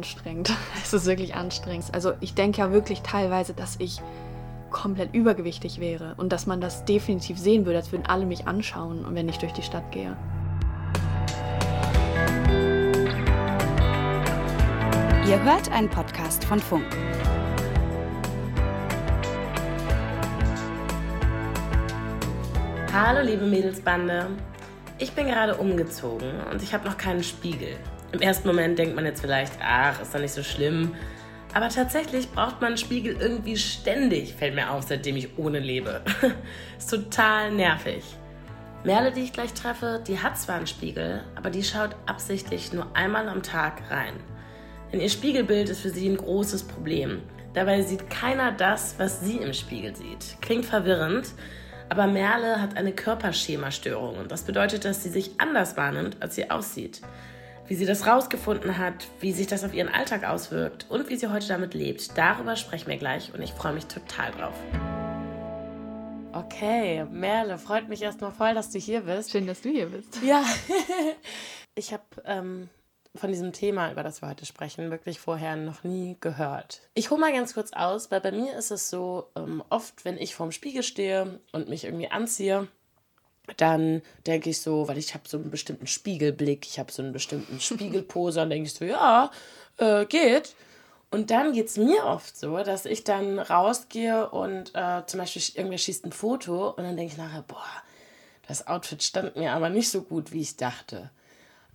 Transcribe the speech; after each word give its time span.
anstrengend. 0.00 0.50
Es 0.82 0.94
ist 0.94 1.04
wirklich 1.04 1.34
anstrengend. 1.34 1.92
Also 1.92 2.14
ich 2.20 2.34
denke 2.34 2.62
ja 2.62 2.72
wirklich 2.72 3.02
teilweise, 3.02 3.52
dass 3.52 3.76
ich 3.78 4.00
komplett 4.70 5.14
übergewichtig 5.14 5.78
wäre 5.78 6.14
und 6.16 6.32
dass 6.32 6.46
man 6.46 6.60
das 6.60 6.86
definitiv 6.86 7.38
sehen 7.38 7.66
würde, 7.66 7.78
als 7.78 7.92
würden 7.92 8.06
alle 8.06 8.24
mich 8.24 8.46
anschauen, 8.46 9.04
wenn 9.10 9.28
ich 9.28 9.38
durch 9.38 9.52
die 9.52 9.62
Stadt 9.62 9.92
gehe. 9.92 10.16
Ihr 15.28 15.42
hört 15.44 15.70
einen 15.70 15.90
Podcast 15.90 16.44
von 16.44 16.58
Funk. 16.58 16.86
Hallo 22.92 23.20
liebe 23.22 23.44
Mädelsbande. 23.44 24.28
Ich 24.98 25.12
bin 25.12 25.26
gerade 25.26 25.56
umgezogen 25.56 26.40
und 26.50 26.62
ich 26.62 26.72
habe 26.72 26.88
noch 26.88 26.96
keinen 26.96 27.22
Spiegel. 27.22 27.76
Im 28.12 28.20
ersten 28.20 28.48
Moment 28.48 28.78
denkt 28.78 28.96
man 28.96 29.04
jetzt 29.04 29.20
vielleicht, 29.20 29.52
ach, 29.62 30.00
ist 30.00 30.14
doch 30.14 30.20
nicht 30.20 30.34
so 30.34 30.42
schlimm. 30.42 30.94
Aber 31.52 31.68
tatsächlich 31.68 32.30
braucht 32.30 32.60
man 32.60 32.68
einen 32.68 32.78
Spiegel 32.78 33.16
irgendwie 33.20 33.56
ständig, 33.56 34.34
fällt 34.34 34.54
mir 34.54 34.70
auf, 34.70 34.84
seitdem 34.84 35.16
ich 35.16 35.36
ohne 35.36 35.58
lebe. 35.58 36.02
ist 36.78 36.90
total 36.90 37.52
nervig. 37.52 38.04
Merle, 38.84 39.12
die 39.12 39.22
ich 39.22 39.32
gleich 39.32 39.52
treffe, 39.52 40.02
die 40.06 40.20
hat 40.20 40.38
zwar 40.38 40.56
einen 40.56 40.66
Spiegel, 40.66 41.22
aber 41.36 41.50
die 41.50 41.62
schaut 41.62 41.96
absichtlich 42.06 42.72
nur 42.72 42.86
einmal 42.96 43.28
am 43.28 43.42
Tag 43.42 43.82
rein. 43.90 44.14
Denn 44.92 45.00
ihr 45.00 45.10
Spiegelbild 45.10 45.68
ist 45.68 45.80
für 45.80 45.90
sie 45.90 46.08
ein 46.08 46.16
großes 46.16 46.64
Problem. 46.64 47.20
Dabei 47.52 47.82
sieht 47.82 48.10
keiner 48.10 48.52
das, 48.52 48.94
was 48.98 49.20
sie 49.20 49.36
im 49.36 49.52
Spiegel 49.52 49.94
sieht. 49.94 50.36
Klingt 50.40 50.64
verwirrend, 50.64 51.34
aber 51.88 52.06
Merle 52.06 52.60
hat 52.60 52.76
eine 52.76 52.92
Körperschemastörung 52.92 54.16
und 54.16 54.30
das 54.30 54.44
bedeutet, 54.44 54.84
dass 54.84 55.02
sie 55.02 55.10
sich 55.10 55.32
anders 55.38 55.76
wahrnimmt, 55.76 56.16
als 56.20 56.36
sie 56.36 56.50
aussieht. 56.50 57.02
Wie 57.70 57.76
sie 57.76 57.86
das 57.86 58.04
rausgefunden 58.04 58.78
hat, 58.78 59.06
wie 59.20 59.30
sich 59.30 59.46
das 59.46 59.62
auf 59.62 59.72
ihren 59.72 59.88
Alltag 59.88 60.24
auswirkt 60.24 60.86
und 60.88 61.08
wie 61.08 61.14
sie 61.14 61.28
heute 61.28 61.46
damit 61.46 61.72
lebt, 61.72 62.18
darüber 62.18 62.56
sprechen 62.56 62.88
wir 62.88 62.96
gleich 62.96 63.32
und 63.32 63.40
ich 63.42 63.52
freue 63.52 63.74
mich 63.74 63.86
total 63.86 64.32
drauf. 64.32 64.56
Okay, 66.32 67.04
Merle, 67.04 67.58
freut 67.58 67.88
mich 67.88 68.02
erstmal 68.02 68.32
voll, 68.32 68.54
dass 68.54 68.70
du 68.70 68.80
hier 68.80 69.02
bist. 69.02 69.30
Schön, 69.30 69.46
dass 69.46 69.60
du 69.60 69.68
hier 69.68 69.86
bist. 69.86 70.20
Ja, 70.20 70.44
ich 71.76 71.92
habe 71.92 72.02
ähm, 72.24 72.68
von 73.14 73.30
diesem 73.30 73.52
Thema, 73.52 73.92
über 73.92 74.02
das 74.02 74.20
wir 74.20 74.28
heute 74.28 74.46
sprechen, 74.46 74.90
wirklich 74.90 75.20
vorher 75.20 75.54
noch 75.54 75.84
nie 75.84 76.16
gehört. 76.18 76.90
Ich 76.94 77.12
hole 77.12 77.20
mal 77.20 77.32
ganz 77.32 77.54
kurz 77.54 77.72
aus, 77.72 78.10
weil 78.10 78.20
bei 78.20 78.32
mir 78.32 78.58
ist 78.58 78.72
es 78.72 78.90
so, 78.90 79.30
ähm, 79.36 79.62
oft, 79.70 80.04
wenn 80.04 80.18
ich 80.18 80.34
vorm 80.34 80.50
Spiegel 80.50 80.82
stehe 80.82 81.38
und 81.52 81.68
mich 81.68 81.84
irgendwie 81.84 82.10
anziehe, 82.10 82.66
dann 83.56 84.02
denke 84.26 84.50
ich 84.50 84.60
so, 84.60 84.88
weil 84.88 84.98
ich 84.98 85.14
habe 85.14 85.28
so 85.28 85.36
einen 85.36 85.50
bestimmten 85.50 85.86
Spiegelblick, 85.86 86.66
ich 86.66 86.78
habe 86.78 86.92
so 86.92 87.02
einen 87.02 87.12
bestimmten 87.12 87.60
Spiegelpose, 87.60 88.40
dann 88.40 88.50
denke 88.50 88.66
ich 88.66 88.74
so, 88.74 88.84
ja, 88.84 89.30
äh, 89.78 90.06
geht. 90.06 90.54
Und 91.10 91.30
dann 91.30 91.52
geht 91.52 91.66
es 91.66 91.76
mir 91.76 92.04
oft 92.04 92.36
so, 92.36 92.58
dass 92.58 92.86
ich 92.86 93.02
dann 93.02 93.40
rausgehe 93.40 94.30
und 94.30 94.72
äh, 94.74 95.02
zum 95.06 95.18
Beispiel 95.18 95.42
irgendwer 95.56 95.78
schießt 95.78 96.04
ein 96.04 96.12
Foto 96.12 96.70
und 96.70 96.84
dann 96.84 96.96
denke 96.96 97.12
ich 97.12 97.18
nachher, 97.18 97.42
boah, 97.42 97.66
das 98.46 98.68
Outfit 98.68 99.02
stand 99.02 99.36
mir 99.36 99.52
aber 99.52 99.70
nicht 99.70 99.90
so 99.90 100.02
gut, 100.02 100.32
wie 100.32 100.40
ich 100.40 100.56
dachte. 100.56 101.10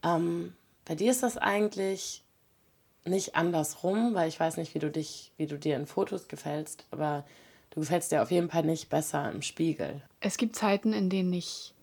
Ähm, 0.04 0.54
bei 0.86 0.95
dir 0.95 1.12
ist 1.12 1.23
das 1.23 1.36
eigentlich 1.38 2.23
nicht 3.04 3.36
andersrum, 3.36 4.14
weil 4.14 4.30
ich 4.30 4.39
weiß 4.39 4.58
nicht, 4.58 4.73
wie 4.73 4.80
du 4.80 4.89
dich, 4.89 5.32
wie 5.38 5.48
du 5.48 5.58
dir 5.58 5.76
in 5.76 5.86
Fotos 5.86 6.28
gefällst, 6.28 6.86
aber 6.92 7.26
du 7.76 7.81
gefällst 7.81 8.12
dir 8.12 8.23
auf 8.23 8.31
jeden 8.31 8.50
Fall 8.50 8.64
nicht 8.64 8.90
besser 8.90 9.31
im 9.31 9.42
Spiegel. 9.42 10.02
Es 10.22 10.38
gibt 10.38 10.56
Zeiten, 10.56 10.94
in 10.94 11.09
denen 11.09 11.34
ich 11.34 11.73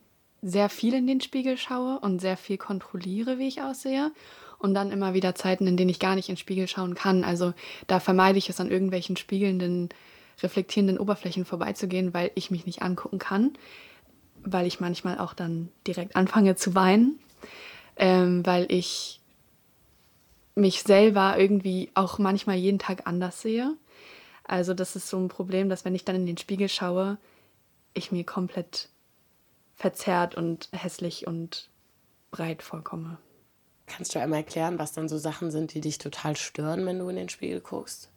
sehr 0.41 0.69
viel 0.69 0.95
in 0.95 1.07
den 1.07 1.21
Spiegel 1.21 1.57
schaue 1.57 2.01
und 2.01 2.21
sehr 2.21 2.37
viel 2.37 2.59
kontrolliere, 2.59 3.39
wie 3.39 3.47
ich 3.47 3.62
aussehe. 3.62 4.11
Und 4.59 4.75
dann 4.75 4.91
immer 4.91 5.12
wieder 5.12 5.34
Zeiten, 5.34 5.67
in 5.67 5.77
denen 5.77 5.91
ich 5.91 5.99
gar 5.99 6.15
nicht 6.15 6.29
in 6.29 6.34
den 6.34 6.41
Spiegel 6.41 6.69
schauen 6.69 6.95
kann. 6.95 7.25
Also 7.25 7.53
da 7.87 8.01
vermeide 8.01 8.39
ich 8.39 8.49
es 8.49 8.61
an 8.61 8.71
irgendwelchen 8.71 9.17
spiegelnden, 9.17 9.89
reflektierenden 10.43 10.99
Oberflächen 10.99 11.44
vorbeizugehen, 11.44 12.15
weil 12.15 12.31
ich 12.34 12.50
mich 12.50 12.65
nicht 12.65 12.83
angucken 12.83 13.19
kann. 13.19 13.53
Weil 14.45 14.66
ich 14.66 14.81
manchmal 14.81 15.19
auch 15.19 15.34
dann 15.34 15.69
direkt 15.87 16.16
anfange 16.16 16.56
zu 16.56 16.75
weinen, 16.75 17.19
ähm, 17.97 18.45
weil 18.47 18.66
ich 18.69 19.21
mich 20.55 20.83
selber 20.83 21.37
irgendwie 21.39 21.91
auch 21.95 22.19
manchmal 22.19 22.56
jeden 22.56 22.78
Tag 22.78 23.06
anders 23.06 23.43
sehe. 23.43 23.77
Also 24.53 24.75
das 24.75 24.97
ist 24.97 25.09
so 25.09 25.17
ein 25.17 25.29
Problem, 25.29 25.71
dass 25.71 25.87
wenn 25.87 25.95
ich 25.95 26.05
dann 26.05 26.15
in 26.15 26.27
den 26.27 26.37
Spiegel 26.37 26.69
schaue, 26.69 27.17
ich 27.95 28.13
mir 28.13 28.23
komplett 28.23 28.91
verzerrt 29.77 30.35
und 30.35 30.69
hässlich 30.73 31.27
und 31.27 31.71
breit 32.31 32.63
vorkomme. 32.63 33.17
Kannst 33.87 34.15
du 34.15 34.21
einmal 34.21 34.41
erklären, 34.41 34.79
was 34.79 34.93
dann 34.93 35.09
so 35.09 35.17
Sachen 35.17 35.51
sind, 35.51 35.73
die 35.73 35.81
dich 35.81 35.97
total 35.97 36.37
stören, 36.37 36.85
wenn 36.85 36.99
du 36.99 37.09
in 37.09 37.17
den 37.17 37.31
Spiegel 37.31 37.61
guckst? 37.63 38.11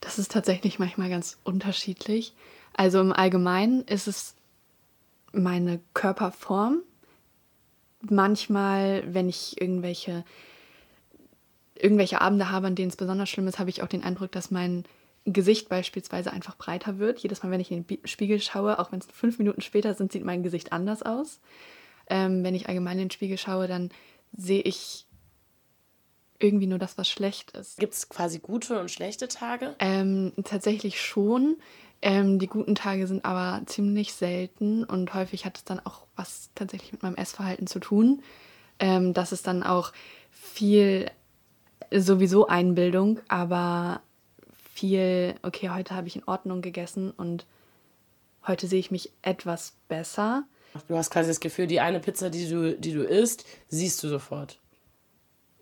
Das 0.00 0.18
ist 0.18 0.32
tatsächlich 0.32 0.80
manchmal 0.80 1.10
ganz 1.10 1.38
unterschiedlich. 1.44 2.34
Also 2.72 3.00
im 3.00 3.12
Allgemeinen 3.12 3.84
ist 3.84 4.08
es 4.08 4.34
meine 5.30 5.78
Körperform, 5.94 6.80
manchmal, 8.00 9.04
wenn 9.06 9.28
ich 9.28 9.60
irgendwelche, 9.60 10.24
irgendwelche 11.76 12.20
Abende 12.20 12.50
habe, 12.50 12.66
an 12.66 12.74
denen 12.74 12.90
es 12.90 12.96
besonders 12.96 13.28
schlimm 13.28 13.46
ist, 13.46 13.60
habe 13.60 13.70
ich 13.70 13.84
auch 13.84 13.88
den 13.88 14.02
Eindruck, 14.02 14.32
dass 14.32 14.50
mein 14.50 14.84
Gesicht 15.24 15.68
beispielsweise 15.68 16.32
einfach 16.32 16.56
breiter 16.56 16.98
wird. 16.98 17.18
Jedes 17.20 17.42
Mal, 17.42 17.50
wenn 17.50 17.60
ich 17.60 17.70
in 17.70 17.86
den 17.86 18.06
Spiegel 18.06 18.40
schaue, 18.40 18.78
auch 18.78 18.92
wenn 18.92 19.00
es 19.00 19.06
fünf 19.06 19.38
Minuten 19.38 19.60
später 19.60 19.94
sind, 19.94 20.12
sieht 20.12 20.24
mein 20.24 20.42
Gesicht 20.42 20.72
anders 20.72 21.02
aus. 21.02 21.40
Ähm, 22.08 22.42
wenn 22.42 22.54
ich 22.54 22.68
allgemein 22.68 22.98
in 22.98 23.04
den 23.04 23.10
Spiegel 23.10 23.38
schaue, 23.38 23.68
dann 23.68 23.90
sehe 24.36 24.62
ich 24.62 25.06
irgendwie 26.38 26.66
nur 26.66 26.78
das, 26.78 26.96
was 26.96 27.08
schlecht 27.08 27.52
ist. 27.52 27.78
Gibt 27.78 27.94
es 27.94 28.08
quasi 28.08 28.38
gute 28.38 28.80
und 28.80 28.90
schlechte 28.90 29.28
Tage? 29.28 29.74
Ähm, 29.78 30.32
tatsächlich 30.44 31.00
schon. 31.00 31.56
Ähm, 32.02 32.38
die 32.38 32.46
guten 32.46 32.74
Tage 32.74 33.06
sind 33.06 33.26
aber 33.26 33.64
ziemlich 33.66 34.14
selten 34.14 34.84
und 34.84 35.12
häufig 35.12 35.44
hat 35.44 35.58
es 35.58 35.64
dann 35.64 35.80
auch 35.80 36.06
was 36.16 36.50
tatsächlich 36.54 36.92
mit 36.92 37.02
meinem 37.02 37.16
Essverhalten 37.16 37.66
zu 37.66 37.78
tun. 37.78 38.22
Ähm, 38.78 39.12
das 39.12 39.32
ist 39.32 39.46
dann 39.46 39.62
auch 39.62 39.92
viel 40.30 41.10
sowieso 41.92 42.46
Einbildung, 42.46 43.20
aber 43.28 44.00
viel, 44.80 45.34
okay, 45.42 45.68
heute 45.70 45.94
habe 45.94 46.08
ich 46.08 46.16
in 46.16 46.24
Ordnung 46.24 46.62
gegessen 46.62 47.10
und 47.10 47.46
heute 48.46 48.66
sehe 48.66 48.80
ich 48.80 48.90
mich 48.90 49.12
etwas 49.20 49.74
besser. 49.88 50.44
Du 50.88 50.96
hast 50.96 51.10
quasi 51.10 51.28
das 51.28 51.40
Gefühl, 51.40 51.66
die 51.66 51.80
eine 51.80 52.00
Pizza, 52.00 52.30
die 52.30 52.48
du, 52.48 52.76
die 52.78 52.92
du 52.92 53.02
isst, 53.02 53.44
siehst 53.68 54.02
du 54.02 54.08
sofort. 54.08 54.58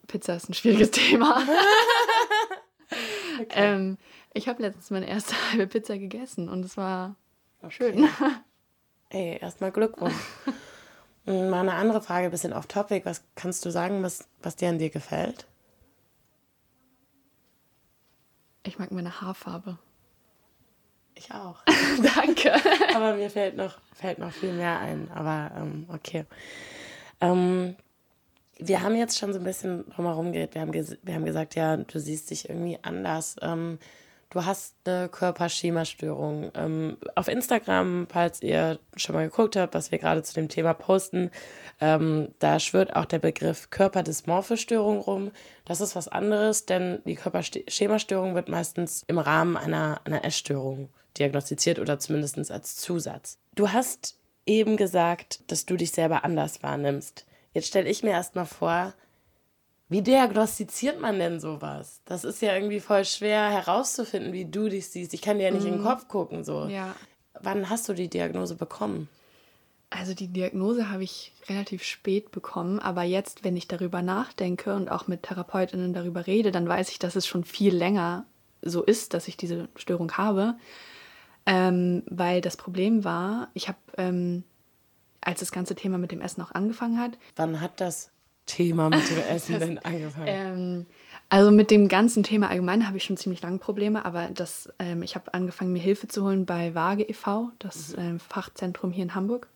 Pizza 0.06 0.36
ist 0.36 0.48
ein 0.48 0.54
schwieriges 0.54 0.90
Thema. 0.92 1.42
okay. 3.40 3.48
ähm, 3.50 3.98
ich 4.34 4.48
habe 4.48 4.62
letztens 4.62 4.90
meine 4.90 5.08
erste 5.08 5.34
halbe 5.50 5.66
Pizza 5.66 5.98
gegessen 5.98 6.48
und 6.48 6.64
es 6.64 6.76
war 6.76 7.16
okay. 7.62 7.72
schön. 7.72 8.08
Ey, 9.10 9.38
erstmal 9.40 9.72
Glückwunsch. 9.72 10.14
Mal 11.24 11.54
eine 11.54 11.74
andere 11.74 12.00
Frage, 12.02 12.26
ein 12.26 12.30
bisschen 12.30 12.52
off 12.52 12.66
topic. 12.66 13.04
Was 13.04 13.24
kannst 13.34 13.64
du 13.64 13.70
sagen, 13.70 14.02
was, 14.02 14.28
was 14.42 14.56
dir 14.56 14.68
an 14.68 14.78
dir 14.78 14.90
gefällt? 14.90 15.46
Ich 18.62 18.78
mag 18.78 18.90
meine 18.90 19.20
Haarfarbe. 19.20 19.78
Ich 21.14 21.32
auch. 21.32 21.62
Danke. 22.16 22.52
Aber 22.94 23.14
mir 23.14 23.30
fällt 23.30 23.56
noch, 23.56 23.78
fällt 23.92 24.18
noch 24.18 24.32
viel 24.32 24.52
mehr 24.52 24.78
ein. 24.78 25.10
Aber 25.12 25.50
ähm, 25.56 25.86
okay. 25.88 26.24
Ähm, 27.20 27.76
wir 28.58 28.82
haben 28.82 28.94
jetzt 28.94 29.18
schon 29.18 29.32
so 29.32 29.38
ein 29.38 29.44
bisschen 29.44 29.88
drumherum 29.90 30.32
geredet. 30.32 30.54
Wir 30.54 30.62
haben, 30.62 30.72
wir 30.72 31.14
haben 31.14 31.24
gesagt, 31.24 31.54
ja, 31.54 31.76
du 31.76 31.98
siehst 31.98 32.30
dich 32.30 32.48
irgendwie 32.48 32.78
anders. 32.82 33.36
Ähm, 33.42 33.78
du 34.30 34.44
hast 34.44 34.74
eine 34.84 35.08
Körperschemastörung. 35.08 36.50
Ähm, 36.54 36.96
auf 37.14 37.28
Instagram, 37.28 38.06
falls 38.10 38.42
ihr 38.42 38.78
schon 38.96 39.14
mal 39.14 39.28
geguckt 39.28 39.56
habt, 39.56 39.74
was 39.74 39.90
wir 39.90 39.98
gerade 39.98 40.22
zu 40.22 40.34
dem 40.34 40.48
Thema 40.48 40.74
posten, 40.74 41.30
ähm, 41.80 42.34
da 42.38 42.60
schwirrt 42.60 42.94
auch 42.96 43.04
der 43.04 43.18
Begriff 43.18 43.70
Körperdysmorphe 43.70 44.56
Störung 44.56 44.98
rum. 44.98 45.30
Das 45.64 45.80
ist 45.80 45.96
was 45.96 46.08
anderes, 46.08 46.66
denn 46.66 47.00
die 47.04 47.14
Körperschemastörung 47.14 48.34
wird 48.34 48.48
meistens 48.48 49.04
im 49.06 49.18
Rahmen 49.18 49.56
einer, 49.56 50.00
einer 50.04 50.24
Essstörung 50.24 50.90
diagnostiziert 51.18 51.78
oder 51.78 51.98
zumindest 51.98 52.50
als 52.50 52.76
Zusatz. 52.76 53.38
Du 53.54 53.72
hast 53.72 54.18
eben 54.46 54.76
gesagt, 54.76 55.50
dass 55.50 55.66
du 55.66 55.76
dich 55.76 55.92
selber 55.92 56.24
anders 56.24 56.62
wahrnimmst. 56.62 57.26
Jetzt 57.52 57.68
stelle 57.68 57.88
ich 57.88 58.02
mir 58.02 58.10
erstmal 58.10 58.46
vor, 58.46 58.94
wie 59.88 60.02
diagnostiziert 60.02 61.00
man 61.00 61.18
denn 61.18 61.40
sowas? 61.40 62.02
Das 62.04 62.24
ist 62.24 62.42
ja 62.42 62.54
irgendwie 62.54 62.80
voll 62.80 63.04
schwer 63.04 63.50
herauszufinden, 63.50 64.32
wie 64.32 64.44
du 64.44 64.68
dich 64.68 64.88
siehst. 64.88 65.14
Ich 65.14 65.22
kann 65.22 65.38
dir 65.38 65.44
ja 65.44 65.50
nicht 65.50 65.62
mhm. 65.62 65.68
in 65.68 65.72
den 65.74 65.82
mhm. 65.82 65.86
Kopf 65.86 66.08
gucken. 66.08 66.44
So. 66.44 66.66
Ja. 66.66 66.94
Wann 67.40 67.70
hast 67.70 67.88
du 67.88 67.94
die 67.94 68.08
Diagnose 68.08 68.54
bekommen? 68.54 69.08
Also 69.90 70.12
die 70.12 70.28
Diagnose 70.28 70.90
habe 70.90 71.02
ich 71.02 71.32
relativ 71.48 71.82
spät 71.82 72.30
bekommen, 72.30 72.78
aber 72.78 73.04
jetzt, 73.04 73.42
wenn 73.42 73.56
ich 73.56 73.68
darüber 73.68 74.02
nachdenke 74.02 74.74
und 74.74 74.90
auch 74.90 75.06
mit 75.06 75.22
Therapeutinnen 75.22 75.94
darüber 75.94 76.26
rede, 76.26 76.52
dann 76.52 76.68
weiß 76.68 76.90
ich, 76.90 76.98
dass 76.98 77.16
es 77.16 77.26
schon 77.26 77.44
viel 77.44 77.74
länger 77.74 78.26
so 78.60 78.82
ist, 78.82 79.14
dass 79.14 79.28
ich 79.28 79.38
diese 79.38 79.68
Störung 79.76 80.12
habe. 80.12 80.56
Ähm, 81.46 82.02
weil 82.06 82.42
das 82.42 82.58
Problem 82.58 83.04
war, 83.04 83.48
ich 83.54 83.68
habe, 83.68 83.78
ähm, 83.96 84.44
als 85.22 85.40
das 85.40 85.52
ganze 85.52 85.74
Thema 85.74 85.96
mit 85.96 86.12
dem 86.12 86.20
Essen 86.20 86.42
auch 86.42 86.52
angefangen 86.52 87.00
hat. 87.00 87.16
Wann 87.36 87.62
hat 87.62 87.80
das 87.80 88.10
Thema 88.48 88.90
mit 88.90 89.08
dem 89.08 89.18
Essen 89.30 89.58
denn 89.60 89.78
angefangen? 89.78 90.26
Ähm, 90.26 90.86
Also 91.28 91.50
mit 91.50 91.70
dem 91.70 91.88
ganzen 91.88 92.22
Thema 92.22 92.48
allgemein 92.48 92.86
habe 92.86 92.96
ich 92.96 93.04
schon 93.04 93.18
ziemlich 93.18 93.42
lange 93.42 93.58
Probleme, 93.58 94.04
aber 94.04 94.28
das, 94.32 94.72
ähm, 94.78 95.02
ich 95.02 95.14
habe 95.14 95.34
angefangen, 95.34 95.72
mir 95.72 95.82
Hilfe 95.82 96.08
zu 96.08 96.24
holen 96.24 96.46
bei 96.46 96.74
Waage 96.74 97.02
e.V., 97.02 97.50
das 97.58 97.94
ähm, 97.98 98.18
Fachzentrum 98.18 98.92
hier 98.92 99.04
in 99.04 99.14
Hamburg. 99.14 99.46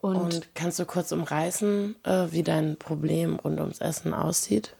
Und, 0.00 0.16
Und 0.16 0.54
kannst 0.54 0.78
du 0.78 0.86
kurz 0.86 1.12
umreißen, 1.12 1.96
äh, 2.04 2.26
wie 2.30 2.42
dein 2.42 2.76
Problem 2.76 3.36
rund 3.36 3.60
ums 3.60 3.80
Essen 3.80 4.14
aussieht? 4.14 4.74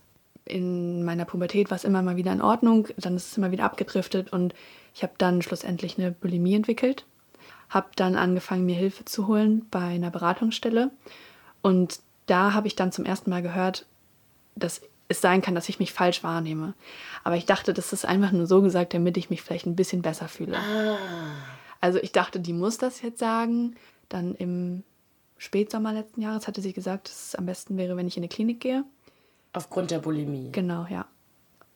In 0.46 1.05
meiner 1.05 1.25
Pubertät 1.25 1.70
war 1.70 1.76
es 1.76 1.85
immer 1.85 2.02
mal 2.02 2.17
wieder 2.17 2.32
in 2.32 2.43
Ordnung, 2.43 2.88
dann 2.99 3.17
ist 3.17 3.31
es 3.31 3.38
immer 3.38 3.50
wieder 3.50 3.64
abgedriftet 3.64 4.32
und 4.32 4.55
ich 4.94 5.02
habe 5.02 5.14
dann 5.19 5.41
schlussendlich 5.43 5.99
eine 5.99 6.11
Bulimie 6.11 6.55
entwickelt. 6.55 7.05
Habe 7.70 7.88
dann 7.96 8.17
angefangen, 8.17 8.67
mir 8.67 8.76
Hilfe 8.76 9.05
zu 9.05 9.26
holen 9.26 9.67
bei 9.70 9.81
einer 9.81 10.11
Beratungsstelle. 10.11 10.91
Und 11.62 12.00
da 12.26 12.52
habe 12.54 12.66
ich 12.66 12.76
dann 12.76 12.92
zum 12.92 13.04
ersten 13.04 13.30
Mal 13.30 13.42
gehört, 13.42 13.86
dass 14.56 14.82
es 15.08 15.20
sein 15.20 15.42
kann, 15.42 15.54
dass 15.54 15.68
ich 15.68 15.78
mich 15.78 15.92
falsch 15.92 16.22
wahrnehme. 16.22 16.74
Aber 17.22 17.36
ich 17.36 17.46
dachte, 17.46 17.74
das 17.74 17.92
ist 17.92 18.04
einfach 18.04 18.32
nur 18.32 18.46
so 18.46 18.62
gesagt, 18.62 18.94
damit 18.94 19.16
ich 19.16 19.30
mich 19.30 19.42
vielleicht 19.42 19.66
ein 19.66 19.76
bisschen 19.76 20.02
besser 20.02 20.28
fühle. 20.28 20.56
Ah. 20.56 20.96
Also 21.80 21.98
ich 21.98 22.12
dachte, 22.12 22.40
die 22.40 22.52
muss 22.52 22.78
das 22.78 23.02
jetzt 23.02 23.18
sagen. 23.18 23.76
Dann 24.08 24.34
im 24.34 24.82
Spätsommer 25.36 25.92
letzten 25.92 26.22
Jahres 26.22 26.46
hatte 26.48 26.62
sie 26.62 26.72
gesagt, 26.72 27.08
dass 27.08 27.28
es 27.28 27.34
am 27.34 27.46
besten 27.46 27.76
wäre, 27.76 27.96
wenn 27.96 28.06
ich 28.06 28.16
in 28.16 28.22
eine 28.22 28.28
Klinik 28.28 28.60
gehe. 28.60 28.84
Aufgrund 29.52 29.90
der 29.90 29.98
Bulimie. 29.98 30.50
Genau, 30.52 30.86
ja. 30.88 31.06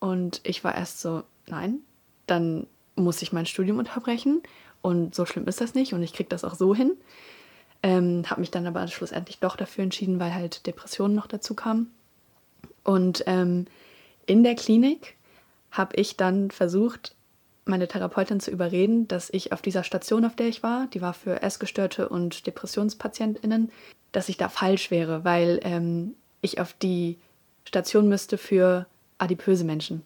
Und 0.01 0.41
ich 0.45 0.65
war 0.65 0.75
erst 0.75 1.01
so, 1.01 1.25
nein, 1.47 1.81
dann 2.27 2.67
muss 2.97 3.23
ich 3.23 3.33
mein 3.33 3.47
Studium 3.47 3.79
unterbrechen. 3.79 4.43
Und 4.81 5.15
so 5.15 5.27
schlimm 5.27 5.47
ist 5.47 5.61
das 5.61 5.75
nicht 5.75 5.93
und 5.93 6.03
ich 6.03 6.13
kriege 6.13 6.29
das 6.29 6.45
auch 6.45 6.55
so 6.55 6.75
hin. 6.75 6.93
Ähm, 7.83 8.25
habe 8.29 8.41
mich 8.41 8.51
dann 8.51 8.67
aber 8.67 8.87
schlussendlich 8.89 9.39
doch 9.39 9.57
dafür 9.57 9.85
entschieden, 9.85 10.19
weil 10.19 10.35
halt 10.35 10.67
Depressionen 10.67 11.15
noch 11.15 11.27
dazu 11.27 11.55
kamen. 11.55 11.93
Und 12.83 13.23
ähm, 13.27 13.67
in 14.27 14.43
der 14.43 14.55
Klinik 14.55 15.15
habe 15.71 15.97
ich 15.97 16.17
dann 16.17 16.51
versucht, 16.51 17.15
meine 17.65 17.87
Therapeutin 17.87 18.41
zu 18.41 18.51
überreden, 18.51 19.07
dass 19.09 19.31
ich 19.31 19.53
auf 19.53 19.63
dieser 19.63 19.85
Station, 19.85 20.25
auf 20.25 20.35
der 20.35 20.49
ich 20.49 20.63
war, 20.63 20.87
die 20.89 21.03
war 21.03 21.15
für 21.15 21.43
Essgestörte 21.43 22.09
und 22.09 22.47
DepressionspatientInnen, 22.47 23.71
dass 24.11 24.29
ich 24.29 24.39
da 24.39 24.49
falsch 24.49 24.91
wäre, 24.91 25.25
weil 25.25 25.61
ähm, 25.63 26.15
ich 26.41 26.61
auf 26.61 26.73
die 26.73 27.19
Station 27.65 28.09
müsste 28.09 28.39
für 28.39 28.87
adipöse 29.19 29.65
Menschen. 29.65 30.05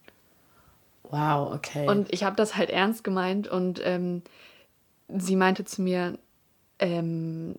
Wow, 1.04 1.54
okay. 1.54 1.88
Und 1.88 2.12
ich 2.12 2.24
habe 2.24 2.36
das 2.36 2.56
halt 2.56 2.70
ernst 2.70 3.04
gemeint 3.04 3.46
und 3.46 3.80
ähm, 3.84 4.22
sie 5.08 5.36
meinte 5.36 5.64
zu 5.64 5.82
mir, 5.82 6.18
ähm, 6.82 7.54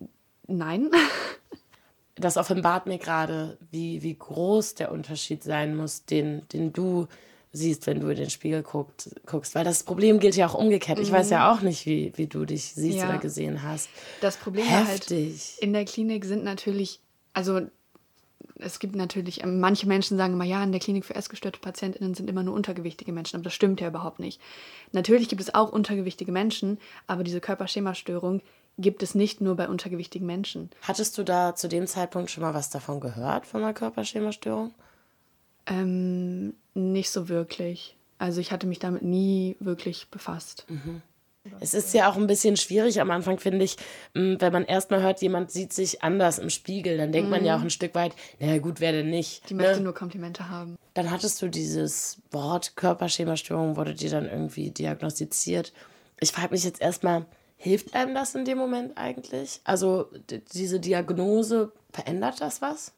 nein. 0.48 0.92
das 2.16 2.38
offenbart 2.38 2.86
mir 2.86 3.00
gerade, 3.00 3.58
wie, 3.72 4.04
wie 4.04 4.16
groß 4.16 4.76
der 4.76 4.92
Unterschied 4.92 5.44
sein 5.44 5.76
muss, 5.76 6.06
den, 6.06 6.48
den 6.50 6.74
du 6.74 7.08
siehst, 7.52 7.88
wenn 7.88 8.00
du 8.00 8.10
in 8.10 8.18
den 8.18 8.30
Spiegel 8.30 8.64
guckt, 8.64 9.10
guckst. 9.26 9.56
Weil 9.56 9.64
das 9.64 9.84
Problem 9.84 10.20
gilt 10.20 10.36
ja 10.36 10.48
auch 10.48 10.56
umgekehrt. 10.56 11.00
Ich 11.00 11.12
weiß 11.12 11.30
ja 11.30 11.40
mhm. 11.40 11.58
auch 11.58 11.62
nicht, 11.62 11.86
wie, 11.86 12.12
wie 12.16 12.28
du 12.28 12.46
dich 12.46 12.74
siehst 12.74 12.98
ja. 12.98 13.10
oder 13.10 13.20
gesehen 13.20 13.64
hast. 13.64 13.90
Das 14.22 14.38
Problem 14.38 14.66
Heftig. 14.66 15.20
halt 15.20 15.60
in 15.60 15.74
der 15.74 15.86
Klinik 15.86 16.26
sind 16.26 16.44
natürlich, 16.44 17.00
also 17.34 17.62
es 18.56 18.80
gibt 18.80 18.96
natürlich, 18.96 19.44
ähm, 19.44 19.60
manche 19.60 19.88
Menschen 19.88 20.18
sagen 20.18 20.34
immer, 20.34 20.46
ja, 20.46 20.64
in 20.64 20.72
der 20.72 20.82
Klinik 20.82 21.06
für 21.06 21.16
essgestörte 21.16 21.60
PatientInnen 21.60 22.14
sind 22.14 22.30
immer 22.30 22.44
nur 22.44 22.54
untergewichtige 22.54 23.12
Menschen, 23.12 23.38
aber 23.38 23.44
das 23.44 23.54
stimmt 23.54 23.82
ja 23.82 23.88
überhaupt 23.88 24.20
nicht. 24.20 24.40
Natürlich 24.92 25.30
gibt 25.30 25.42
es 25.42 25.54
auch 25.54 25.72
untergewichtige 25.72 26.32
Menschen, 26.32 26.80
aber 27.08 27.24
diese 27.24 27.40
Körperschemastörung 27.40 28.42
gibt 28.78 29.04
es 29.04 29.16
nicht 29.16 29.42
nur 29.42 29.56
bei 29.56 29.68
untergewichtigen 29.68 30.26
Menschen. 30.26 30.70
Hattest 30.82 31.18
du 31.18 31.24
da 31.24 31.56
zu 31.56 31.68
dem 31.68 31.88
Zeitpunkt 31.88 32.32
schon 32.32 32.44
mal 32.44 32.54
was 32.54 32.70
davon 32.70 33.00
gehört, 33.00 33.46
von 33.46 33.64
einer 33.64 33.74
Körperschemastörung? 33.74 34.74
Ähm, 35.66 36.54
nicht 36.74 37.12
so 37.12 37.30
wirklich. 37.30 37.96
Also 38.18 38.42
ich 38.42 38.52
hatte 38.52 38.68
mich 38.68 38.80
damit 38.80 39.04
nie 39.04 39.56
wirklich 39.60 40.08
befasst. 40.10 40.66
Mhm. 40.70 41.02
Es 41.60 41.74
ist 41.74 41.94
ja 41.94 42.10
auch 42.10 42.16
ein 42.16 42.28
bisschen 42.28 42.56
schwierig 42.56 43.02
am 43.02 43.12
Anfang, 43.12 43.38
finde 43.38 43.66
ich, 43.66 43.76
wenn 44.14 44.54
man 44.54 44.64
erstmal 44.64 45.02
hört, 45.02 45.22
jemand 45.22 45.52
sieht 45.52 45.74
sich 45.74 46.02
anders 46.02 46.40
im 46.40 46.50
Spiegel, 46.50 46.98
dann 46.98 47.12
denkt 47.12 47.30
mhm. 47.30 47.32
man 47.36 47.46
ja 47.46 47.56
auch 47.56 47.60
mhm. 47.60 47.66
ein 47.66 47.70
Stück 47.70 47.96
weit, 47.96 48.14
naja 48.40 48.60
gut, 48.60 48.80
wer 48.80 48.94
denn 48.94 49.10
nicht? 49.10 49.50
Die 49.50 49.54
ne? 49.54 49.64
möchte 49.64 49.84
nur 49.84 49.94
Komplimente 49.94 50.50
haben. 50.50 50.78
Dann 50.94 51.12
hattest 51.12 51.42
du 51.42 51.50
dieses 51.50 52.22
Wort 52.32 52.78
Körperschemastörung, 52.78 53.76
wurde 53.76 53.94
dir 53.94 54.10
dann 54.10 54.30
irgendwie 54.30 54.72
diagnostiziert. 54.72 55.74
Ich 56.22 56.32
frage 56.32 56.52
mich 56.52 56.64
jetzt 56.64 56.82
erstmal, 56.82 57.26
hilft 57.64 57.96
einem 57.96 58.14
das 58.14 58.36
in 58.36 58.44
dem 58.44 58.58
Moment 58.58 58.98
eigentlich? 58.98 59.62
Also 59.64 60.10
diese 60.54 60.82
Diagnose, 60.82 61.72
verändert 61.92 62.42
das 62.42 62.62
was? 62.62 62.92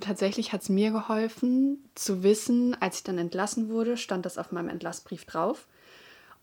Tatsächlich 0.00 0.52
hat 0.52 0.62
es 0.62 0.68
mir 0.68 0.90
geholfen 0.90 1.82
zu 1.94 2.22
wissen, 2.22 2.76
als 2.80 2.98
ich 2.98 3.02
dann 3.04 3.16
entlassen 3.16 3.70
wurde, 3.70 3.96
stand 3.96 4.26
das 4.26 4.36
auf 4.36 4.52
meinem 4.52 4.68
Entlassbrief 4.68 5.24
drauf 5.24 5.66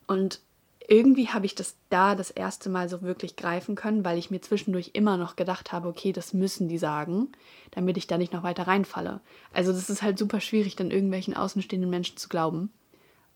und 0.08 0.42
irgendwie 0.88 1.30
habe 1.30 1.46
ich 1.46 1.54
das 1.54 1.76
da 1.90 2.16
das 2.16 2.32
erste 2.32 2.70
Mal 2.70 2.90
so 2.90 3.04
wirklich 3.04 3.36
greifen 3.36 3.76
können, 3.76 4.04
weil 4.04 4.18
ich 4.18 4.32
mir 4.32 4.42
zwischendurch 4.42 4.92
immer 4.94 5.18
noch 5.18 5.36
gedacht 5.36 5.72
habe, 5.72 5.88
okay, 5.88 6.12
das 6.12 6.34
müssen 6.34 6.68
die 6.70 6.80
sagen, 6.80 7.32
damit 7.70 7.98
ich 7.98 8.08
da 8.08 8.18
nicht 8.18 8.34
noch 8.34 8.42
weiter 8.42 8.66
reinfalle. 8.66 9.22
Also 9.54 9.72
das 9.72 9.92
ist 9.92 10.02
halt 10.02 10.18
super 10.18 10.40
schwierig, 10.42 10.76
dann 10.76 10.90
irgendwelchen 10.90 11.36
außenstehenden 11.36 11.90
Menschen 11.90 12.18
zu 12.18 12.30
glauben. 12.30 12.74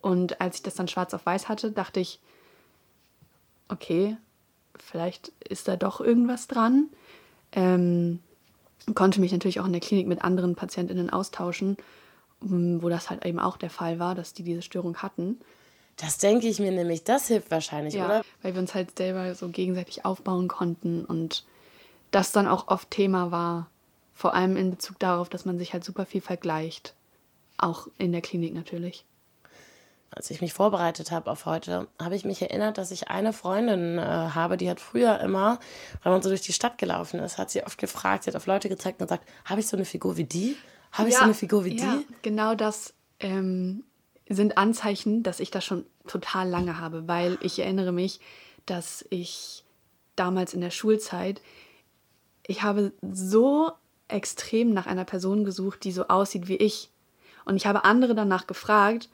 Und 0.00 0.40
als 0.40 0.56
ich 0.56 0.62
das 0.64 0.74
dann 0.74 0.88
schwarz 0.88 1.14
auf 1.14 1.24
weiß 1.24 1.48
hatte, 1.48 1.70
dachte 1.70 2.00
ich, 2.00 2.20
okay, 3.68 4.16
vielleicht 4.78 5.32
ist 5.48 5.68
da 5.68 5.76
doch 5.76 6.00
irgendwas 6.00 6.48
dran. 6.48 6.88
Ähm, 7.52 8.20
konnte 8.94 9.20
mich 9.20 9.32
natürlich 9.32 9.60
auch 9.60 9.66
in 9.66 9.72
der 9.72 9.80
Klinik 9.80 10.06
mit 10.06 10.22
anderen 10.22 10.54
PatientInnen 10.54 11.10
austauschen, 11.10 11.76
wo 12.40 12.88
das 12.88 13.10
halt 13.10 13.24
eben 13.24 13.38
auch 13.38 13.56
der 13.56 13.70
Fall 13.70 13.98
war, 13.98 14.14
dass 14.14 14.34
die 14.34 14.42
diese 14.42 14.62
Störung 14.62 14.98
hatten. 14.98 15.40
Das 15.96 16.18
denke 16.18 16.46
ich 16.46 16.58
mir 16.58 16.70
nämlich, 16.70 17.04
das 17.04 17.26
hilft 17.28 17.50
wahrscheinlich, 17.50 17.94
ja, 17.94 18.04
oder? 18.04 18.24
Weil 18.42 18.54
wir 18.54 18.60
uns 18.60 18.74
halt 18.74 18.98
selber 18.98 19.34
so 19.34 19.48
gegenseitig 19.48 20.04
aufbauen 20.04 20.46
konnten 20.46 21.04
und 21.04 21.44
das 22.10 22.32
dann 22.32 22.46
auch 22.46 22.68
oft 22.68 22.90
Thema 22.90 23.30
war. 23.30 23.70
Vor 24.12 24.34
allem 24.34 24.56
in 24.56 24.70
Bezug 24.70 24.98
darauf, 24.98 25.28
dass 25.28 25.46
man 25.46 25.58
sich 25.58 25.72
halt 25.72 25.84
super 25.84 26.06
viel 26.06 26.20
vergleicht. 26.20 26.94
Auch 27.56 27.88
in 27.98 28.12
der 28.12 28.20
Klinik 28.20 28.54
natürlich. 28.54 29.04
Als 30.10 30.30
ich 30.30 30.40
mich 30.40 30.52
vorbereitet 30.52 31.10
habe 31.10 31.30
auf 31.30 31.46
heute, 31.46 31.88
habe 32.00 32.16
ich 32.16 32.24
mich 32.24 32.40
erinnert, 32.40 32.78
dass 32.78 32.90
ich 32.90 33.08
eine 33.08 33.32
Freundin 33.32 33.98
äh, 33.98 34.02
habe, 34.02 34.56
die 34.56 34.70
hat 34.70 34.80
früher 34.80 35.20
immer, 35.20 35.58
wenn 36.02 36.12
man 36.12 36.22
so 36.22 36.28
durch 36.28 36.42
die 36.42 36.52
Stadt 36.52 36.78
gelaufen 36.78 37.20
ist, 37.20 37.38
hat 37.38 37.50
sie 37.50 37.64
oft 37.64 37.76
gefragt, 37.78 38.24
sie 38.24 38.30
hat 38.30 38.36
auf 38.36 38.46
Leute 38.46 38.68
gezeigt 38.68 39.00
und 39.00 39.08
gesagt, 39.08 39.28
habe 39.44 39.60
ich 39.60 39.66
so 39.66 39.76
eine 39.76 39.84
Figur 39.84 40.16
wie 40.16 40.24
die? 40.24 40.56
Habe 40.92 41.08
ich 41.08 41.14
ja, 41.14 41.20
so 41.20 41.24
eine 41.24 41.34
Figur 41.34 41.64
wie 41.64 41.76
ja, 41.76 41.96
die? 41.96 42.06
Genau 42.22 42.54
das 42.54 42.94
ähm, 43.20 43.84
sind 44.28 44.56
Anzeichen, 44.56 45.22
dass 45.22 45.40
ich 45.40 45.50
das 45.50 45.64
schon 45.64 45.84
total 46.06 46.48
lange 46.48 46.78
habe, 46.78 47.06
weil 47.08 47.38
ich 47.42 47.58
erinnere 47.58 47.92
mich, 47.92 48.20
dass 48.64 49.04
ich 49.10 49.64
damals 50.14 50.54
in 50.54 50.60
der 50.60 50.70
Schulzeit, 50.70 51.42
ich 52.46 52.62
habe 52.62 52.92
so 53.12 53.72
extrem 54.08 54.72
nach 54.72 54.86
einer 54.86 55.04
Person 55.04 55.44
gesucht, 55.44 55.84
die 55.84 55.92
so 55.92 56.08
aussieht 56.08 56.48
wie 56.48 56.56
ich. 56.56 56.90
Und 57.44 57.56
ich 57.56 57.66
habe 57.66 57.84
andere 57.84 58.14
danach 58.14 58.46
gefragt, 58.46 59.08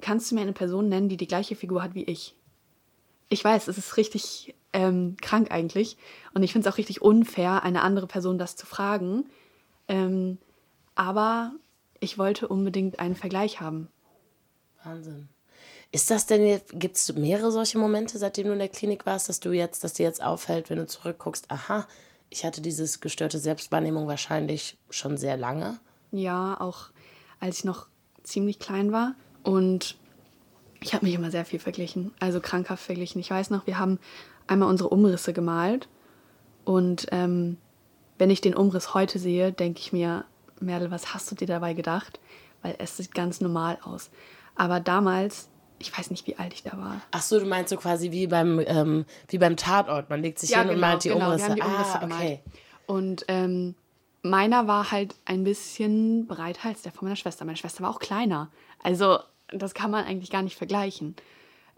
kannst 0.00 0.30
du 0.30 0.34
mir 0.34 0.42
eine 0.42 0.52
Person 0.52 0.88
nennen, 0.88 1.08
die 1.08 1.16
die 1.16 1.26
gleiche 1.26 1.56
Figur 1.56 1.82
hat 1.82 1.94
wie 1.94 2.04
ich? 2.04 2.34
Ich 3.28 3.44
weiß, 3.44 3.68
es 3.68 3.78
ist 3.78 3.96
richtig 3.96 4.54
ähm, 4.72 5.16
krank 5.20 5.50
eigentlich. 5.50 5.96
Und 6.34 6.42
ich 6.42 6.52
finde 6.52 6.68
es 6.68 6.74
auch 6.74 6.78
richtig 6.78 7.02
unfair, 7.02 7.62
eine 7.62 7.82
andere 7.82 8.06
Person 8.06 8.38
das 8.38 8.56
zu 8.56 8.66
fragen. 8.66 9.26
Ähm, 9.88 10.38
aber 10.94 11.52
ich 12.00 12.18
wollte 12.18 12.48
unbedingt 12.48 12.98
einen 12.98 13.16
Vergleich 13.16 13.60
haben. 13.60 13.88
Wahnsinn. 14.84 15.28
Ist 15.92 16.10
das 16.10 16.26
denn 16.26 16.46
jetzt, 16.46 16.78
gibt 16.78 16.96
es 16.96 17.12
mehrere 17.14 17.50
solche 17.50 17.78
Momente, 17.78 18.18
seitdem 18.18 18.46
du 18.46 18.52
in 18.52 18.60
der 18.60 18.68
Klinik 18.68 19.06
warst, 19.06 19.28
dass 19.28 19.40
du 19.40 19.52
jetzt, 19.52 19.82
dass 19.82 19.94
dir 19.94 20.04
jetzt 20.04 20.22
auffällt, 20.22 20.70
wenn 20.70 20.78
du 20.78 20.86
zurückguckst, 20.86 21.50
aha, 21.50 21.86
ich 22.28 22.44
hatte 22.44 22.60
dieses 22.60 23.00
gestörte 23.00 23.40
Selbstwahrnehmung 23.40 24.06
wahrscheinlich 24.06 24.78
schon 24.88 25.16
sehr 25.16 25.36
lange? 25.36 25.80
Ja, 26.12 26.60
auch 26.60 26.90
als 27.40 27.58
ich 27.58 27.64
noch 27.64 27.88
ziemlich 28.22 28.60
klein 28.60 28.92
war. 28.92 29.14
Und 29.42 29.96
ich 30.80 30.94
habe 30.94 31.04
mich 31.04 31.14
immer 31.14 31.30
sehr 31.30 31.44
viel 31.44 31.58
verglichen, 31.58 32.12
also 32.20 32.40
krankhaft 32.40 32.84
verglichen. 32.84 33.20
Ich 33.20 33.30
weiß 33.30 33.50
noch, 33.50 33.66
wir 33.66 33.78
haben 33.78 33.98
einmal 34.46 34.68
unsere 34.68 34.88
Umrisse 34.88 35.32
gemalt. 35.32 35.88
Und 36.64 37.06
ähm, 37.10 37.56
wenn 38.18 38.30
ich 38.30 38.40
den 38.40 38.54
Umriss 38.54 38.94
heute 38.94 39.18
sehe, 39.18 39.52
denke 39.52 39.80
ich 39.80 39.92
mir, 39.92 40.24
Merle, 40.60 40.90
was 40.90 41.14
hast 41.14 41.30
du 41.30 41.34
dir 41.34 41.46
dabei 41.46 41.74
gedacht? 41.74 42.20
Weil 42.62 42.76
es 42.78 42.96
sieht 42.96 43.14
ganz 43.14 43.40
normal 43.40 43.78
aus. 43.82 44.10
Aber 44.56 44.80
damals, 44.80 45.48
ich 45.78 45.96
weiß 45.96 46.10
nicht, 46.10 46.26
wie 46.26 46.36
alt 46.36 46.52
ich 46.52 46.62
da 46.62 46.76
war. 46.76 47.00
Ach 47.12 47.22
so, 47.22 47.40
du 47.40 47.46
meinst 47.46 47.70
so 47.70 47.76
quasi 47.76 48.10
wie 48.10 48.26
beim, 48.26 48.60
ähm, 48.66 49.06
wie 49.28 49.38
beim 49.38 49.56
Tatort. 49.56 50.10
Man 50.10 50.20
legt 50.20 50.38
sich 50.38 50.50
ja, 50.50 50.58
hin 50.58 50.68
genau, 50.68 50.74
und 50.74 50.80
malt 50.80 51.04
die 51.04 51.08
genau, 51.08 51.26
Umrisse. 51.26 51.44
Wir 51.44 51.48
haben 51.48 51.56
die 51.56 51.62
Umrisse 51.62 51.94
ah, 51.94 51.98
gemalt. 51.98 52.22
okay. 52.22 52.40
Und 52.86 53.24
ähm, 53.28 53.74
meiner 54.22 54.66
war 54.66 54.90
halt 54.90 55.14
ein 55.24 55.44
bisschen 55.44 56.26
breiter 56.26 56.68
als 56.68 56.82
der 56.82 56.92
von 56.92 57.06
meiner 57.06 57.16
Schwester. 57.16 57.44
Meine 57.44 57.56
Schwester 57.56 57.82
war 57.82 57.90
auch 57.90 58.00
kleiner. 58.00 58.50
Also 58.82 59.18
das 59.52 59.74
kann 59.74 59.90
man 59.90 60.04
eigentlich 60.04 60.30
gar 60.30 60.42
nicht 60.42 60.56
vergleichen. 60.56 61.16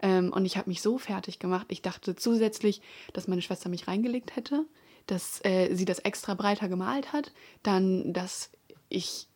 Ähm, 0.01 0.31
und 0.31 0.45
ich 0.45 0.57
habe 0.57 0.69
mich 0.69 0.81
so 0.81 0.97
fertig 0.97 1.39
gemacht. 1.39 1.67
Ich 1.69 1.81
dachte 1.81 2.15
zusätzlich, 2.15 2.81
dass 3.13 3.27
meine 3.27 3.41
Schwester 3.41 3.69
mich 3.69 3.87
reingelegt 3.87 4.35
hätte, 4.35 4.65
dass 5.07 5.43
äh, 5.43 5.73
sie 5.73 5.85
das 5.85 5.99
extra 5.99 6.33
breiter 6.33 6.69
gemalt 6.69 7.13
hat, 7.13 7.31
dann, 7.61 8.13
dass 8.13 8.51
ich 8.89 9.27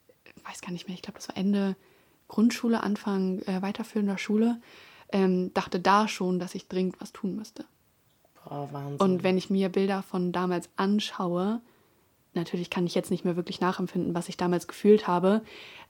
weiß 0.48 0.62
gar 0.62 0.72
nicht 0.72 0.88
mehr, 0.88 0.96
ich 0.96 1.02
glaube, 1.02 1.20
das 1.20 1.30
war 1.30 1.38
Ende 1.38 1.76
Grundschule, 2.28 2.84
Anfang 2.84 3.40
äh, 3.44 3.62
weiterführender 3.62 4.18
Schule, 4.18 4.60
ähm, 5.12 5.54
dachte 5.54 5.80
da 5.80 6.08
schon, 6.08 6.40
dass 6.40 6.56
ich 6.56 6.68
dringend 6.68 7.00
was 7.00 7.14
tun 7.14 7.36
müsste. 7.36 7.66
Boah, 8.44 8.70
Wahnsinn. 8.72 9.00
Und 9.00 9.24
wenn 9.24 9.38
ich 9.38 9.50
mir 9.50 9.70
Bilder 9.70 10.04
von 10.04 10.32
damals 10.32 10.70
anschaue, 10.76 11.62
natürlich 12.34 12.70
kann 12.70 12.86
ich 12.86 12.96
jetzt 12.96 13.12
nicht 13.12 13.26
mehr 13.26 13.36
wirklich 13.36 13.62
nachempfinden, 13.62 14.14
was 14.14 14.30
ich 14.30 14.38
damals 14.38 14.68
gefühlt 14.68 15.08
habe, 15.08 15.42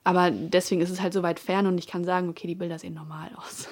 aber 0.03 0.31
deswegen 0.31 0.81
ist 0.81 0.89
es 0.89 1.01
halt 1.01 1.13
so 1.13 1.23
weit 1.23 1.39
fern 1.39 1.67
und 1.67 1.77
ich 1.77 1.87
kann 1.87 2.05
sagen, 2.05 2.29
okay, 2.29 2.47
die 2.47 2.55
Bilder 2.55 2.79
sehen 2.79 2.93
normal 2.93 3.31
aus. 3.35 3.67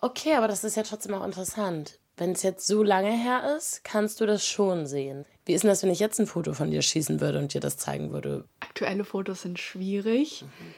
Okay, 0.00 0.34
aber 0.34 0.48
das 0.48 0.64
ist 0.64 0.76
ja 0.76 0.82
trotzdem 0.82 1.14
auch 1.14 1.24
interessant. 1.24 1.98
Wenn 2.16 2.32
es 2.32 2.42
jetzt 2.42 2.66
so 2.66 2.82
lange 2.82 3.10
her 3.10 3.56
ist, 3.56 3.84
kannst 3.84 4.20
du 4.20 4.26
das 4.26 4.44
schon 4.44 4.86
sehen. 4.86 5.24
Wie 5.46 5.54
ist 5.54 5.62
denn 5.62 5.70
das, 5.70 5.82
wenn 5.82 5.90
ich 5.90 6.00
jetzt 6.00 6.20
ein 6.20 6.26
Foto 6.26 6.52
von 6.52 6.70
dir 6.70 6.82
schießen 6.82 7.20
würde 7.20 7.38
und 7.38 7.54
dir 7.54 7.60
das 7.60 7.76
zeigen 7.78 8.12
würde? 8.12 8.44
Aktuelle 8.60 9.04
Fotos 9.04 9.42
sind 9.42 9.58
schwierig. 9.58 10.42
Mhm. 10.42 10.74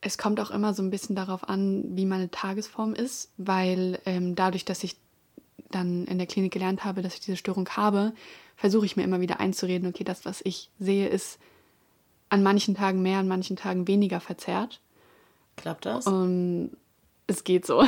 Es 0.00 0.18
kommt 0.18 0.38
auch 0.40 0.50
immer 0.50 0.74
so 0.74 0.82
ein 0.82 0.90
bisschen 0.90 1.16
darauf 1.16 1.48
an, 1.48 1.84
wie 1.96 2.04
meine 2.04 2.30
Tagesform 2.30 2.94
ist, 2.94 3.32
weil 3.38 3.98
ähm, 4.04 4.34
dadurch, 4.34 4.66
dass 4.66 4.84
ich 4.84 4.96
dann 5.74 6.04
in 6.06 6.18
der 6.18 6.26
Klinik 6.26 6.52
gelernt 6.52 6.84
habe, 6.84 7.02
dass 7.02 7.14
ich 7.14 7.20
diese 7.20 7.36
Störung 7.36 7.68
habe, 7.70 8.12
versuche 8.56 8.86
ich 8.86 8.96
mir 8.96 9.02
immer 9.04 9.20
wieder 9.20 9.40
einzureden, 9.40 9.88
okay, 9.88 10.04
das, 10.04 10.24
was 10.24 10.40
ich 10.44 10.70
sehe, 10.78 11.08
ist 11.08 11.38
an 12.28 12.42
manchen 12.42 12.74
Tagen 12.74 13.02
mehr, 13.02 13.18
an 13.18 13.28
manchen 13.28 13.56
Tagen 13.56 13.86
weniger 13.86 14.20
verzerrt. 14.20 14.80
Klappt 15.56 15.86
das? 15.86 16.06
Und 16.06 16.70
es 17.26 17.44
geht 17.44 17.66
so. 17.66 17.84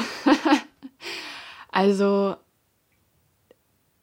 also 1.70 2.36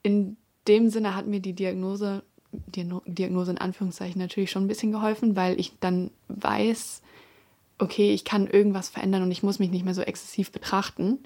in 0.02 0.38
dem 0.68 0.90
Sinne 0.90 1.16
hat 1.16 1.28
mir 1.28 1.40
die 1.40 1.54
Diagnose, 1.54 2.24
Diagnose 2.52 3.52
in 3.52 3.58
Anführungszeichen 3.58 4.20
natürlich 4.20 4.52
schon 4.52 4.66
ein 4.66 4.68
bisschen 4.68 4.92
geholfen, 4.92 5.36
weil 5.36 5.60
ich 5.60 5.74
dann 5.80 6.12
weiß, 6.28 7.02
okay, 7.80 8.14
ich 8.14 8.26
kann 8.26 8.48
irgendwas 8.48 8.90
verändern 8.90 9.24
und 9.24 9.32
ich 9.32 9.44
muss 9.44 9.60
mich 9.60 9.72
nicht 9.72 9.86
mehr 9.86 9.96
so 9.96 10.02
exzessiv 10.02 10.52
betrachten. 10.52 11.20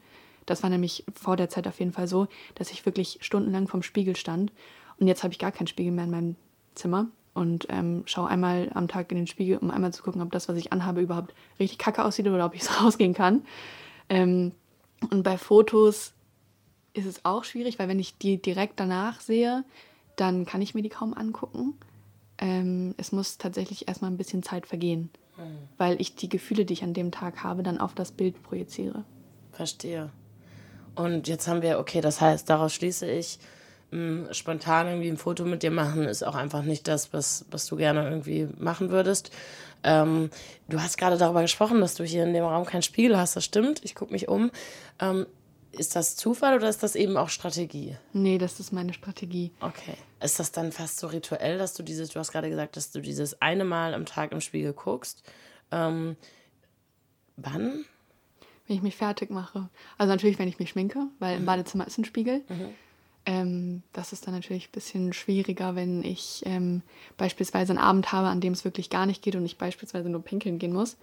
Das 0.47 0.63
war 0.63 0.71
nämlich 0.71 1.03
vor 1.13 1.35
der 1.35 1.49
Zeit 1.49 1.67
auf 1.67 1.77
jeden 1.79 1.91
Fall 1.91 2.07
so, 2.07 2.27
dass 2.55 2.71
ich 2.71 2.85
wirklich 2.87 3.19
stundenlang 3.21 3.67
vorm 3.67 3.83
Spiegel 3.83 4.15
stand. 4.15 4.51
Und 4.99 5.07
jetzt 5.07 5.23
habe 5.23 5.31
ich 5.31 5.39
gar 5.39 5.51
keinen 5.51 5.67
Spiegel 5.67 5.91
mehr 5.91 6.05
in 6.05 6.11
meinem 6.11 6.35
Zimmer 6.73 7.07
und 7.35 7.67
ähm, 7.69 8.01
schaue 8.05 8.29
einmal 8.29 8.71
am 8.73 8.87
Tag 8.87 9.11
in 9.11 9.17
den 9.17 9.27
Spiegel, 9.27 9.57
um 9.57 9.69
einmal 9.69 9.93
zu 9.93 10.01
gucken, 10.01 10.21
ob 10.23 10.31
das, 10.31 10.49
was 10.49 10.57
ich 10.57 10.73
anhabe, 10.73 11.01
überhaupt 11.01 11.35
richtig 11.59 11.77
kacke 11.77 12.03
aussieht 12.03 12.27
oder 12.27 12.45
ob 12.45 12.55
ich 12.55 12.61
es 12.61 12.81
rausgehen 12.83 13.13
kann. 13.13 13.45
Ähm, 14.09 14.53
und 15.11 15.21
bei 15.21 15.37
Fotos 15.37 16.13
ist 16.93 17.05
es 17.05 17.23
auch 17.25 17.43
schwierig, 17.43 17.77
weil 17.77 17.87
wenn 17.89 17.99
ich 17.99 18.17
die 18.17 18.41
direkt 18.41 18.79
danach 18.79 19.19
sehe, 19.19 19.63
dann 20.15 20.45
kann 20.45 20.63
ich 20.63 20.73
mir 20.73 20.81
die 20.81 20.89
kaum 20.89 21.13
angucken. 21.13 21.75
Ähm, 22.39 22.95
es 22.97 23.11
muss 23.11 23.37
tatsächlich 23.37 23.87
erstmal 23.87 24.09
ein 24.09 24.17
bisschen 24.17 24.41
Zeit 24.41 24.65
vergehen, 24.65 25.11
mhm. 25.37 25.57
weil 25.77 26.01
ich 26.01 26.15
die 26.15 26.29
Gefühle, 26.29 26.65
die 26.65 26.73
ich 26.73 26.83
an 26.83 26.93
dem 26.93 27.11
Tag 27.11 27.43
habe, 27.43 27.61
dann 27.61 27.79
auf 27.79 27.93
das 27.93 28.11
Bild 28.11 28.41
projiziere. 28.41 29.03
Verstehe. 29.51 30.11
Und 30.97 31.27
jetzt 31.27 31.47
haben 31.47 31.61
wir, 31.61 31.77
okay, 31.77 32.01
das 32.01 32.21
heißt, 32.21 32.49
daraus 32.49 32.73
schließe 32.73 33.09
ich, 33.09 33.37
mh, 33.91 33.97
hm, 33.97 34.33
spontan 34.33 34.87
irgendwie 34.87 35.09
ein 35.09 35.17
Foto 35.17 35.45
mit 35.45 35.61
dir 35.61 35.69
machen 35.69 36.05
ist 36.05 36.23
auch 36.23 36.33
einfach 36.33 36.63
nicht 36.63 36.87
das, 36.87 37.13
was, 37.13 37.45
was 37.51 37.67
du 37.67 37.75
gerne 37.75 38.03
irgendwie 38.03 38.49
machen 38.57 38.89
würdest. 38.89 39.29
Ähm, 39.83 40.31
du 40.67 40.81
hast 40.81 40.97
gerade 40.97 41.17
darüber 41.17 41.43
gesprochen, 41.43 41.81
dass 41.81 41.93
du 41.93 42.03
hier 42.03 42.23
in 42.23 42.33
dem 42.33 42.43
Raum 42.43 42.65
keinen 42.65 42.81
Spiegel 42.81 43.15
hast, 43.15 43.35
das 43.35 43.45
stimmt. 43.45 43.85
Ich 43.85 43.93
gucke 43.93 44.11
mich 44.11 44.27
um. 44.27 44.49
Ähm, 44.99 45.27
ist 45.71 45.95
das 45.95 46.15
Zufall 46.15 46.55
oder 46.55 46.67
ist 46.67 46.81
das 46.81 46.95
eben 46.95 47.15
auch 47.15 47.29
Strategie? 47.29 47.95
Nee, 48.11 48.39
das 48.39 48.59
ist 48.59 48.73
meine 48.73 48.93
Strategie. 48.93 49.51
Okay. 49.59 49.93
Ist 50.19 50.39
das 50.39 50.51
dann 50.51 50.71
fast 50.71 50.99
so 50.99 51.05
rituell, 51.05 51.59
dass 51.59 51.75
du 51.75 51.83
dieses, 51.83 52.09
du 52.09 52.19
hast 52.19 52.31
gerade 52.31 52.49
gesagt, 52.49 52.75
dass 52.75 52.91
du 52.91 53.01
dieses 53.01 53.39
eine 53.39 53.65
Mal 53.65 53.93
am 53.93 54.07
Tag 54.07 54.31
im 54.31 54.41
Spiegel 54.41 54.73
guckst? 54.73 55.21
Ähm, 55.71 56.15
wann? 57.35 57.85
Wenn 58.67 58.75
ich 58.75 58.83
mich 58.83 58.95
fertig 58.95 59.29
mache. 59.29 59.69
Also 59.97 60.11
natürlich, 60.11 60.39
wenn 60.39 60.47
ich 60.47 60.59
mich 60.59 60.69
schminke, 60.69 61.07
weil 61.19 61.35
mhm. 61.35 61.41
im 61.41 61.45
Badezimmer 61.45 61.87
ist 61.87 61.97
ein 61.97 62.05
Spiegel. 62.05 62.43
Mhm. 62.49 62.69
Ähm, 63.25 63.83
das 63.91 64.13
ist 64.13 64.25
dann 64.25 64.33
natürlich 64.33 64.69
ein 64.69 64.71
bisschen 64.71 65.13
schwieriger, 65.13 65.75
wenn 65.75 66.03
ich 66.03 66.43
ähm, 66.45 66.81
beispielsweise 67.17 67.73
einen 67.73 67.79
Abend 67.79 68.11
habe, 68.13 68.27
an 68.27 68.39
dem 68.39 68.53
es 68.53 68.63
wirklich 68.63 68.89
gar 68.89 69.05
nicht 69.05 69.21
geht 69.21 69.35
und 69.35 69.45
ich 69.45 69.57
beispielsweise 69.57 70.09
nur 70.09 70.23
pinkeln 70.23 70.59
gehen 70.59 70.73
muss. 70.73 70.97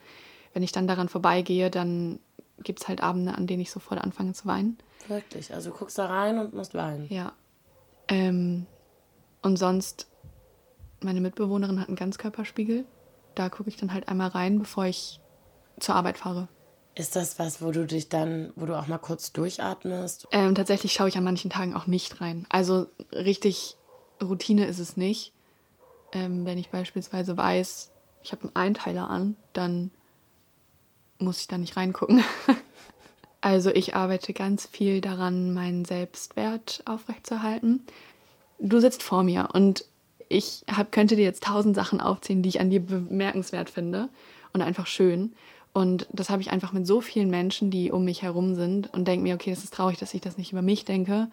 Wenn 0.55 0.63
ich 0.63 0.73
dann 0.73 0.87
daran 0.87 1.09
vorbeigehe, 1.09 1.71
dann 1.71 2.21
gibt 2.63 2.81
es 2.81 2.89
halt 2.89 3.03
Abende, 3.03 3.35
an 3.35 3.47
denen 3.47 3.61
ich 3.61 3.71
sofort 3.71 4.01
anfange 4.01 4.33
zu 4.33 4.47
weinen. 4.47 4.79
Wirklich? 5.09 5.53
Also 5.53 5.71
du 5.71 5.77
guckst 5.77 5.99
da 5.99 6.07
rein 6.07 6.39
und 6.39 6.55
musst 6.55 6.75
weinen? 6.75 7.07
Ja. 7.11 7.33
Ähm, 8.09 8.67
und 9.43 9.59
sonst, 9.59 10.09
meine 11.01 11.21
Mitbewohnerin 11.21 11.81
hat 11.81 11.89
einen 11.89 11.97
Ganzkörperspiegel. 11.97 12.87
Da 13.35 13.51
gucke 13.51 13.69
ich 13.69 13.77
dann 13.77 13.93
halt 13.93 14.09
einmal 14.09 14.29
rein, 14.29 14.59
bevor 14.59 14.87
ich 14.87 15.21
zur 15.79 15.95
Arbeit 15.95 16.19
fahre. 16.19 16.49
Ist 16.97 17.17
das 17.17 17.39
was, 17.39 17.61
wo 17.61 17.73
du 17.73 17.87
dich 17.87 18.09
dann, 18.09 18.53
wo 18.55 18.67
du 18.67 18.79
auch 18.79 18.87
mal 18.87 18.99
kurz 18.99 19.33
durchatmest? 19.33 20.29
Ähm, 20.31 20.55
tatsächlich 20.55 20.93
schaue 20.93 21.09
ich 21.09 21.17
an 21.17 21.25
manchen 21.25 21.51
Tagen 21.51 21.75
auch 21.75 21.87
nicht 21.87 22.21
rein. 22.21 22.47
Also 22.49 22.87
richtig 23.13 23.77
Routine 24.23 24.67
ist 24.67 24.79
es 24.79 24.97
nicht. 24.97 25.33
Ähm, 26.13 26.45
wenn 26.45 26.59
ich 26.59 26.71
beispielsweise 26.71 27.37
weiß, 27.37 27.91
ich 28.23 28.33
habe 28.33 28.43
einen 28.43 28.57
Einteiler 28.57 29.11
an, 29.11 29.37
dann 29.53 29.91
muss 31.19 31.41
ich 31.41 31.49
da 31.49 31.59
nicht 31.59 31.77
reingucken. 31.77 32.23
also 33.41 33.71
ich 33.71 33.97
arbeite 33.97 34.33
ganz 34.33 34.67
viel 34.67 35.01
daran, 35.01 35.53
meinen 35.53 35.85
Selbstwert 35.85 36.83
aufrechtzuerhalten. 36.85 37.85
Du 38.61 38.79
sitzt 38.79 39.03
vor 39.03 39.25
mir 39.25 39.49
und 39.53 39.85
ich 40.29 40.65
hab, 40.71 40.93
könnte 40.93 41.17
dir 41.17 41.25
jetzt 41.25 41.43
tausend 41.43 41.75
Sachen 41.75 42.01
aufzählen, 42.01 42.43
die 42.43 42.49
ich 42.49 42.61
an 42.61 42.71
dir 42.71 42.81
bemerkenswert 42.81 43.69
finde 43.69 44.09
und 44.53 44.63
einfach 44.63 44.87
schön. 44.87 45.35
Und 45.75 46.07
das 46.13 46.31
habe 46.31 46.41
ich 46.41 46.53
einfach 46.53 46.73
mit 46.73 46.87
so 46.87 47.01
vielen 47.01 47.29
Menschen, 47.29 47.71
die 47.71 47.91
um 47.91 48.05
mich 48.05 48.23
herum 48.23 48.55
sind 48.55 48.95
und 48.95 49.07
denke 49.07 49.25
mir, 49.25 49.35
okay, 49.35 49.51
das 49.51 49.65
ist 49.65 49.75
traurig, 49.75 49.99
dass 49.99 50.15
ich 50.15 50.21
das 50.21 50.39
nicht 50.39 50.53
über 50.53 50.63
mich 50.63 50.85
denke. 50.85 51.29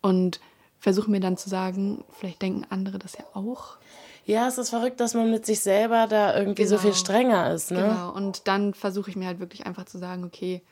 Und 0.00 0.40
versuche 0.78 1.10
mir 1.10 1.20
dann 1.20 1.36
zu 1.36 1.50
sagen, 1.50 2.04
vielleicht 2.12 2.40
denken 2.40 2.64
andere 2.70 3.00
das 3.00 3.18
ja 3.18 3.24
auch. 3.34 3.76
Ja, 4.24 4.46
es 4.46 4.58
ist 4.58 4.70
verrückt, 4.70 5.00
dass 5.00 5.14
man 5.14 5.30
mit 5.30 5.44
sich 5.44 5.58
selber 5.60 6.06
da 6.06 6.36
irgendwie 6.38 6.62
genau. 6.62 6.76
so 6.76 6.78
viel 6.78 6.90
genau. 6.92 7.00
strenger 7.00 7.52
ist. 7.52 7.72
Ne? 7.72 7.80
Genau, 7.80 8.12
und 8.14 8.46
dann 8.46 8.74
versuche 8.74 9.10
ich 9.10 9.16
mir 9.16 9.26
halt 9.26 9.40
wirklich 9.40 9.66
einfach 9.66 9.86
zu 9.86 9.98
sagen, 9.98 10.22
okay, 10.22 10.62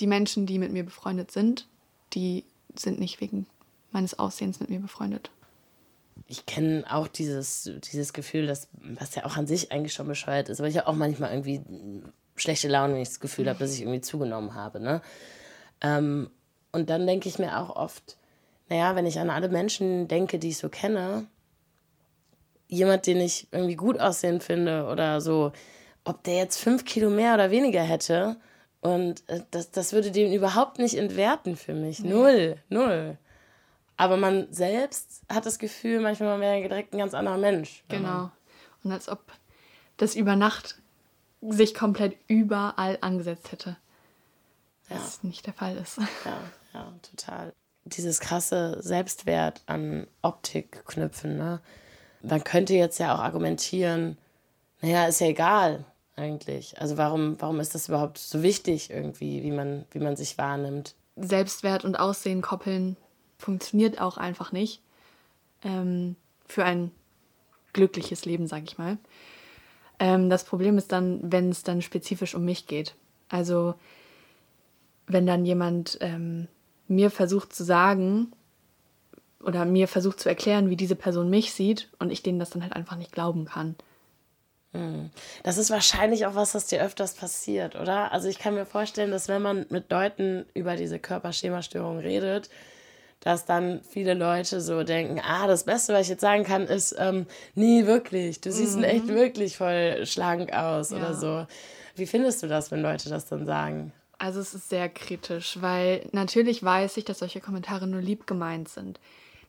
die 0.00 0.06
Menschen, 0.06 0.46
die 0.46 0.58
mit 0.58 0.72
mir 0.72 0.84
befreundet 0.84 1.30
sind, 1.30 1.66
die 2.14 2.44
sind 2.74 2.98
nicht 2.98 3.20
wegen 3.20 3.46
meines 3.92 4.18
Aussehens 4.18 4.60
mit 4.60 4.70
mir 4.70 4.80
befreundet. 4.80 5.30
Ich 6.26 6.46
kenne 6.46 6.84
auch 6.90 7.06
dieses, 7.06 7.70
dieses 7.92 8.14
Gefühl, 8.14 8.46
dass, 8.46 8.68
was 8.80 9.14
ja 9.14 9.26
auch 9.26 9.36
an 9.36 9.46
sich 9.46 9.72
eigentlich 9.72 9.92
schon 9.92 10.06
bescheuert 10.06 10.48
ist, 10.48 10.60
aber 10.60 10.68
ich 10.68 10.78
habe 10.78 10.86
auch 10.86 10.94
manchmal 10.94 11.32
irgendwie 11.32 11.60
schlechte 12.40 12.68
Laune, 12.68 12.94
wenn 12.94 13.02
ich 13.02 13.08
das 13.08 13.20
Gefühl 13.20 13.48
habe, 13.48 13.58
dass 13.58 13.74
ich 13.74 13.82
irgendwie 13.82 14.00
zugenommen 14.00 14.54
habe. 14.54 14.80
Ne? 14.80 15.00
Ähm, 15.80 16.30
und 16.72 16.90
dann 16.90 17.06
denke 17.06 17.28
ich 17.28 17.38
mir 17.38 17.58
auch 17.58 17.74
oft, 17.74 18.16
naja, 18.68 18.94
wenn 18.96 19.06
ich 19.06 19.18
an 19.18 19.30
alle 19.30 19.48
Menschen 19.48 20.08
denke, 20.08 20.38
die 20.38 20.50
ich 20.50 20.58
so 20.58 20.68
kenne, 20.68 21.26
jemand, 22.68 23.06
den 23.06 23.20
ich 23.20 23.48
irgendwie 23.50 23.74
gut 23.74 23.98
aussehen 23.98 24.40
finde 24.40 24.86
oder 24.86 25.20
so, 25.20 25.52
ob 26.04 26.22
der 26.22 26.36
jetzt 26.36 26.58
fünf 26.58 26.84
Kilo 26.84 27.10
mehr 27.10 27.34
oder 27.34 27.50
weniger 27.50 27.82
hätte. 27.82 28.36
Und 28.80 29.28
äh, 29.28 29.40
das, 29.50 29.70
das 29.70 29.92
würde 29.92 30.10
den 30.10 30.32
überhaupt 30.32 30.78
nicht 30.78 30.96
entwerten 30.96 31.56
für 31.56 31.74
mich. 31.74 32.00
Nee. 32.00 32.10
Null, 32.10 32.56
null. 32.68 33.18
Aber 33.96 34.16
man 34.16 34.50
selbst 34.50 35.22
hat 35.28 35.44
das 35.44 35.58
Gefühl, 35.58 36.00
manchmal 36.00 36.30
man 36.30 36.40
wäre 36.40 36.68
direkt 36.68 36.94
ein 36.94 36.98
ganz 36.98 37.12
anderer 37.12 37.36
Mensch. 37.36 37.84
Genau. 37.88 38.30
Und 38.82 38.92
als 38.92 39.10
ob 39.10 39.20
das 39.98 40.14
über 40.14 40.36
Nacht 40.36 40.79
sich 41.40 41.74
komplett 41.74 42.16
überall 42.28 42.98
angesetzt 43.00 43.52
hätte. 43.52 43.76
Was 44.88 45.20
ja. 45.22 45.28
nicht 45.28 45.46
der 45.46 45.54
Fall 45.54 45.76
ist. 45.76 45.98
Ja, 46.24 46.38
ja, 46.74 46.92
total. 47.02 47.52
Dieses 47.84 48.20
krasse 48.20 48.78
Selbstwert 48.82 49.62
an 49.66 50.06
Optik 50.22 50.84
knüpfen, 50.86 51.36
ne? 51.36 51.60
man 52.22 52.44
könnte 52.44 52.74
jetzt 52.74 52.98
ja 52.98 53.14
auch 53.14 53.20
argumentieren, 53.20 54.18
naja, 54.80 55.06
ist 55.06 55.20
ja 55.20 55.28
egal 55.28 55.84
eigentlich. 56.16 56.80
Also 56.80 56.96
warum, 56.96 57.40
warum 57.40 57.60
ist 57.60 57.74
das 57.74 57.88
überhaupt 57.88 58.18
so 58.18 58.42
wichtig 58.42 58.90
irgendwie, 58.90 59.42
wie 59.42 59.50
man, 59.50 59.84
wie 59.90 59.98
man 59.98 60.16
sich 60.16 60.38
wahrnimmt? 60.38 60.94
Selbstwert 61.16 61.84
und 61.84 61.96
Aussehen 61.96 62.42
koppeln 62.42 62.96
funktioniert 63.38 64.00
auch 64.00 64.16
einfach 64.16 64.52
nicht. 64.52 64.82
Ähm, 65.62 66.16
für 66.46 66.64
ein 66.64 66.90
glückliches 67.72 68.24
Leben, 68.24 68.46
sag 68.46 68.64
ich 68.64 68.78
mal. 68.78 68.98
Ähm, 70.00 70.28
das 70.30 70.42
Problem 70.42 70.76
ist 70.78 70.90
dann, 70.90 71.20
wenn 71.22 71.50
es 71.50 71.62
dann 71.62 71.82
spezifisch 71.82 72.34
um 72.34 72.44
mich 72.44 72.66
geht. 72.66 72.96
Also 73.28 73.74
wenn 75.06 75.26
dann 75.26 75.44
jemand 75.44 75.98
ähm, 76.00 76.48
mir 76.88 77.10
versucht 77.10 77.54
zu 77.54 77.62
sagen, 77.62 78.32
oder 79.42 79.64
mir 79.64 79.88
versucht 79.88 80.20
zu 80.20 80.28
erklären, 80.28 80.68
wie 80.70 80.76
diese 80.76 80.96
Person 80.96 81.30
mich 81.30 81.52
sieht 81.52 81.88
und 81.98 82.10
ich 82.10 82.22
denen 82.22 82.38
das 82.38 82.50
dann 82.50 82.62
halt 82.62 82.74
einfach 82.74 82.96
nicht 82.96 83.12
glauben 83.12 83.46
kann. 83.46 83.74
Hm. 84.72 85.10
Das 85.42 85.58
ist 85.58 85.70
wahrscheinlich 85.70 86.26
auch 86.26 86.34
was, 86.34 86.54
was 86.54 86.66
dir 86.66 86.82
öfters 86.82 87.14
passiert, 87.14 87.74
oder? 87.74 88.12
Also 88.12 88.28
ich 88.28 88.38
kann 88.38 88.54
mir 88.54 88.66
vorstellen, 88.66 89.10
dass 89.10 89.28
wenn 89.28 89.42
man 89.42 89.66
mit 89.70 89.90
Leuten 89.90 90.46
über 90.54 90.76
diese 90.76 90.98
Körperschemastörung 90.98 91.98
redet, 91.98 92.50
dass 93.20 93.44
dann 93.44 93.80
viele 93.88 94.14
Leute 94.14 94.60
so 94.60 94.82
denken, 94.82 95.20
ah, 95.22 95.46
das 95.46 95.64
Beste, 95.64 95.92
was 95.92 96.02
ich 96.02 96.08
jetzt 96.08 96.22
sagen 96.22 96.44
kann, 96.44 96.62
ist, 96.62 96.94
ähm, 96.98 97.26
nee, 97.54 97.86
wirklich, 97.86 98.40
du 98.40 98.50
siehst 98.50 98.78
mhm. 98.78 98.84
echt 98.84 99.08
wirklich 99.08 99.56
voll 99.56 100.06
schlank 100.06 100.52
aus 100.52 100.90
ja. 100.90 100.96
oder 100.96 101.14
so. 101.14 101.46
Wie 101.96 102.06
findest 102.06 102.42
du 102.42 102.48
das, 102.48 102.70
wenn 102.70 102.80
Leute 102.80 103.10
das 103.10 103.26
dann 103.26 103.46
sagen? 103.46 103.92
Also 104.18 104.40
es 104.40 104.54
ist 104.54 104.68
sehr 104.68 104.88
kritisch, 104.88 105.58
weil 105.60 106.06
natürlich 106.12 106.62
weiß 106.62 106.96
ich, 106.96 107.04
dass 107.04 107.20
solche 107.20 107.40
Kommentare 107.40 107.86
nur 107.86 108.00
lieb 108.00 108.26
gemeint 108.26 108.68
sind. 108.68 109.00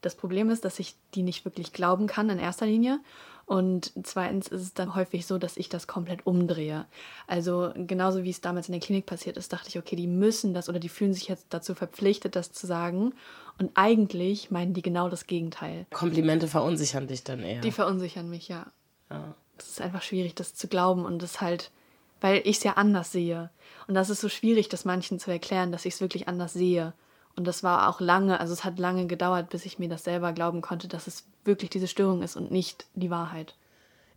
Das 0.01 0.15
Problem 0.15 0.49
ist, 0.49 0.65
dass 0.65 0.79
ich 0.79 0.95
die 1.13 1.23
nicht 1.23 1.45
wirklich 1.45 1.73
glauben 1.73 2.07
kann 2.07 2.29
in 2.29 2.39
erster 2.39 2.65
Linie. 2.65 2.99
Und 3.45 3.91
zweitens 4.03 4.47
ist 4.47 4.61
es 4.61 4.73
dann 4.73 4.95
häufig 4.95 5.25
so, 5.25 5.37
dass 5.37 5.57
ich 5.57 5.67
das 5.67 5.85
komplett 5.85 6.25
umdrehe. 6.25 6.85
Also 7.27 7.73
genauso 7.75 8.23
wie 8.23 8.29
es 8.29 8.39
damals 8.39 8.69
in 8.69 8.71
der 8.71 8.79
Klinik 8.81 9.05
passiert 9.05 9.35
ist, 9.35 9.51
dachte 9.51 9.67
ich, 9.67 9.77
okay, 9.77 9.97
die 9.97 10.07
müssen 10.07 10.53
das 10.53 10.69
oder 10.69 10.79
die 10.79 10.87
fühlen 10.87 11.13
sich 11.13 11.27
jetzt 11.27 11.47
dazu 11.49 11.75
verpflichtet, 11.75 12.37
das 12.37 12.53
zu 12.53 12.65
sagen. 12.65 13.13
Und 13.61 13.69
eigentlich 13.75 14.49
meinen 14.49 14.73
die 14.73 14.81
genau 14.81 15.07
das 15.07 15.27
Gegenteil. 15.27 15.85
Komplimente 15.91 16.47
verunsichern 16.47 17.05
dich 17.05 17.23
dann 17.23 17.43
eher. 17.43 17.61
Die 17.61 17.71
verunsichern 17.71 18.27
mich, 18.27 18.47
ja. 18.47 18.65
ja. 19.11 19.35
Es 19.55 19.67
ist 19.67 19.81
einfach 19.81 20.01
schwierig, 20.01 20.33
das 20.33 20.55
zu 20.55 20.67
glauben 20.67 21.05
und 21.05 21.21
das 21.21 21.41
halt, 21.41 21.69
weil 22.21 22.37
ich 22.37 22.57
es 22.57 22.63
ja 22.63 22.73
anders 22.73 23.11
sehe. 23.11 23.51
Und 23.85 23.93
das 23.93 24.09
ist 24.09 24.19
so 24.19 24.29
schwierig, 24.29 24.67
das 24.69 24.83
manchen 24.83 25.19
zu 25.19 25.29
erklären, 25.29 25.71
dass 25.71 25.85
ich 25.85 25.93
es 25.93 26.01
wirklich 26.01 26.27
anders 26.27 26.53
sehe. 26.53 26.93
Und 27.35 27.45
das 27.45 27.61
war 27.61 27.87
auch 27.87 27.99
lange, 27.99 28.39
also 28.39 28.51
es 28.51 28.63
hat 28.63 28.79
lange 28.79 29.05
gedauert, 29.05 29.51
bis 29.51 29.67
ich 29.67 29.77
mir 29.77 29.89
das 29.89 30.05
selber 30.05 30.33
glauben 30.33 30.61
konnte, 30.61 30.87
dass 30.87 31.05
es 31.05 31.25
wirklich 31.45 31.69
diese 31.69 31.87
Störung 31.87 32.23
ist 32.23 32.35
und 32.35 32.49
nicht 32.49 32.87
die 32.95 33.11
Wahrheit. 33.11 33.53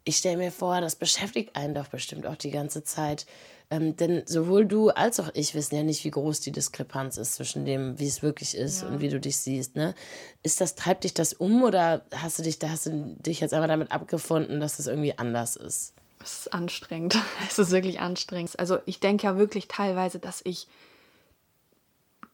Ich 0.05 0.17
stelle 0.17 0.39
mir 0.39 0.53
vor, 0.53 0.81
das 0.81 0.97
beschäftigt 0.97 1.55
einen 1.55 1.75
doch 1.75 1.89
bestimmt 1.89 2.27
auch 2.27 2.37
die 2.37 2.51
ganze 2.51 2.83
Zeit. 2.83 3.27
Ähm, 3.71 3.97
denn 3.97 4.23
sowohl 4.27 4.67
du 4.67 4.91
als 4.91 5.21
auch 5.21 5.31
ich 5.35 5.55
wissen 5.55 5.77
ja 5.77 5.83
nicht, 5.83 6.05
wie 6.05 6.11
groß 6.11 6.41
die 6.41 6.53
Diskrepanz 6.53 7.17
ist 7.17 7.35
zwischen 7.35 7.65
dem, 7.65 7.99
wie 7.99 8.07
es 8.07 8.23
wirklich 8.23 8.57
ist 8.57 8.83
ja. 8.83 8.89
und 8.89 9.01
wie 9.01 9.09
du 9.09 9.19
dich 9.19 9.39
siehst. 9.39 9.75
Ne? 9.75 9.95
Ist 10.43 10.61
das, 10.61 10.75
treibt 10.75 11.05
dich 11.05 11.15
das 11.15 11.33
um 11.33 11.63
oder 11.63 12.05
hast 12.15 12.39
du 12.39 12.43
dich, 12.43 12.59
da 12.59 12.69
hast 12.69 12.87
du 12.87 13.17
dich 13.19 13.41
jetzt 13.41 13.55
einmal 13.55 13.69
damit 13.69 13.91
abgefunden, 13.91 14.61
dass 14.61 14.79
es 14.79 14.87
irgendwie 14.87 15.19
anders 15.19 15.57
ist? 15.57 15.95
Es 16.23 16.41
ist 16.41 16.55
anstrengend. 16.55 17.19
Es 17.49 17.59
ist 17.59 17.71
wirklich 17.71 18.01
anstrengend. 18.01 18.59
Also 18.59 18.79
ich 18.87 19.01
denke 19.01 19.27
ja 19.27 19.37
wirklich 19.37 19.69
teilweise, 19.69 20.19
dass 20.19 20.41
ich 20.45 20.69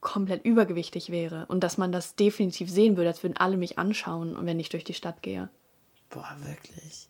komplett 0.01 0.45
übergewichtig 0.45 1.11
wäre 1.11 1.47
und 1.47 1.61
dass 1.61 1.79
man 1.79 1.93
das 1.93 2.17
definitiv 2.17 2.71
sehen 2.71 2.97
würde, 2.97 3.11
als 3.11 3.23
würden 3.23 3.37
alle 3.37 3.57
mich 3.57 3.79
anschauen, 3.79 4.37
wenn 4.47 4.59
ich 4.59 4.71
durch 4.71 4.85
die 4.85 4.95
Stadt 4.95 5.23
gehe. 5.23 5.49
Boah, 6.09 6.37
wirklich. 6.43 7.09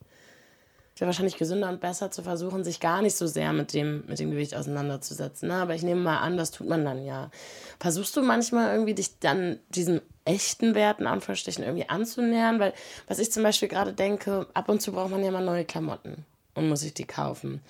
Wäre 1.00 1.08
wahrscheinlich 1.08 1.38
gesünder 1.38 1.70
und 1.70 1.80
besser 1.80 2.10
zu 2.10 2.22
versuchen, 2.22 2.62
sich 2.62 2.78
gar 2.78 3.00
nicht 3.00 3.16
so 3.16 3.26
sehr 3.26 3.54
mit 3.54 3.72
dem, 3.72 4.04
mit 4.06 4.18
dem 4.18 4.30
Gewicht 4.30 4.54
auseinanderzusetzen. 4.54 5.48
Ne? 5.48 5.54
Aber 5.54 5.74
ich 5.74 5.82
nehme 5.82 6.02
mal 6.02 6.18
an, 6.18 6.36
das 6.36 6.50
tut 6.50 6.68
man 6.68 6.84
dann 6.84 7.02
ja. 7.02 7.30
Versuchst 7.78 8.14
du 8.18 8.22
manchmal 8.22 8.74
irgendwie 8.74 8.92
dich 8.92 9.18
dann 9.18 9.58
diesen 9.70 10.02
echten 10.26 10.74
Werten, 10.74 11.06
irgendwie 11.06 11.88
anzunähern? 11.88 12.60
Weil, 12.60 12.74
was 13.08 13.18
ich 13.18 13.32
zum 13.32 13.42
Beispiel 13.42 13.68
gerade 13.68 13.94
denke, 13.94 14.46
ab 14.52 14.68
und 14.68 14.82
zu 14.82 14.92
braucht 14.92 15.10
man 15.10 15.24
ja 15.24 15.30
mal 15.30 15.42
neue 15.42 15.64
Klamotten 15.64 16.26
und 16.54 16.68
muss 16.68 16.80
sich 16.80 16.92
die 16.92 17.06
kaufen. 17.06 17.62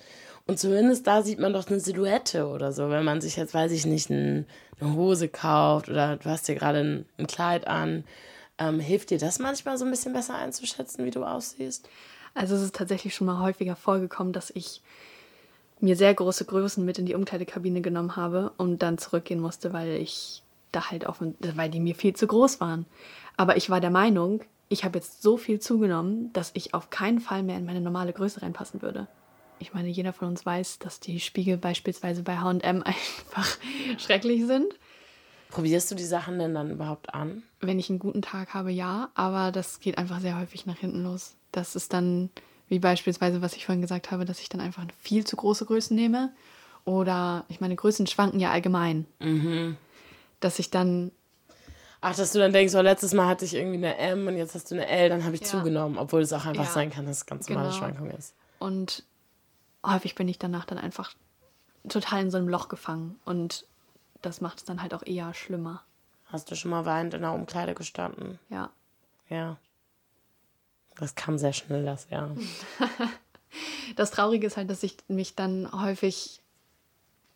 Und 0.45 0.59
zumindest 0.59 1.07
da 1.07 1.21
sieht 1.21 1.39
man 1.39 1.53
doch 1.53 1.69
eine 1.69 1.79
Silhouette 1.79 2.45
oder 2.45 2.73
so, 2.73 2.89
wenn 2.89 3.05
man 3.05 3.21
sich 3.21 3.37
jetzt, 3.37 3.53
weiß 3.53 3.71
ich 3.71 3.85
nicht, 3.85 4.09
ein, 4.09 4.45
eine 4.81 4.93
Hose 4.93 5.29
kauft 5.29 5.87
oder 5.87 6.17
du 6.17 6.29
hast 6.29 6.49
dir 6.49 6.55
gerade 6.55 6.79
ein, 6.79 7.05
ein, 7.17 7.27
Kleid 7.27 7.65
an. 7.65 8.03
Ähm, 8.57 8.81
hilft 8.81 9.11
dir 9.11 9.19
das 9.19 9.39
manchmal 9.39 9.77
so 9.77 9.85
ein 9.85 9.91
bisschen 9.91 10.11
besser 10.11 10.35
einzuschätzen, 10.35 11.05
wie 11.05 11.11
du 11.11 11.23
aussiehst? 11.23 11.87
Also 12.33 12.55
es 12.55 12.61
ist 12.61 12.75
tatsächlich 12.75 13.13
schon 13.15 13.27
mal 13.27 13.39
häufiger 13.39 13.75
vorgekommen, 13.75 14.33
dass 14.33 14.49
ich 14.51 14.81
mir 15.79 15.95
sehr 15.95 16.13
große 16.13 16.45
Größen 16.45 16.85
mit 16.85 16.99
in 16.99 17.05
die 17.05 17.15
Umkleidekabine 17.15 17.81
genommen 17.81 18.15
habe 18.15 18.51
und 18.57 18.79
dann 18.79 18.97
zurückgehen 18.97 19.39
musste, 19.39 19.73
weil 19.73 19.95
ich 19.95 20.43
da 20.71 20.91
halt 20.91 21.05
auf, 21.05 21.17
weil 21.19 21.69
die 21.69 21.79
mir 21.79 21.95
viel 21.95 22.15
zu 22.15 22.27
groß 22.27 22.61
waren. 22.61 22.85
Aber 23.35 23.57
ich 23.57 23.69
war 23.69 23.81
der 23.81 23.89
Meinung, 23.89 24.41
ich 24.69 24.85
habe 24.85 24.99
jetzt 24.99 25.21
so 25.21 25.37
viel 25.37 25.59
zugenommen, 25.59 26.31
dass 26.33 26.51
ich 26.53 26.73
auf 26.73 26.89
keinen 26.89 27.19
Fall 27.19 27.43
mehr 27.43 27.57
in 27.57 27.65
meine 27.65 27.81
normale 27.81 28.13
Größe 28.13 28.41
reinpassen 28.41 28.81
würde 28.81 29.07
ich 29.61 29.73
meine, 29.73 29.89
jeder 29.89 30.11
von 30.11 30.27
uns 30.27 30.45
weiß, 30.45 30.79
dass 30.79 30.99
die 30.99 31.19
Spiegel 31.19 31.57
beispielsweise 31.57 32.23
bei 32.23 32.37
HM 32.37 32.61
einfach 32.83 33.57
schrecklich 33.97 34.45
sind. 34.45 34.73
Probierst 35.49 35.91
du 35.91 35.95
die 35.95 36.03
Sachen 36.05 36.39
denn 36.39 36.53
dann 36.53 36.71
überhaupt 36.71 37.13
an? 37.13 37.43
Wenn 37.59 37.77
ich 37.77 37.89
einen 37.89 37.99
guten 37.99 38.21
Tag 38.21 38.53
habe, 38.53 38.71
ja, 38.71 39.09
aber 39.15 39.51
das 39.51 39.79
geht 39.79 39.97
einfach 39.97 40.19
sehr 40.19 40.39
häufig 40.39 40.65
nach 40.65 40.77
hinten 40.77 41.03
los. 41.03 41.35
Das 41.51 41.75
ist 41.75 41.93
dann, 41.93 42.29
wie 42.67 42.79
beispielsweise, 42.79 43.41
was 43.41 43.55
ich 43.55 43.65
vorhin 43.65 43.81
gesagt 43.81 44.11
habe, 44.11 44.25
dass 44.25 44.39
ich 44.39 44.49
dann 44.49 44.61
einfach 44.61 44.85
viel 44.99 45.25
zu 45.25 45.35
große 45.35 45.65
Größen 45.65 45.95
nehme. 45.95 46.31
Oder, 46.85 47.45
ich 47.49 47.61
meine, 47.61 47.75
Größen 47.75 48.07
schwanken 48.07 48.39
ja 48.39 48.51
allgemein. 48.51 49.05
Mhm. 49.19 49.77
Dass 50.39 50.59
ich 50.59 50.71
dann 50.71 51.11
Ach, 52.03 52.15
dass 52.15 52.33
du 52.33 52.39
dann 52.39 52.51
denkst, 52.51 52.73
oh, 52.73 52.81
letztes 52.81 53.13
Mal 53.13 53.27
hatte 53.27 53.45
ich 53.45 53.53
irgendwie 53.53 53.77
eine 53.77 53.95
M 53.95 54.25
und 54.25 54.35
jetzt 54.35 54.55
hast 54.55 54.71
du 54.71 54.75
eine 54.75 54.87
L, 54.87 55.09
dann 55.09 55.23
habe 55.23 55.35
ich 55.35 55.41
ja. 55.41 55.47
zugenommen, 55.47 55.99
obwohl 55.99 56.21
es 56.21 56.33
auch 56.33 56.45
einfach 56.45 56.65
ja. 56.65 56.71
sein 56.71 56.89
kann, 56.89 57.05
dass 57.05 57.17
es 57.17 57.25
ganz 57.27 57.47
normale 57.47 57.69
genau. 57.69 57.79
Schwankung 57.79 58.09
ist. 58.09 58.33
Und 58.57 59.03
häufig 59.85 60.15
bin 60.15 60.27
ich 60.27 60.39
danach 60.39 60.65
dann 60.65 60.79
einfach 60.79 61.13
total 61.87 62.23
in 62.23 62.31
so 62.31 62.37
einem 62.37 62.49
Loch 62.49 62.69
gefangen 62.69 63.19
und 63.23 63.65
das 64.23 64.41
macht 64.41 64.57
es 64.57 64.65
dann 64.65 64.81
halt 64.81 64.95
auch 64.95 65.05
eher 65.05 65.33
schlimmer. 65.35 65.83
Hast 66.25 66.49
du 66.49 66.55
schon 66.55 66.71
mal 66.71 66.85
weinend 66.85 67.13
in 67.13 67.21
der 67.21 67.33
Umkleide 67.33 67.75
gestanden? 67.75 68.39
Ja. 68.49 68.71
Ja. 69.29 69.57
Das 70.97 71.15
kam 71.15 71.37
sehr 71.37 71.53
schnell, 71.53 71.85
das, 71.85 72.07
ja. 72.09 72.29
das 73.95 74.11
Traurige 74.11 74.47
ist 74.47 74.57
halt, 74.57 74.69
dass 74.69 74.83
ich 74.83 74.97
mich 75.07 75.35
dann 75.35 75.71
häufig 75.71 76.41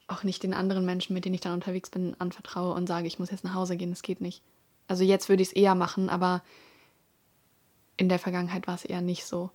auch 0.07 0.23
nicht 0.23 0.43
den 0.43 0.53
anderen 0.53 0.85
Menschen, 0.85 1.13
mit 1.13 1.25
denen 1.25 1.35
ich 1.35 1.41
dann 1.41 1.53
unterwegs 1.53 1.89
bin, 1.89 2.15
anvertraue 2.19 2.73
und 2.73 2.87
sage, 2.87 3.07
ich 3.07 3.17
muss 3.17 3.31
jetzt 3.31 3.43
nach 3.43 3.55
Hause 3.55 3.75
gehen, 3.75 3.89
das 3.89 4.03
geht 4.03 4.21
nicht. 4.21 4.43
Also 4.87 5.03
jetzt 5.03 5.29
würde 5.29 5.41
ich 5.41 5.49
es 5.49 5.55
eher 5.55 5.73
machen, 5.73 6.09
aber 6.09 6.43
in 7.97 8.09
der 8.09 8.19
Vergangenheit 8.19 8.67
war 8.67 8.75
es 8.75 8.85
eher 8.85 9.01
nicht 9.01 9.25
so 9.25 9.49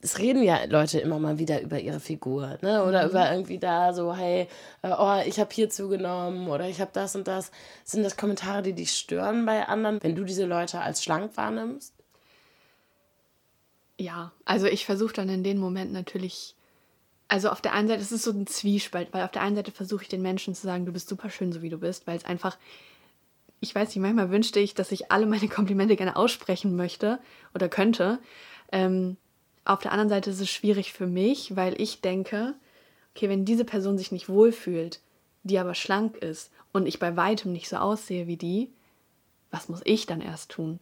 es 0.00 0.18
reden 0.18 0.42
ja 0.42 0.64
Leute 0.64 0.98
immer 0.98 1.18
mal 1.18 1.38
wieder 1.38 1.60
über 1.60 1.78
ihre 1.78 2.00
Figur, 2.00 2.58
ne? 2.60 2.84
Oder 2.84 3.04
mhm. 3.04 3.10
über 3.10 3.32
irgendwie 3.32 3.58
da 3.58 3.92
so, 3.92 4.14
hey, 4.14 4.48
äh, 4.82 4.90
oh, 4.98 5.20
ich 5.24 5.38
habe 5.38 5.50
hier 5.52 5.70
zugenommen 5.70 6.48
oder 6.48 6.68
ich 6.68 6.80
habe 6.80 6.90
das 6.92 7.14
und 7.14 7.28
das. 7.28 7.50
Sind 7.84 8.02
das 8.02 8.16
Kommentare, 8.16 8.62
die 8.62 8.72
dich 8.72 8.92
stören 8.92 9.46
bei 9.46 9.66
anderen, 9.66 10.02
wenn 10.02 10.16
du 10.16 10.24
diese 10.24 10.44
Leute 10.44 10.80
als 10.80 11.04
schlank 11.04 11.36
wahrnimmst? 11.36 11.94
Ja, 13.98 14.32
also 14.44 14.66
ich 14.66 14.86
versuche 14.86 15.12
dann 15.12 15.28
in 15.28 15.44
den 15.44 15.58
Momenten 15.58 15.92
natürlich, 15.92 16.56
also 17.28 17.50
auf 17.50 17.60
der 17.60 17.72
einen 17.72 17.88
Seite, 17.88 18.00
es 18.00 18.12
ist 18.12 18.24
so 18.24 18.30
ein 18.32 18.46
Zwiespalt, 18.46 19.08
weil 19.12 19.24
auf 19.24 19.30
der 19.30 19.42
einen 19.42 19.56
Seite 19.56 19.70
versuche 19.70 20.02
ich 20.02 20.08
den 20.08 20.22
Menschen 20.22 20.54
zu 20.54 20.62
sagen, 20.62 20.86
du 20.86 20.92
bist 20.92 21.08
super 21.08 21.30
schön, 21.30 21.52
so 21.52 21.62
wie 21.62 21.70
du 21.70 21.78
bist, 21.78 22.06
weil 22.06 22.16
es 22.16 22.24
einfach, 22.24 22.58
ich 23.60 23.74
weiß 23.74 23.88
nicht, 23.88 23.98
manchmal 23.98 24.30
wünschte 24.30 24.60
ich, 24.60 24.74
dass 24.74 24.92
ich 24.92 25.12
alle 25.12 25.26
meine 25.26 25.48
Komplimente 25.48 25.96
gerne 25.96 26.16
aussprechen 26.16 26.74
möchte 26.74 27.20
oder 27.54 27.68
könnte. 27.68 28.18
Ähm, 28.72 29.16
auf 29.64 29.80
der 29.80 29.92
anderen 29.92 30.08
Seite 30.08 30.30
ist 30.30 30.40
es 30.40 30.50
schwierig 30.50 30.92
für 30.92 31.06
mich, 31.06 31.54
weil 31.54 31.80
ich 31.80 32.00
denke, 32.00 32.54
okay, 33.14 33.28
wenn 33.28 33.44
diese 33.44 33.64
Person 33.64 33.98
sich 33.98 34.10
nicht 34.10 34.28
wohlfühlt, 34.28 35.00
die 35.44 35.58
aber 35.58 35.74
schlank 35.74 36.16
ist 36.16 36.50
und 36.72 36.86
ich 36.86 36.98
bei 36.98 37.16
weitem 37.16 37.52
nicht 37.52 37.68
so 37.68 37.76
aussehe 37.76 38.26
wie 38.26 38.36
die, 38.36 38.70
was 39.50 39.68
muss 39.68 39.82
ich 39.84 40.06
dann 40.06 40.20
erst 40.20 40.50
tun? 40.50 40.80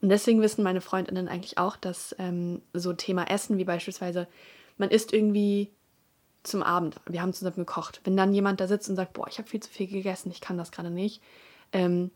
Und 0.00 0.10
deswegen 0.10 0.40
wissen 0.40 0.62
meine 0.62 0.80
Freundinnen 0.80 1.28
eigentlich 1.28 1.58
auch, 1.58 1.76
dass 1.76 2.14
ähm, 2.18 2.62
so 2.72 2.92
Thema 2.92 3.24
Essen, 3.24 3.58
wie 3.58 3.64
beispielsweise, 3.64 4.28
man 4.76 4.90
isst 4.90 5.12
irgendwie 5.12 5.70
zum 6.44 6.62
Abend, 6.62 6.96
wir 7.06 7.20
haben 7.20 7.32
zusammen 7.32 7.56
gekocht. 7.56 8.00
Wenn 8.04 8.16
dann 8.16 8.32
jemand 8.32 8.60
da 8.60 8.68
sitzt 8.68 8.88
und 8.88 8.96
sagt, 8.96 9.12
boah, 9.12 9.26
ich 9.28 9.38
habe 9.38 9.48
viel 9.48 9.60
zu 9.60 9.70
viel 9.70 9.88
gegessen, 9.88 10.30
ich 10.30 10.40
kann 10.40 10.56
das 10.56 10.70
gerade 10.70 10.90
nicht, 10.90 11.20
ähm, 11.72 12.10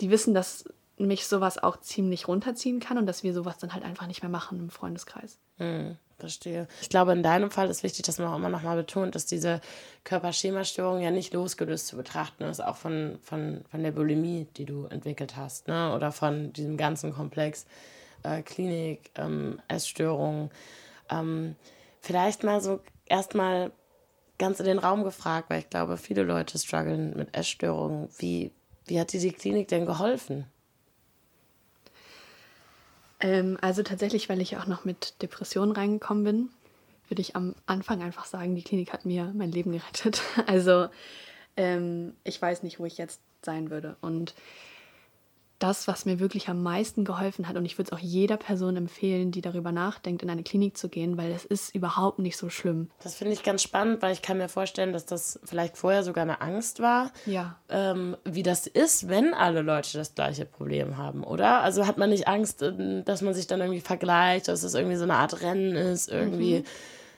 die 0.00 0.10
wissen, 0.10 0.34
dass 0.34 0.64
mich 0.98 1.26
sowas 1.26 1.58
auch 1.62 1.78
ziemlich 1.80 2.28
runterziehen 2.28 2.80
kann 2.80 2.98
und 2.98 3.06
dass 3.06 3.22
wir 3.22 3.32
sowas 3.32 3.58
dann 3.58 3.72
halt 3.72 3.84
einfach 3.84 4.06
nicht 4.06 4.22
mehr 4.22 4.30
machen 4.30 4.58
im 4.58 4.70
Freundeskreis. 4.70 5.38
Hm, 5.56 5.96
verstehe. 6.20 6.68
Ich 6.80 6.88
glaube, 6.88 7.12
in 7.12 7.22
deinem 7.22 7.50
Fall 7.50 7.68
ist 7.68 7.82
wichtig, 7.82 8.04
dass 8.04 8.18
man 8.18 8.28
auch 8.28 8.36
immer 8.36 8.48
noch 8.48 8.62
mal 8.62 8.76
betont, 8.76 9.14
dass 9.14 9.26
diese 9.26 9.60
Körperschemastörung 10.04 11.00
ja 11.02 11.10
nicht 11.10 11.34
losgelöst 11.34 11.88
zu 11.88 11.96
betrachten 11.96 12.44
ist, 12.44 12.60
auch 12.60 12.76
von, 12.76 13.18
von, 13.22 13.64
von 13.70 13.82
der 13.82 13.92
Bulimie, 13.92 14.46
die 14.56 14.64
du 14.64 14.86
entwickelt 14.86 15.36
hast, 15.36 15.68
ne? 15.68 15.92
oder 15.94 16.12
von 16.12 16.52
diesem 16.52 16.76
ganzen 16.76 17.12
Komplex 17.12 17.66
äh, 18.22 18.42
Klinik, 18.42 19.10
ähm, 19.16 19.60
Essstörungen. 19.68 20.50
Ähm, 21.10 21.56
vielleicht 22.00 22.44
mal 22.44 22.60
so 22.60 22.80
erstmal 23.06 23.72
ganz 24.38 24.60
in 24.60 24.66
den 24.66 24.78
Raum 24.78 25.04
gefragt, 25.04 25.50
weil 25.50 25.60
ich 25.60 25.70
glaube, 25.70 25.96
viele 25.96 26.22
Leute 26.22 26.58
strugglen 26.58 27.16
mit 27.16 27.36
Essstörungen. 27.36 28.08
Wie, 28.18 28.52
wie 28.86 28.98
hat 28.98 29.12
dir 29.12 29.20
die 29.20 29.32
Klinik 29.32 29.68
denn 29.68 29.86
geholfen? 29.86 30.46
Ähm, 33.20 33.58
also 33.60 33.82
tatsächlich, 33.82 34.28
weil 34.28 34.40
ich 34.40 34.56
auch 34.56 34.66
noch 34.66 34.84
mit 34.84 35.20
Depressionen 35.22 35.72
reingekommen 35.72 36.24
bin, 36.24 36.48
würde 37.08 37.20
ich 37.20 37.36
am 37.36 37.54
Anfang 37.66 38.02
einfach 38.02 38.24
sagen, 38.24 38.54
die 38.54 38.62
Klinik 38.62 38.92
hat 38.92 39.04
mir 39.04 39.32
mein 39.34 39.52
Leben 39.52 39.72
gerettet. 39.72 40.22
Also 40.46 40.88
ähm, 41.56 42.14
ich 42.24 42.40
weiß 42.40 42.62
nicht, 42.62 42.78
wo 42.78 42.86
ich 42.86 42.96
jetzt 42.98 43.20
sein 43.42 43.70
würde. 43.70 43.96
Und 44.00 44.34
das, 45.60 45.86
was 45.86 46.06
mir 46.06 46.18
wirklich 46.18 46.48
am 46.48 46.62
meisten 46.62 47.04
geholfen 47.04 47.46
hat. 47.46 47.56
Und 47.56 47.64
ich 47.64 47.78
würde 47.78 47.90
es 47.90 47.92
auch 47.92 48.02
jeder 48.02 48.36
Person 48.36 48.76
empfehlen, 48.76 49.30
die 49.30 49.42
darüber 49.42 49.72
nachdenkt, 49.72 50.22
in 50.22 50.30
eine 50.30 50.42
Klinik 50.42 50.76
zu 50.76 50.88
gehen, 50.88 51.16
weil 51.16 51.30
es 51.30 51.44
ist 51.44 51.74
überhaupt 51.74 52.18
nicht 52.18 52.36
so 52.36 52.48
schlimm. 52.48 52.90
Das 53.02 53.14
finde 53.14 53.34
ich 53.34 53.42
ganz 53.42 53.62
spannend, 53.62 54.02
weil 54.02 54.12
ich 54.12 54.22
kann 54.22 54.38
mir 54.38 54.48
vorstellen, 54.48 54.92
dass 54.92 55.06
das 55.06 55.38
vielleicht 55.44 55.76
vorher 55.76 56.02
sogar 56.02 56.22
eine 56.22 56.40
Angst 56.40 56.80
war, 56.80 57.12
ja. 57.26 57.56
ähm, 57.68 58.16
wie 58.24 58.42
das 58.42 58.66
ist, 58.66 59.08
wenn 59.08 59.34
alle 59.34 59.60
Leute 59.60 59.98
das 59.98 60.14
gleiche 60.14 60.46
Problem 60.46 60.96
haben, 60.96 61.22
oder? 61.22 61.60
Also 61.60 61.86
hat 61.86 61.98
man 61.98 62.10
nicht 62.10 62.26
Angst, 62.26 62.62
ähm, 62.62 63.04
dass 63.04 63.20
man 63.20 63.34
sich 63.34 63.46
dann 63.46 63.60
irgendwie 63.60 63.80
vergleicht, 63.80 64.48
dass 64.48 64.62
es 64.62 64.74
irgendwie 64.74 64.96
so 64.96 65.04
eine 65.04 65.14
Art 65.14 65.42
Rennen 65.42 65.76
ist, 65.76 66.10
irgendwie. 66.10 66.60
Mhm. 66.60 66.64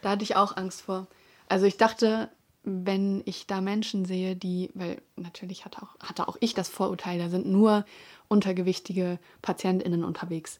Da 0.03 0.11
hatte 0.11 0.25
ich 0.25 0.35
auch 0.37 0.57
Angst 0.57 0.83
vor. 0.83 1.07
Also 1.49 1.67
ich 1.67 1.77
dachte, 1.77 2.29
wenn 2.65 3.23
ich 3.25 3.47
da 3.47 3.61
Menschen 3.61 4.05
sehe, 4.05 4.37
die, 4.37 4.71
weil 4.75 5.01
natürlich 5.17 5.65
hatte 5.65 5.83
auch, 5.83 5.99
hatte 6.01 6.29
auch 6.29 6.37
ich 6.41 6.55
das 6.55 6.69
Vorurteil, 6.69 7.19
da 7.19 7.29
sind 7.29 7.47
nur 7.47 7.85
untergewichtige 8.33 9.18
PatientInnen 9.42 10.05
unterwegs, 10.05 10.59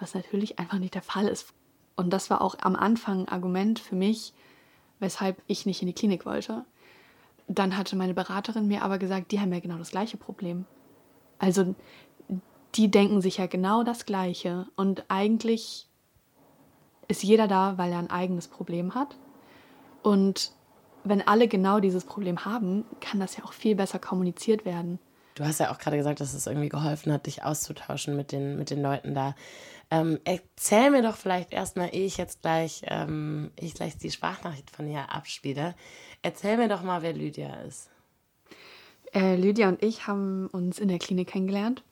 was 0.00 0.14
natürlich 0.14 0.58
einfach 0.58 0.78
nicht 0.78 0.94
der 0.94 1.02
Fall 1.02 1.28
ist. 1.28 1.52
Und 1.94 2.10
das 2.10 2.30
war 2.30 2.40
auch 2.40 2.56
am 2.62 2.74
Anfang 2.74 3.20
ein 3.20 3.28
Argument 3.28 3.78
für 3.78 3.94
mich, 3.94 4.32
weshalb 5.00 5.40
ich 5.46 5.66
nicht 5.66 5.82
in 5.82 5.88
die 5.88 5.94
Klinik 5.94 6.24
wollte. 6.24 6.64
Dann 7.46 7.76
hatte 7.76 7.94
meine 7.94 8.14
Beraterin 8.14 8.68
mir 8.68 8.82
aber 8.82 8.98
gesagt, 8.98 9.32
die 9.32 9.40
haben 9.40 9.52
ja 9.52 9.60
genau 9.60 9.76
das 9.76 9.90
gleiche 9.90 10.16
Problem. 10.16 10.64
Also 11.38 11.74
die 12.74 12.90
denken 12.90 13.20
sich 13.20 13.36
ja 13.36 13.46
genau 13.46 13.82
das 13.82 14.06
gleiche 14.06 14.66
und 14.76 15.04
eigentlich 15.08 15.88
ist 17.08 17.22
jeder 17.22 17.48
da, 17.48 17.76
weil 17.76 17.92
er 17.92 17.98
ein 17.98 18.10
eigenes 18.10 18.48
Problem 18.48 18.94
hat. 18.94 19.16
Und 20.02 20.52
wenn 21.04 21.26
alle 21.26 21.48
genau 21.48 21.80
dieses 21.80 22.04
Problem 22.04 22.46
haben, 22.46 22.84
kann 23.00 23.20
das 23.20 23.36
ja 23.36 23.44
auch 23.44 23.52
viel 23.52 23.74
besser 23.74 23.98
kommuniziert 23.98 24.64
werden. 24.64 24.98
Du 25.34 25.44
hast 25.44 25.60
ja 25.60 25.72
auch 25.72 25.78
gerade 25.78 25.96
gesagt, 25.96 26.20
dass 26.20 26.34
es 26.34 26.46
irgendwie 26.46 26.68
geholfen 26.68 27.12
hat, 27.12 27.26
dich 27.26 27.44
auszutauschen 27.44 28.16
mit 28.16 28.32
den, 28.32 28.56
mit 28.56 28.70
den 28.70 28.82
Leuten 28.82 29.14
da. 29.14 29.34
Ähm, 29.90 30.20
erzähl 30.24 30.90
mir 30.90 31.02
doch 31.02 31.16
vielleicht 31.16 31.52
erstmal, 31.52 31.94
ehe 31.94 32.06
ich 32.06 32.16
jetzt 32.16 32.42
gleich, 32.42 32.82
ähm, 32.86 33.50
ich 33.56 33.74
gleich 33.74 33.96
die 33.96 34.10
Sprachnachricht 34.10 34.70
von 34.70 34.86
ihr 34.86 35.12
abspiele, 35.12 35.74
erzähl 36.22 36.56
mir 36.56 36.68
doch 36.68 36.82
mal, 36.82 37.02
wer 37.02 37.12
Lydia 37.12 37.54
ist. 37.62 37.90
Äh, 39.12 39.34
Lydia 39.34 39.68
und 39.68 39.82
ich 39.82 40.06
haben 40.06 40.46
uns 40.48 40.78
in 40.78 40.88
der 40.88 40.98
Klinik 40.98 41.28
kennengelernt. 41.28 41.82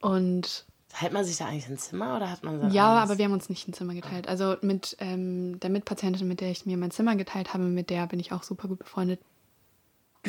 Und 0.00 0.66
Teilt 0.88 1.12
man 1.12 1.24
sich 1.24 1.36
da 1.36 1.46
eigentlich 1.46 1.68
ein 1.68 1.78
Zimmer 1.78 2.16
oder 2.16 2.30
hat 2.30 2.42
man 2.42 2.58
so? 2.58 2.68
Ja, 2.68 2.94
aber 3.02 3.18
wir 3.18 3.26
haben 3.26 3.32
uns 3.32 3.50
nicht 3.50 3.68
ein 3.68 3.74
Zimmer 3.74 3.92
geteilt. 3.92 4.28
Also 4.28 4.56
mit 4.62 4.96
ähm, 4.98 5.60
der 5.60 5.68
Mitpatientin, 5.68 6.26
mit 6.26 6.40
der 6.40 6.50
ich 6.50 6.64
mir 6.64 6.78
mein 6.78 6.90
Zimmer 6.90 7.16
geteilt 7.16 7.52
habe, 7.52 7.64
mit 7.64 7.90
der 7.90 8.06
bin 8.06 8.18
ich 8.18 8.32
auch 8.32 8.42
super 8.42 8.66
gut 8.66 8.78
befreundet. 8.78 9.20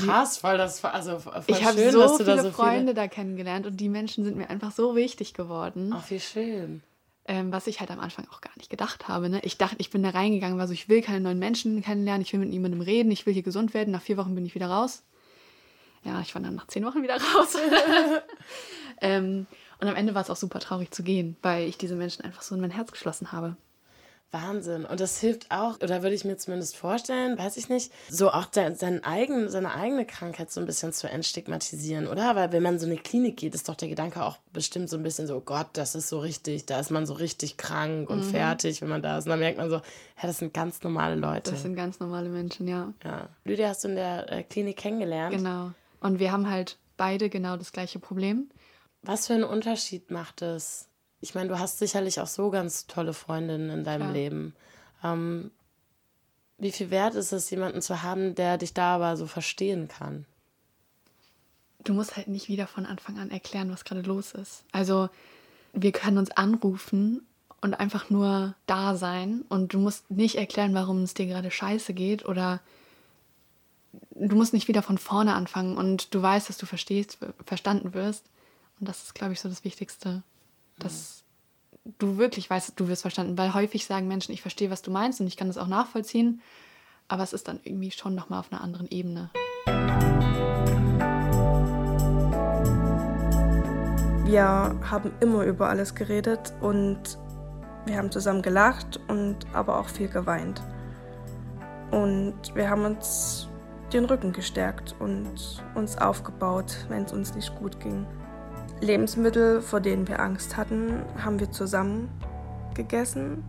Krass, 0.06 0.38
voll 0.38 0.58
das, 0.58 0.84
also 0.84 1.20
voll 1.20 1.44
ich 1.48 1.64
habe 1.64 1.92
so 1.92 2.18
viele 2.18 2.36
da 2.36 2.44
so 2.44 2.52
Freunde 2.52 2.80
viele... 2.80 2.94
da 2.94 3.08
kennengelernt 3.08 3.66
und 3.66 3.78
die 3.78 3.90
Menschen 3.90 4.24
sind 4.24 4.38
mir 4.38 4.50
einfach 4.50 4.72
so 4.72 4.96
wichtig 4.96 5.34
geworden. 5.34 5.94
Ach, 5.96 6.10
wie 6.10 6.20
schön. 6.20 6.82
Ähm, 7.26 7.52
was 7.52 7.68
ich 7.68 7.82
halt 7.82 7.92
am 7.92 8.00
Anfang 8.00 8.26
auch 8.32 8.40
gar 8.40 8.56
nicht 8.56 8.70
gedacht 8.70 9.10
habe. 9.10 9.30
Ne? 9.30 9.42
Ich 9.44 9.58
dachte, 9.58 9.76
ich 9.80 9.90
bin 9.90 10.02
da 10.02 10.12
reingegangen, 10.12 10.58
war 10.58 10.68
so, 10.68 10.74
ich 10.74 10.88
will 10.88 11.02
keine 11.02 11.20
neuen 11.20 11.40
Menschen 11.40 11.82
kennenlernen, 11.82 12.22
ich 12.22 12.32
will 12.32 12.40
mit 12.40 12.50
niemandem 12.50 12.80
reden, 12.80 13.12
ich 13.12 13.26
will 13.26 13.34
hier 13.34 13.44
gesund 13.44 13.74
werden. 13.74 13.92
Nach 13.92 14.02
vier 14.02 14.16
Wochen 14.18 14.34
bin 14.34 14.46
ich 14.46 14.56
wieder 14.56 14.70
raus. 14.70 15.04
Ja, 16.04 16.22
ich 16.22 16.34
war 16.34 16.42
dann 16.42 16.56
nach 16.56 16.68
zehn 16.68 16.86
Wochen 16.86 17.04
wieder 17.04 17.16
raus. 17.36 17.58
ähm, 19.02 19.46
und 19.80 19.88
am 19.88 19.96
Ende 19.96 20.16
war 20.16 20.22
es 20.22 20.30
auch 20.30 20.38
super 20.38 20.60
traurig 20.60 20.92
zu 20.92 21.04
gehen, 21.04 21.36
weil 21.42 21.68
ich 21.68 21.78
diese 21.78 21.96
Menschen 21.96 22.24
einfach 22.24 22.42
so 22.42 22.56
in 22.56 22.62
mein 22.62 22.72
Herz 22.72 22.92
geschlossen 22.92 23.32
habe. 23.32 23.58
Wahnsinn. 24.32 24.86
Und 24.86 25.00
das 25.00 25.20
hilft 25.20 25.52
auch, 25.52 25.76
oder 25.82 26.04
würde 26.04 26.16
ich 26.16 26.26
mir 26.26 26.38
zumindest 26.38 26.76
vorstellen, 26.76 27.38
weiß 27.38 27.56
ich 27.58 27.70
nicht, 27.70 27.92
so 28.10 28.30
auch 28.30 28.48
sein 28.52 29.04
eigen, 29.04 29.50
seine 29.50 29.74
eigene 29.74 30.06
Krankheit 30.06 30.52
so 30.52 30.60
ein 30.60 30.66
bisschen 30.66 30.92
zu 30.92 31.10
entstigmatisieren, 31.10 32.08
oder? 32.08 32.36
Weil 32.36 32.52
wenn 32.52 32.64
man 32.64 32.74
in 32.74 32.80
so 32.80 32.86
eine 32.86 32.98
Klinik 32.98 33.38
geht, 33.38 33.56
ist 33.56 33.70
doch 33.70 33.76
der 33.76 33.88
Gedanke 33.88 34.24
auch 34.24 34.38
bestimmt 34.52 34.90
so 34.90 34.98
ein 34.98 35.04
bisschen 35.04 35.28
so, 35.28 35.38
oh 35.38 35.42
Gott, 35.42 35.68
das 35.74 35.96
ist 35.96 36.10
so 36.10 36.20
richtig, 36.20 36.66
da 36.66 36.80
ist 36.80 36.92
man 36.92 37.06
so 37.06 37.14
richtig 37.14 37.58
krank 37.58 38.10
und 38.10 38.20
mhm. 38.20 38.30
fertig, 38.30 38.82
wenn 38.82 38.90
man 38.90 39.02
da 39.02 39.18
ist. 39.18 39.26
Und 39.26 39.32
dann 39.32 39.40
merkt 39.40 39.58
man 39.58 39.70
so, 39.70 39.78
ja, 39.78 39.82
das 40.24 40.40
sind 40.40 40.54
ganz 40.54 40.84
normale 40.84 41.16
Leute. 41.16 41.52
Das 41.52 41.62
sind 41.62 41.76
ganz 41.76 42.00
normale 42.00 42.30
Menschen, 42.30 42.68
ja. 42.68 42.94
Ja. 43.04 43.30
Lydia 43.46 43.70
hast 43.70 43.86
du 43.86 43.90
in 43.90 43.96
der 43.96 44.32
äh, 44.32 44.44
Klinik 44.44 44.78
kennengelernt. 44.78 45.36
Genau. 45.36 45.72
Und 46.02 46.20
wir 46.20 46.32
haben 46.32 46.50
halt 46.50 46.78
beide 46.98 47.30
genau 47.30 47.56
das 47.56 47.72
gleiche 47.72 48.00
Problem. 48.00 48.50
Was 49.04 49.28
für 49.28 49.34
einen 49.34 49.46
Unterschied 49.46 50.12
macht 50.12 50.42
es? 50.42 50.90
Ich 51.22 51.36
meine, 51.36 51.50
du 51.50 51.60
hast 51.60 51.80
sicherlich 51.80 52.20
auch 52.20 52.28
so 52.28 52.50
ganz 52.50 52.88
tolle 52.88 53.14
Freundinnen 53.14 53.70
in 53.70 53.84
deinem 53.84 54.02
Klar. 54.04 54.14
Leben. 54.14 54.56
Ähm, 55.04 55.52
wie 56.58 56.72
viel 56.72 56.90
wert 56.90 57.16
ist 57.16 57.32
es, 57.32 57.50
jemanden 57.50 57.82
zu 57.82 58.04
haben, 58.04 58.36
der 58.36 58.58
dich 58.58 58.74
da 58.74 58.96
aber 58.96 59.18
so 59.18 59.28
verstehen 59.28 59.88
kann? 59.88 60.26
Du 61.84 61.94
musst 61.94 62.18
halt 62.18 62.28
nicht 62.28 62.50
wieder 62.50 62.68
von 62.68 62.86
Anfang 62.86 63.18
an 63.20 63.32
erklären, 63.32 63.72
was 63.72 63.86
gerade 63.86 64.02
los 64.02 64.34
ist. 64.34 64.64
Also, 64.72 65.10
wir 65.74 65.92
können 65.92 66.18
uns 66.18 66.32
anrufen 66.32 67.26
und 67.62 67.80
einfach 67.80 68.10
nur 68.10 68.56
da 68.66 68.96
sein 68.96 69.44
und 69.50 69.74
du 69.74 69.80
musst 69.80 70.10
nicht 70.10 70.36
erklären, 70.36 70.74
warum 70.74 71.04
es 71.04 71.14
dir 71.14 71.26
gerade 71.26 71.52
scheiße 71.52 71.94
geht 71.94 72.26
oder 72.26 72.60
du 74.12 74.36
musst 74.36 74.54
nicht 74.54 74.68
wieder 74.68 74.82
von 74.82 74.98
vorne 74.98 75.34
anfangen 75.34 75.78
und 75.78 76.14
du 76.14 76.22
weißt, 76.22 76.50
dass 76.50 76.58
du 76.58 76.66
verstehst, 76.66 77.18
verstanden 77.46 77.94
wirst. 77.94 78.26
Und 78.80 78.88
das 78.88 79.04
ist, 79.04 79.16
glaube 79.16 79.34
ich, 79.34 79.40
so 79.40 79.50
das 79.50 79.64
Wichtigste, 79.64 80.24
dass 80.80 81.24
du 81.98 82.18
wirklich 82.18 82.50
weißt, 82.50 82.74
du 82.76 82.88
wirst 82.88 83.02
verstanden. 83.02 83.38
Weil 83.38 83.54
häufig 83.54 83.86
sagen 83.86 84.08
Menschen, 84.08 84.34
ich 84.34 84.42
verstehe, 84.42 84.70
was 84.70 84.82
du 84.82 84.92
meinst 84.92 85.22
und 85.22 85.28
ich 85.28 85.38
kann 85.38 85.48
das 85.48 85.58
auch 85.58 85.68
nachvollziehen. 85.68 86.42
Aber 87.08 87.24
es 87.24 87.34
ist 87.34 87.48
dann 87.48 87.60
irgendwie 87.64 87.92
schon 87.92 88.16
nochmal 88.16 88.40
auf 88.40 88.52
einer 88.52 88.62
anderen 88.62 88.88
Ebene. 88.88 89.30
Wir 94.26 94.44
haben 94.44 95.14
immer 95.22 95.46
über 95.46 95.70
alles 95.70 95.96
geredet 95.96 96.54
und 96.60 97.18
wir 97.86 97.98
haben 97.98 98.12
zusammen 98.12 98.42
gelacht 98.42 99.00
und 99.08 99.38
aber 99.54 99.80
auch 99.80 99.88
viel 99.88 100.10
geweint. 100.10 100.62
Und 101.92 102.36
wir 102.54 102.70
haben 102.70 102.84
uns 102.84 103.48
den 103.94 104.04
Rücken 104.04 104.34
gestärkt 104.34 104.94
und 105.00 105.64
uns 105.76 105.98
aufgebaut, 105.98 106.86
wenn 106.90 107.04
es 107.04 107.14
uns 107.14 107.34
nicht 107.36 107.56
gut 107.56 107.80
ging. 107.80 108.06
Lebensmittel, 108.82 109.62
vor 109.62 109.80
denen 109.80 110.08
wir 110.08 110.20
Angst 110.20 110.56
hatten, 110.56 111.02
haben 111.18 111.40
wir 111.40 111.52
zusammen 111.52 112.10
gegessen. 112.76 113.44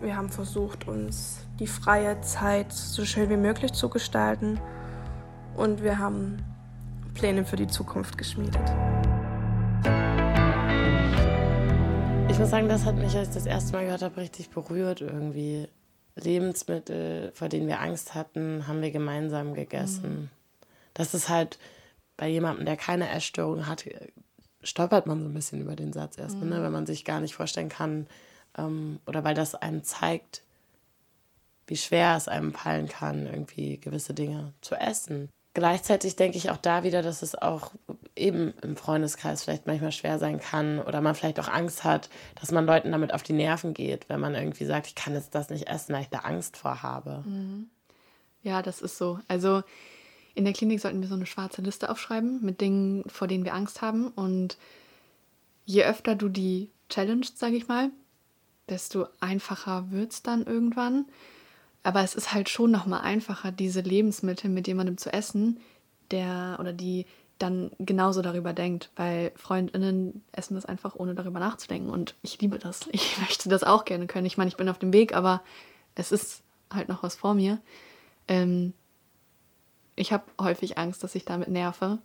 Wir 0.00 0.16
haben 0.16 0.30
versucht, 0.30 0.88
uns 0.88 1.44
die 1.58 1.66
freie 1.66 2.20
Zeit 2.22 2.72
so 2.72 3.04
schön 3.04 3.28
wie 3.28 3.36
möglich 3.36 3.72
zu 3.72 3.90
gestalten 3.90 4.58
und 5.56 5.82
wir 5.82 5.98
haben 5.98 6.42
Pläne 7.14 7.44
für 7.44 7.56
die 7.56 7.66
Zukunft 7.66 8.16
geschmiedet. 8.16 8.62
Ich 12.30 12.38
muss 12.38 12.50
sagen, 12.50 12.68
das 12.68 12.84
hat 12.84 12.96
mich, 12.96 13.16
als 13.16 13.28
ich 13.28 13.34
das 13.34 13.46
erste 13.46 13.72
Mal 13.72 13.84
gehört 13.84 14.02
habe, 14.02 14.16
richtig 14.16 14.50
berührt 14.50 15.00
irgendwie. 15.00 15.68
Lebensmittel, 16.14 17.32
vor 17.34 17.48
denen 17.48 17.68
wir 17.68 17.80
Angst 17.80 18.14
hatten, 18.14 18.66
haben 18.66 18.82
wir 18.82 18.90
gemeinsam 18.90 19.54
gegessen. 19.54 20.10
Mhm. 20.10 20.28
Das 20.94 21.14
ist 21.14 21.28
halt 21.28 21.58
bei 22.16 22.28
jemandem, 22.28 22.66
der 22.66 22.76
keine 22.76 23.08
Essstörung 23.10 23.66
hat, 23.66 23.84
stolpert 24.62 25.06
man 25.06 25.20
so 25.20 25.28
ein 25.28 25.34
bisschen 25.34 25.60
über 25.60 25.76
den 25.76 25.92
Satz 25.92 26.18
erstmal, 26.18 26.46
ne? 26.46 26.54
mhm. 26.56 26.60
ne? 26.60 26.64
wenn 26.64 26.72
man 26.72 26.86
sich 26.86 27.04
gar 27.04 27.20
nicht 27.20 27.34
vorstellen 27.34 27.68
kann 27.68 28.06
ähm, 28.56 29.00
oder 29.06 29.24
weil 29.24 29.34
das 29.34 29.54
einem 29.54 29.84
zeigt, 29.84 30.42
wie 31.66 31.76
schwer 31.76 32.16
es 32.16 32.28
einem 32.28 32.52
fallen 32.52 32.88
kann, 32.88 33.26
irgendwie 33.26 33.78
gewisse 33.78 34.14
Dinge 34.14 34.52
zu 34.60 34.74
essen. 34.74 35.28
Gleichzeitig 35.54 36.16
denke 36.16 36.38
ich 36.38 36.50
auch 36.50 36.56
da 36.56 36.82
wieder, 36.82 37.02
dass 37.02 37.22
es 37.22 37.34
auch 37.34 37.72
eben 38.14 38.54
im 38.62 38.76
Freundeskreis 38.76 39.42
vielleicht 39.42 39.66
manchmal 39.66 39.92
schwer 39.92 40.18
sein 40.18 40.40
kann 40.40 40.78
oder 40.78 41.00
man 41.00 41.14
vielleicht 41.14 41.40
auch 41.40 41.48
Angst 41.48 41.84
hat, 41.84 42.10
dass 42.40 42.52
man 42.52 42.66
Leuten 42.66 42.92
damit 42.92 43.12
auf 43.12 43.22
die 43.22 43.32
Nerven 43.32 43.74
geht, 43.74 44.08
wenn 44.08 44.20
man 44.20 44.34
irgendwie 44.34 44.64
sagt, 44.64 44.86
ich 44.86 44.94
kann 44.94 45.14
jetzt 45.14 45.34
das 45.34 45.50
nicht 45.50 45.68
essen, 45.68 45.94
weil 45.94 46.02
ich 46.02 46.10
da 46.10 46.20
Angst 46.20 46.56
vor 46.56 46.82
habe. 46.82 47.22
Mhm. 47.26 47.70
Ja, 48.42 48.62
das 48.62 48.80
ist 48.80 48.98
so. 48.98 49.18
Also 49.26 49.62
in 50.38 50.44
der 50.44 50.54
Klinik 50.54 50.80
sollten 50.80 51.00
wir 51.00 51.08
so 51.08 51.16
eine 51.16 51.26
schwarze 51.26 51.62
Liste 51.62 51.90
aufschreiben 51.90 52.38
mit 52.44 52.60
Dingen, 52.60 53.02
vor 53.08 53.26
denen 53.26 53.44
wir 53.44 53.54
Angst 53.54 53.82
haben. 53.82 54.06
Und 54.06 54.56
je 55.66 55.84
öfter 55.84 56.14
du 56.14 56.28
die 56.28 56.70
challengest, 56.88 57.38
sage 57.38 57.56
ich 57.56 57.66
mal, 57.66 57.90
desto 58.68 59.06
einfacher 59.18 59.90
wird 59.90 60.12
es 60.12 60.22
dann 60.22 60.46
irgendwann. 60.46 61.06
Aber 61.82 62.04
es 62.04 62.14
ist 62.14 62.32
halt 62.32 62.48
schon 62.48 62.70
nochmal 62.70 63.00
einfacher, 63.00 63.50
diese 63.50 63.80
Lebensmittel 63.80 64.48
mit 64.48 64.68
jemandem 64.68 64.96
zu 64.96 65.12
essen, 65.12 65.58
der 66.12 66.56
oder 66.60 66.72
die 66.72 67.06
dann 67.40 67.72
genauso 67.80 68.22
darüber 68.22 68.52
denkt, 68.52 68.90
weil 68.94 69.32
Freundinnen 69.34 70.22
essen 70.30 70.54
das 70.54 70.66
einfach 70.66 70.94
ohne 70.94 71.16
darüber 71.16 71.40
nachzudenken. 71.40 71.90
Und 71.90 72.14
ich 72.22 72.40
liebe 72.40 72.60
das. 72.60 72.88
Ich 72.92 73.18
möchte 73.20 73.48
das 73.48 73.64
auch 73.64 73.84
gerne 73.84 74.06
können. 74.06 74.26
Ich 74.26 74.38
meine, 74.38 74.48
ich 74.48 74.56
bin 74.56 74.68
auf 74.68 74.78
dem 74.78 74.92
Weg, 74.92 75.16
aber 75.16 75.42
es 75.96 76.12
ist 76.12 76.42
halt 76.72 76.88
noch 76.88 77.02
was 77.02 77.16
vor 77.16 77.34
mir. 77.34 77.58
Ähm, 78.28 78.72
ich 79.98 80.12
habe 80.12 80.24
häufig 80.40 80.78
Angst, 80.78 81.02
dass 81.04 81.14
ich 81.14 81.24
damit 81.24 81.48
nerve. 81.48 81.98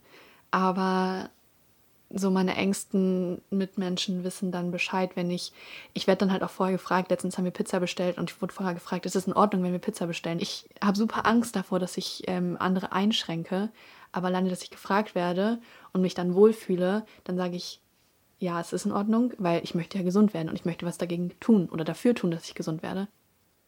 Aber 0.52 1.30
so 2.16 2.30
meine 2.30 2.56
engsten 2.56 3.42
Mitmenschen 3.50 4.24
wissen 4.24 4.52
dann 4.52 4.70
Bescheid, 4.72 5.16
wenn 5.16 5.32
ich, 5.32 5.52
ich 5.94 6.06
werde 6.06 6.20
dann 6.20 6.32
halt 6.32 6.44
auch 6.44 6.50
vorher 6.52 6.78
gefragt, 6.78 7.10
letztens 7.10 7.38
haben 7.38 7.46
wir 7.46 7.52
Pizza 7.52 7.80
bestellt 7.80 8.18
und 8.20 8.30
ich 8.30 8.42
wurde 8.42 8.54
vorher 8.54 8.76
gefragt, 8.76 9.06
ist 9.06 9.16
es 9.16 9.26
in 9.26 9.34
Ordnung, 9.34 9.64
wenn 9.64 9.72
wir 9.72 9.80
Pizza 9.80 10.06
bestellen? 10.06 10.40
Ich 10.40 10.70
habe 10.84 10.98
super 10.98 11.26
Angst 11.26 11.56
davor, 11.56 11.80
dass 11.80 11.98
ich 11.98 12.24
ähm, 12.28 12.56
andere 12.60 12.92
einschränke, 12.92 13.70
Aber 14.12 14.28
alleine, 14.28 14.50
dass 14.50 14.64
ich 14.64 14.70
gefragt 14.70 15.16
werde 15.16 15.60
und 15.92 16.02
mich 16.02 16.14
dann 16.14 16.36
wohlfühle, 16.36 17.04
dann 17.24 17.36
sage 17.36 17.56
ich, 17.56 17.82
ja, 18.40 18.60
es 18.62 18.74
ist 18.74 18.86
in 18.86 18.92
Ordnung, 18.92 19.34
weil 19.40 19.64
ich 19.64 19.74
möchte 19.74 19.98
ja 19.98 20.04
gesund 20.04 20.34
werden 20.34 20.50
und 20.50 20.56
ich 20.56 20.66
möchte 20.66 20.86
was 20.86 20.98
dagegen 20.98 21.32
tun 21.40 21.68
oder 21.70 21.84
dafür 21.84 22.14
tun, 22.14 22.32
dass 22.32 22.46
ich 22.46 22.56
gesund 22.56 22.84
werde. 22.84 23.08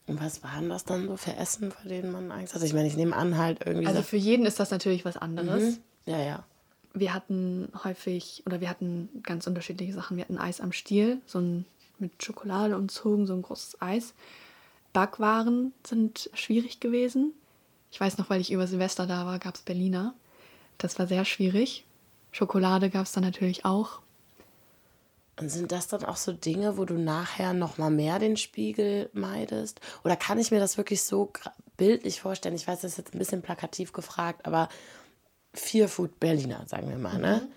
Und 0.07 0.21
was 0.21 0.43
waren 0.43 0.69
das 0.69 0.85
dann 0.85 1.07
so 1.07 1.17
für 1.17 1.35
Essen, 1.35 1.71
vor 1.71 1.89
denen 1.89 2.11
man 2.11 2.31
Angst 2.31 2.53
hat? 2.53 2.61
Also 2.61 2.67
ich 2.67 2.73
meine, 2.73 2.87
ich 2.87 2.95
nehme 2.95 3.15
an 3.15 3.37
halt 3.37 3.65
irgendwie. 3.65 3.87
Also 3.87 4.03
für 4.03 4.17
jeden 4.17 4.45
ist 4.45 4.59
das 4.59 4.71
natürlich 4.71 5.03
was 5.03 5.17
anderes. 5.17 5.63
Mhm. 5.63 5.77
Ja, 6.05 6.19
ja. 6.19 6.43
Wir 6.93 7.13
hatten 7.13 7.71
häufig, 7.83 8.43
oder 8.45 8.61
wir 8.61 8.69
hatten 8.69 9.09
ganz 9.23 9.47
unterschiedliche 9.47 9.93
Sachen. 9.93 10.17
Wir 10.17 10.23
hatten 10.23 10.37
Eis 10.37 10.61
am 10.61 10.71
Stiel, 10.71 11.19
so 11.25 11.39
ein 11.39 11.65
mit 11.97 12.23
Schokolade 12.23 12.75
umzogen, 12.75 13.25
so 13.25 13.33
ein 13.33 13.41
großes 13.41 13.81
Eis. 13.81 14.13
Backwaren 14.93 15.73
sind 15.85 16.29
schwierig 16.33 16.79
gewesen. 16.79 17.33
Ich 17.91 17.99
weiß 17.99 18.17
noch, 18.17 18.29
weil 18.29 18.41
ich 18.41 18.51
über 18.51 18.67
Silvester 18.67 19.07
da 19.07 19.25
war, 19.25 19.39
gab 19.39 19.55
es 19.55 19.61
Berliner. 19.61 20.13
Das 20.77 20.99
war 20.99 21.07
sehr 21.07 21.25
schwierig. 21.25 21.85
Schokolade 22.31 22.89
gab 22.89 23.05
es 23.05 23.13
dann 23.13 23.23
natürlich 23.23 23.65
auch. 23.65 23.99
Und 25.37 25.49
sind 25.49 25.71
das 25.71 25.87
dann 25.87 26.05
auch 26.05 26.15
so 26.15 26.31
Dinge, 26.31 26.77
wo 26.77 26.85
du 26.85 26.93
nachher 26.93 27.53
noch 27.53 27.77
mal 27.77 27.89
mehr 27.89 28.19
den 28.19 28.37
Spiegel 28.37 29.09
meidest? 29.13 29.81
Oder 30.03 30.15
kann 30.15 30.39
ich 30.39 30.51
mir 30.51 30.59
das 30.59 30.77
wirklich 30.77 31.03
so 31.03 31.31
bildlich 31.75 32.21
vorstellen? 32.21 32.55
Ich 32.55 32.67
weiß, 32.67 32.81
das 32.81 32.93
ist 32.93 32.97
jetzt 32.97 33.13
ein 33.13 33.19
bisschen 33.19 33.41
plakativ 33.41 33.91
gefragt, 33.91 34.45
aber 34.45 34.69
vier 35.53 35.89
Food 35.89 36.19
Berliner, 36.19 36.63
sagen 36.67 36.89
wir 36.89 36.97
mal, 36.97 37.17
ne? 37.17 37.41
Mhm. 37.43 37.53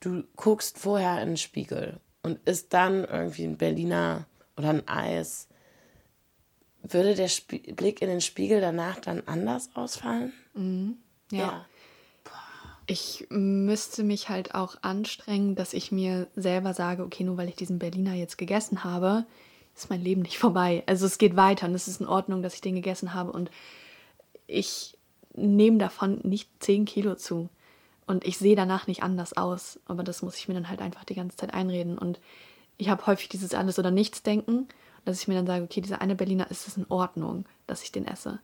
Du 0.00 0.24
guckst 0.34 0.78
vorher 0.78 1.22
in 1.22 1.28
den 1.28 1.36
Spiegel 1.36 2.00
und 2.22 2.40
isst 2.44 2.72
dann 2.74 3.04
irgendwie 3.04 3.44
ein 3.44 3.56
Berliner 3.56 4.26
oder 4.56 4.70
ein 4.70 4.88
Eis. 4.88 5.46
Würde 6.82 7.14
der 7.14 7.28
Spie 7.28 7.72
Blick 7.72 8.02
in 8.02 8.08
den 8.08 8.20
Spiegel 8.20 8.60
danach 8.60 8.98
dann 8.98 9.22
anders 9.26 9.70
ausfallen? 9.74 10.32
Mhm. 10.54 10.96
ja. 11.30 11.38
ja 11.38 11.66
ich 12.86 13.26
müsste 13.30 14.02
mich 14.02 14.28
halt 14.28 14.54
auch 14.54 14.76
anstrengen, 14.82 15.54
dass 15.54 15.72
ich 15.72 15.92
mir 15.92 16.26
selber 16.34 16.74
sage, 16.74 17.04
okay, 17.04 17.24
nur 17.24 17.36
weil 17.36 17.48
ich 17.48 17.56
diesen 17.56 17.78
Berliner 17.78 18.14
jetzt 18.14 18.38
gegessen 18.38 18.84
habe, 18.84 19.24
ist 19.74 19.90
mein 19.90 20.02
Leben 20.02 20.22
nicht 20.22 20.38
vorbei. 20.38 20.82
Also 20.86 21.06
es 21.06 21.18
geht 21.18 21.36
weiter 21.36 21.66
und 21.66 21.74
es 21.74 21.88
ist 21.88 22.00
in 22.00 22.08
Ordnung, 22.08 22.42
dass 22.42 22.54
ich 22.54 22.60
den 22.60 22.74
gegessen 22.74 23.14
habe 23.14 23.32
und 23.32 23.50
ich 24.46 24.98
nehme 25.34 25.78
davon 25.78 26.20
nicht 26.24 26.50
10 26.60 26.84
Kilo 26.84 27.14
zu. 27.14 27.48
Und 28.06 28.26
ich 28.26 28.36
sehe 28.36 28.56
danach 28.56 28.86
nicht 28.86 29.02
anders 29.02 29.36
aus. 29.36 29.80
Aber 29.86 30.02
das 30.02 30.22
muss 30.22 30.36
ich 30.36 30.48
mir 30.48 30.54
dann 30.54 30.68
halt 30.68 30.82
einfach 30.82 31.04
die 31.04 31.14
ganze 31.14 31.36
Zeit 31.36 31.54
einreden. 31.54 31.96
Und 31.96 32.20
ich 32.76 32.90
habe 32.90 33.06
häufig 33.06 33.28
dieses 33.28 33.54
Alles- 33.54 33.78
oder 33.78 33.90
Nichts-Denken, 33.90 34.68
dass 35.04 35.20
ich 35.20 35.28
mir 35.28 35.34
dann 35.34 35.46
sage, 35.46 35.64
okay, 35.64 35.80
dieser 35.80 36.02
eine 36.02 36.14
Berliner 36.14 36.50
ist 36.50 36.68
es 36.68 36.76
in 36.76 36.86
Ordnung, 36.88 37.46
dass 37.66 37.82
ich 37.82 37.92
den 37.92 38.06
esse. 38.06 38.40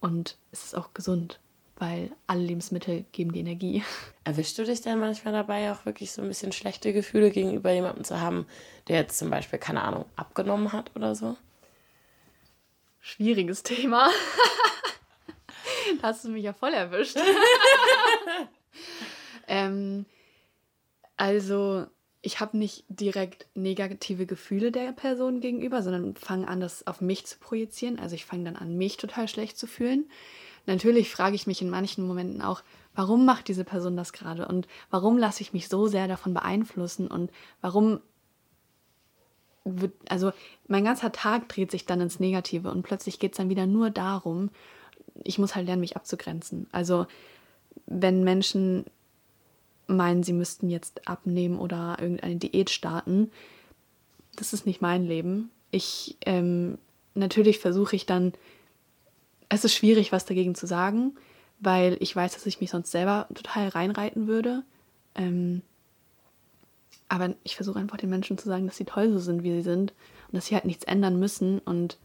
Und 0.00 0.36
es 0.52 0.64
ist 0.64 0.76
auch 0.76 0.92
gesund 0.92 1.40
weil 1.78 2.10
alle 2.26 2.42
Lebensmittel 2.42 3.04
geben 3.12 3.32
die 3.32 3.40
Energie. 3.40 3.84
Erwischst 4.24 4.58
du 4.58 4.64
dich 4.64 4.80
denn 4.80 4.98
manchmal 4.98 5.32
dabei, 5.32 5.72
auch 5.72 5.84
wirklich 5.84 6.12
so 6.12 6.22
ein 6.22 6.28
bisschen 6.28 6.52
schlechte 6.52 6.92
Gefühle 6.92 7.30
gegenüber 7.30 7.72
jemandem 7.72 8.04
zu 8.04 8.20
haben, 8.20 8.46
der 8.88 8.96
jetzt 8.96 9.18
zum 9.18 9.30
Beispiel, 9.30 9.58
keine 9.58 9.82
Ahnung, 9.82 10.06
abgenommen 10.16 10.72
hat 10.72 10.90
oder 10.96 11.14
so? 11.14 11.36
Schwieriges 13.00 13.62
Thema. 13.62 14.08
da 16.00 16.08
hast 16.08 16.24
du 16.24 16.30
mich 16.30 16.44
ja 16.44 16.52
voll 16.52 16.72
erwischt. 16.72 17.16
ähm, 19.46 20.06
also, 21.16 21.86
ich 22.22 22.40
habe 22.40 22.58
nicht 22.58 22.84
direkt 22.88 23.46
negative 23.54 24.26
Gefühle 24.26 24.72
der 24.72 24.90
Person 24.92 25.40
gegenüber, 25.40 25.82
sondern 25.82 26.16
fange 26.16 26.48
an, 26.48 26.60
das 26.60 26.86
auf 26.86 27.00
mich 27.00 27.26
zu 27.26 27.38
projizieren. 27.38 28.00
Also 28.00 28.16
ich 28.16 28.24
fange 28.24 28.44
dann 28.44 28.56
an, 28.56 28.76
mich 28.76 28.96
total 28.96 29.28
schlecht 29.28 29.56
zu 29.56 29.68
fühlen 29.68 30.10
natürlich 30.66 31.10
frage 31.10 31.34
ich 31.34 31.46
mich 31.46 31.62
in 31.62 31.70
manchen 31.70 32.06
Momenten 32.06 32.42
auch, 32.42 32.62
warum 32.94 33.24
macht 33.24 33.48
diese 33.48 33.64
Person 33.64 33.96
das 33.96 34.12
gerade 34.12 34.48
und 34.48 34.66
warum 34.90 35.18
lasse 35.18 35.42
ich 35.42 35.52
mich 35.52 35.68
so 35.68 35.86
sehr 35.86 36.08
davon 36.08 36.34
beeinflussen 36.34 37.08
und 37.08 37.30
warum 37.60 38.00
wird, 39.64 39.92
also 40.08 40.32
mein 40.68 40.84
ganzer 40.84 41.12
Tag 41.12 41.48
dreht 41.48 41.70
sich 41.70 41.86
dann 41.86 42.00
ins 42.00 42.20
Negative 42.20 42.70
und 42.70 42.82
plötzlich 42.82 43.18
geht 43.18 43.32
es 43.32 43.38
dann 43.38 43.50
wieder 43.50 43.66
nur 43.66 43.90
darum, 43.90 44.50
ich 45.24 45.38
muss 45.38 45.54
halt 45.54 45.66
lernen, 45.66 45.80
mich 45.80 45.96
abzugrenzen. 45.96 46.66
Also 46.72 47.06
wenn 47.86 48.24
Menschen 48.24 48.84
meinen, 49.86 50.22
sie 50.22 50.32
müssten 50.32 50.70
jetzt 50.70 51.08
abnehmen 51.08 51.58
oder 51.58 51.96
irgendeine 52.00 52.36
Diät 52.36 52.70
starten, 52.70 53.30
das 54.36 54.52
ist 54.52 54.66
nicht 54.66 54.80
mein 54.80 55.04
Leben. 55.04 55.50
Ich 55.70 56.16
ähm, 56.26 56.78
natürlich 57.14 57.58
versuche 57.58 57.96
ich 57.96 58.06
dann 58.06 58.32
es 59.48 59.64
ist 59.64 59.74
schwierig, 59.74 60.12
was 60.12 60.24
dagegen 60.24 60.54
zu 60.54 60.66
sagen, 60.66 61.16
weil 61.60 61.96
ich 62.00 62.14
weiß, 62.14 62.34
dass 62.34 62.46
ich 62.46 62.60
mich 62.60 62.70
sonst 62.70 62.90
selber 62.90 63.26
total 63.34 63.68
reinreiten 63.68 64.26
würde. 64.26 64.64
Ähm, 65.14 65.62
aber 67.08 67.34
ich 67.44 67.56
versuche 67.56 67.78
einfach 67.78 67.96
den 67.98 68.10
Menschen 68.10 68.36
zu 68.38 68.48
sagen, 68.48 68.66
dass 68.66 68.76
sie 68.76 68.84
toll 68.84 69.12
so 69.12 69.18
sind, 69.18 69.42
wie 69.42 69.52
sie 69.52 69.62
sind 69.62 69.92
und 70.28 70.34
dass 70.34 70.46
sie 70.46 70.54
halt 70.54 70.64
nichts 70.64 70.84
ändern 70.84 71.18
müssen. 71.18 71.60
Und 71.60 71.98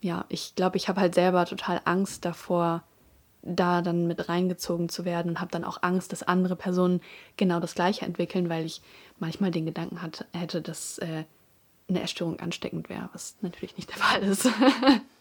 ja, 0.00 0.24
ich 0.28 0.54
glaube, 0.54 0.76
ich 0.76 0.88
habe 0.88 1.00
halt 1.00 1.14
selber 1.14 1.44
total 1.46 1.80
Angst 1.84 2.24
davor, 2.24 2.84
da 3.42 3.82
dann 3.82 4.06
mit 4.06 4.28
reingezogen 4.28 4.88
zu 4.88 5.04
werden 5.04 5.30
und 5.30 5.40
habe 5.40 5.50
dann 5.50 5.64
auch 5.64 5.82
Angst, 5.82 6.12
dass 6.12 6.22
andere 6.22 6.56
Personen 6.56 7.00
genau 7.36 7.60
das 7.60 7.74
Gleiche 7.74 8.04
entwickeln, 8.04 8.48
weil 8.48 8.64
ich 8.64 8.82
manchmal 9.18 9.50
den 9.50 9.66
Gedanken 9.66 10.02
hat, 10.02 10.26
hätte, 10.32 10.62
dass 10.62 10.98
äh, 10.98 11.24
eine 11.88 12.00
Erstörung 12.00 12.40
ansteckend 12.40 12.88
wäre, 12.88 13.08
was 13.12 13.36
natürlich 13.42 13.76
nicht 13.76 13.90
der 13.90 13.98
Fall 13.98 14.22
ist. 14.22 14.48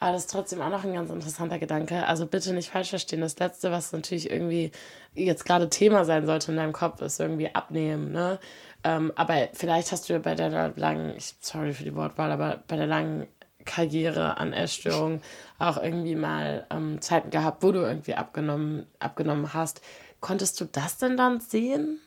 Aber 0.00 0.12
das 0.12 0.22
ist 0.22 0.30
trotzdem 0.32 0.60
auch 0.60 0.70
noch 0.70 0.84
ein 0.84 0.92
ganz 0.92 1.10
interessanter 1.10 1.58
Gedanke. 1.58 2.06
Also 2.06 2.26
bitte 2.26 2.52
nicht 2.52 2.70
falsch 2.70 2.90
verstehen. 2.90 3.20
Das 3.20 3.38
Letzte, 3.38 3.70
was 3.70 3.92
natürlich 3.92 4.30
irgendwie 4.30 4.70
jetzt 5.14 5.46
gerade 5.46 5.70
Thema 5.70 6.04
sein 6.04 6.26
sollte 6.26 6.50
in 6.50 6.58
deinem 6.58 6.72
Kopf, 6.72 7.00
ist 7.00 7.20
irgendwie 7.20 7.54
abnehmen. 7.54 8.12
Ne? 8.12 8.38
Ähm, 8.82 9.12
aber 9.16 9.48
vielleicht 9.54 9.92
hast 9.92 10.08
du 10.08 10.12
ja 10.12 10.18
bei 10.18 10.34
deiner 10.34 10.72
langen, 10.76 11.14
sorry 11.40 11.72
für 11.72 11.84
die 11.84 11.94
Wortwahl, 11.94 12.32
aber 12.32 12.62
bei 12.66 12.76
der 12.76 12.86
langen 12.86 13.28
Karriere 13.64 14.36
an 14.36 14.52
Essstörungen 14.52 15.22
auch 15.58 15.82
irgendwie 15.82 16.16
mal 16.16 16.66
ähm, 16.70 17.00
Zeiten 17.00 17.30
gehabt, 17.30 17.62
wo 17.62 17.72
du 17.72 17.80
irgendwie 17.80 18.14
abgenommen, 18.14 18.86
abgenommen 18.98 19.54
hast. 19.54 19.80
Konntest 20.20 20.60
du 20.60 20.66
das 20.66 20.98
denn 20.98 21.16
dann 21.16 21.40
sehen? 21.40 21.98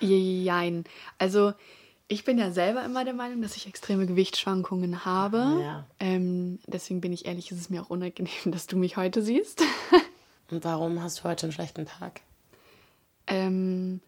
Jein. 0.00 0.84
Also 1.18 1.52
ich 2.10 2.24
bin 2.24 2.38
ja 2.38 2.50
selber 2.50 2.84
immer 2.84 3.04
der 3.04 3.14
Meinung, 3.14 3.40
dass 3.40 3.54
ich 3.54 3.68
extreme 3.68 4.04
Gewichtsschwankungen 4.04 5.04
habe. 5.04 5.60
Ja. 5.62 5.86
Ähm, 6.00 6.58
deswegen 6.66 7.00
bin 7.00 7.12
ich 7.12 7.24
ehrlich, 7.24 7.52
ist 7.52 7.60
es 7.60 7.70
mir 7.70 7.82
auch 7.82 7.88
unangenehm, 7.88 8.32
dass 8.46 8.66
du 8.66 8.76
mich 8.76 8.96
heute 8.96 9.22
siehst. 9.22 9.62
Und 10.50 10.64
warum 10.64 11.00
hast 11.00 11.20
du 11.20 11.24
heute 11.24 11.46
einen 11.46 11.52
schlechten 11.52 11.86
Tag? 11.86 12.20
Ähm, 13.28 14.00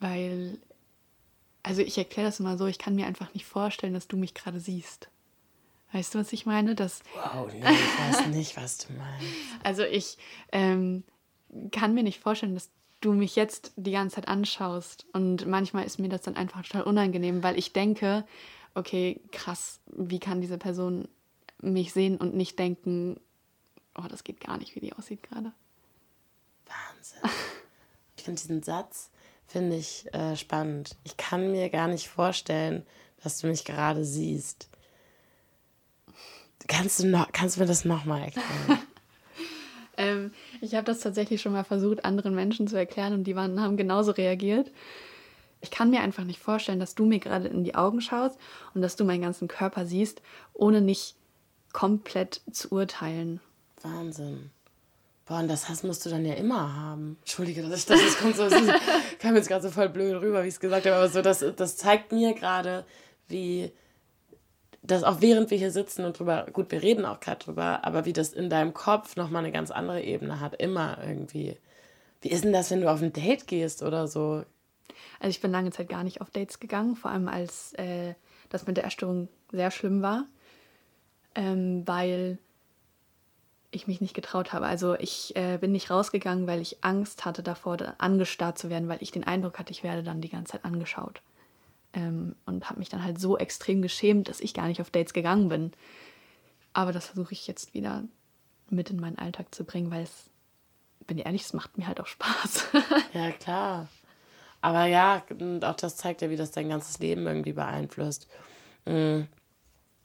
weil, 0.00 0.58
also 1.62 1.82
ich 1.82 1.98
erkläre 1.98 2.28
das 2.28 2.40
immer 2.40 2.56
so, 2.56 2.64
ich 2.64 2.78
kann 2.78 2.94
mir 2.94 3.06
einfach 3.06 3.34
nicht 3.34 3.44
vorstellen, 3.44 3.92
dass 3.92 4.08
du 4.08 4.16
mich 4.16 4.32
gerade 4.32 4.58
siehst. 4.58 5.10
Weißt 5.92 6.14
du, 6.14 6.18
was 6.18 6.32
ich 6.32 6.46
meine? 6.46 6.74
Das 6.74 7.02
wow, 7.14 7.46
nee, 7.52 7.60
ich 7.60 8.16
weiß 8.16 8.26
nicht, 8.28 8.56
was 8.56 8.78
du 8.78 8.94
meinst. 8.94 9.26
Also 9.64 9.82
ich 9.82 10.16
ähm, 10.50 11.04
kann 11.72 11.92
mir 11.92 12.02
nicht 12.02 12.20
vorstellen, 12.20 12.54
dass 12.54 12.70
du 13.06 13.12
mich 13.12 13.36
jetzt 13.36 13.72
die 13.76 13.92
ganze 13.92 14.16
Zeit 14.16 14.28
anschaust. 14.28 15.06
Und 15.12 15.46
manchmal 15.46 15.84
ist 15.84 15.98
mir 15.98 16.08
das 16.08 16.22
dann 16.22 16.36
einfach 16.36 16.62
total 16.62 16.82
unangenehm, 16.82 17.42
weil 17.42 17.58
ich 17.58 17.72
denke, 17.72 18.24
okay, 18.74 19.20
krass, 19.32 19.80
wie 19.86 20.18
kann 20.18 20.40
diese 20.40 20.58
Person 20.58 21.08
mich 21.62 21.92
sehen 21.92 22.16
und 22.18 22.34
nicht 22.34 22.58
denken, 22.58 23.18
oh, 23.96 24.06
das 24.08 24.24
geht 24.24 24.40
gar 24.40 24.58
nicht, 24.58 24.74
wie 24.74 24.80
die 24.80 24.92
aussieht 24.92 25.22
gerade. 25.22 25.52
Wahnsinn. 26.66 27.22
Ich 28.18 28.24
finde 28.24 28.40
diesen 28.40 28.62
Satz, 28.64 29.10
finde 29.46 29.76
ich 29.76 30.12
äh, 30.12 30.34
spannend. 30.36 30.96
Ich 31.04 31.16
kann 31.16 31.52
mir 31.52 31.70
gar 31.70 31.86
nicht 31.86 32.08
vorstellen, 32.08 32.84
dass 33.22 33.38
du 33.38 33.46
mich 33.46 33.64
gerade 33.64 34.04
siehst. 34.04 34.68
Kannst 36.66 36.98
du, 36.98 37.06
noch, 37.06 37.30
kannst 37.30 37.54
du 37.54 37.60
mir 37.60 37.66
das 37.66 37.84
nochmal 37.84 38.22
erklären? 38.22 38.80
Ähm, 39.96 40.32
ich 40.60 40.74
habe 40.74 40.84
das 40.84 41.00
tatsächlich 41.00 41.40
schon 41.40 41.52
mal 41.52 41.64
versucht, 41.64 42.04
anderen 42.04 42.34
Menschen 42.34 42.68
zu 42.68 42.76
erklären 42.76 43.12
und 43.12 43.24
die 43.24 43.36
waren, 43.36 43.60
haben 43.60 43.76
genauso 43.76 44.12
reagiert. 44.12 44.70
Ich 45.60 45.70
kann 45.70 45.90
mir 45.90 46.00
einfach 46.00 46.24
nicht 46.24 46.38
vorstellen, 46.38 46.80
dass 46.80 46.94
du 46.94 47.06
mir 47.06 47.18
gerade 47.18 47.48
in 47.48 47.64
die 47.64 47.74
Augen 47.74 48.00
schaust 48.00 48.38
und 48.74 48.82
dass 48.82 48.96
du 48.96 49.04
meinen 49.04 49.22
ganzen 49.22 49.48
Körper 49.48 49.86
siehst, 49.86 50.22
ohne 50.52 50.80
nicht 50.80 51.16
komplett 51.72 52.40
zu 52.52 52.72
urteilen. 52.72 53.40
Wahnsinn. 53.82 54.50
Boah, 55.26 55.40
und 55.40 55.48
das 55.48 55.68
Hass 55.68 55.82
musst 55.82 56.06
du 56.06 56.10
dann 56.10 56.24
ja 56.24 56.34
immer 56.34 56.74
haben. 56.74 57.16
Entschuldige, 57.20 57.62
dass 57.62 57.80
ich 57.80 57.86
das, 57.86 58.00
das 58.00 58.18
kommt 58.18 58.36
so, 58.36 58.48
das 58.48 58.62
kam 59.18 59.34
jetzt 59.34 59.48
gerade 59.48 59.62
so 59.62 59.70
voll 59.70 59.88
blöd 59.88 60.14
rüber, 60.22 60.44
wie 60.44 60.48
ich 60.48 60.54
es 60.54 60.60
gesagt 60.60 60.86
habe, 60.86 60.96
aber 60.96 61.08
so, 61.08 61.20
das, 61.20 61.44
das 61.56 61.76
zeigt 61.76 62.12
mir 62.12 62.32
gerade, 62.34 62.84
wie, 63.26 63.72
das 64.86 65.02
auch 65.02 65.20
während 65.20 65.50
wir 65.50 65.58
hier 65.58 65.70
sitzen 65.70 66.04
und 66.04 66.18
drüber, 66.18 66.46
gut, 66.52 66.70
wir 66.70 66.82
reden 66.82 67.04
auch 67.04 67.20
gerade 67.20 67.44
drüber, 67.44 67.84
aber 67.84 68.04
wie 68.04 68.12
das 68.12 68.32
in 68.32 68.50
deinem 68.50 68.74
Kopf 68.74 69.16
nochmal 69.16 69.44
eine 69.44 69.52
ganz 69.52 69.70
andere 69.70 70.02
Ebene 70.02 70.40
hat, 70.40 70.54
immer 70.54 70.98
irgendwie. 71.02 71.56
Wie 72.22 72.30
ist 72.30 72.44
denn 72.44 72.52
das, 72.52 72.70
wenn 72.70 72.80
du 72.80 72.90
auf 72.90 73.02
ein 73.02 73.12
Date 73.12 73.46
gehst 73.46 73.82
oder 73.82 74.08
so? 74.08 74.44
Also 75.20 75.30
ich 75.30 75.40
bin 75.40 75.50
lange 75.50 75.70
Zeit 75.70 75.88
gar 75.88 76.04
nicht 76.04 76.20
auf 76.20 76.30
Dates 76.30 76.60
gegangen, 76.60 76.96
vor 76.96 77.10
allem 77.10 77.28
als 77.28 77.72
äh, 77.74 78.14
das 78.48 78.66
mit 78.66 78.76
der 78.76 78.84
Erstörung 78.84 79.28
sehr 79.52 79.70
schlimm 79.70 80.02
war, 80.02 80.24
ähm, 81.34 81.82
weil 81.86 82.38
ich 83.70 83.86
mich 83.86 84.00
nicht 84.00 84.14
getraut 84.14 84.52
habe. 84.52 84.66
Also 84.66 84.94
ich 84.94 85.36
äh, 85.36 85.58
bin 85.58 85.72
nicht 85.72 85.90
rausgegangen, 85.90 86.46
weil 86.46 86.60
ich 86.60 86.82
Angst 86.82 87.24
hatte 87.24 87.42
davor, 87.42 87.76
angestarrt 87.98 88.58
zu 88.58 88.70
werden, 88.70 88.88
weil 88.88 89.02
ich 89.02 89.10
den 89.10 89.24
Eindruck 89.24 89.58
hatte, 89.58 89.72
ich 89.72 89.82
werde 89.82 90.02
dann 90.02 90.20
die 90.20 90.30
ganze 90.30 90.52
Zeit 90.52 90.64
angeschaut. 90.64 91.20
Ähm, 91.96 92.36
und 92.44 92.68
habe 92.68 92.78
mich 92.78 92.90
dann 92.90 93.02
halt 93.02 93.18
so 93.18 93.38
extrem 93.38 93.82
geschämt, 93.82 94.28
dass 94.28 94.40
ich 94.40 94.54
gar 94.54 94.68
nicht 94.68 94.80
auf 94.80 94.90
Dates 94.90 95.14
gegangen 95.14 95.48
bin. 95.48 95.72
Aber 96.72 96.92
das 96.92 97.06
versuche 97.06 97.32
ich 97.32 97.46
jetzt 97.46 97.72
wieder 97.72 98.04
mit 98.68 98.90
in 98.90 99.00
meinen 99.00 99.18
Alltag 99.18 99.54
zu 99.54 99.64
bringen, 99.64 99.90
weil 99.90 100.02
es, 100.02 100.30
bin 101.06 101.18
ehrlich, 101.18 101.42
es 101.42 101.54
macht 101.54 101.78
mir 101.78 101.86
halt 101.86 101.98
auch 102.00 102.06
Spaß. 102.06 102.66
ja, 103.14 103.30
klar. 103.32 103.88
Aber 104.60 104.84
ja, 104.84 105.22
und 105.30 105.64
auch 105.64 105.76
das 105.76 105.96
zeigt 105.96 106.20
ja, 106.20 106.28
wie 106.28 106.36
das 106.36 106.50
dein 106.50 106.68
ganzes 106.68 106.98
Leben 106.98 107.26
irgendwie 107.26 107.54
beeinflusst. 107.54 108.28
Mm. 108.84 109.22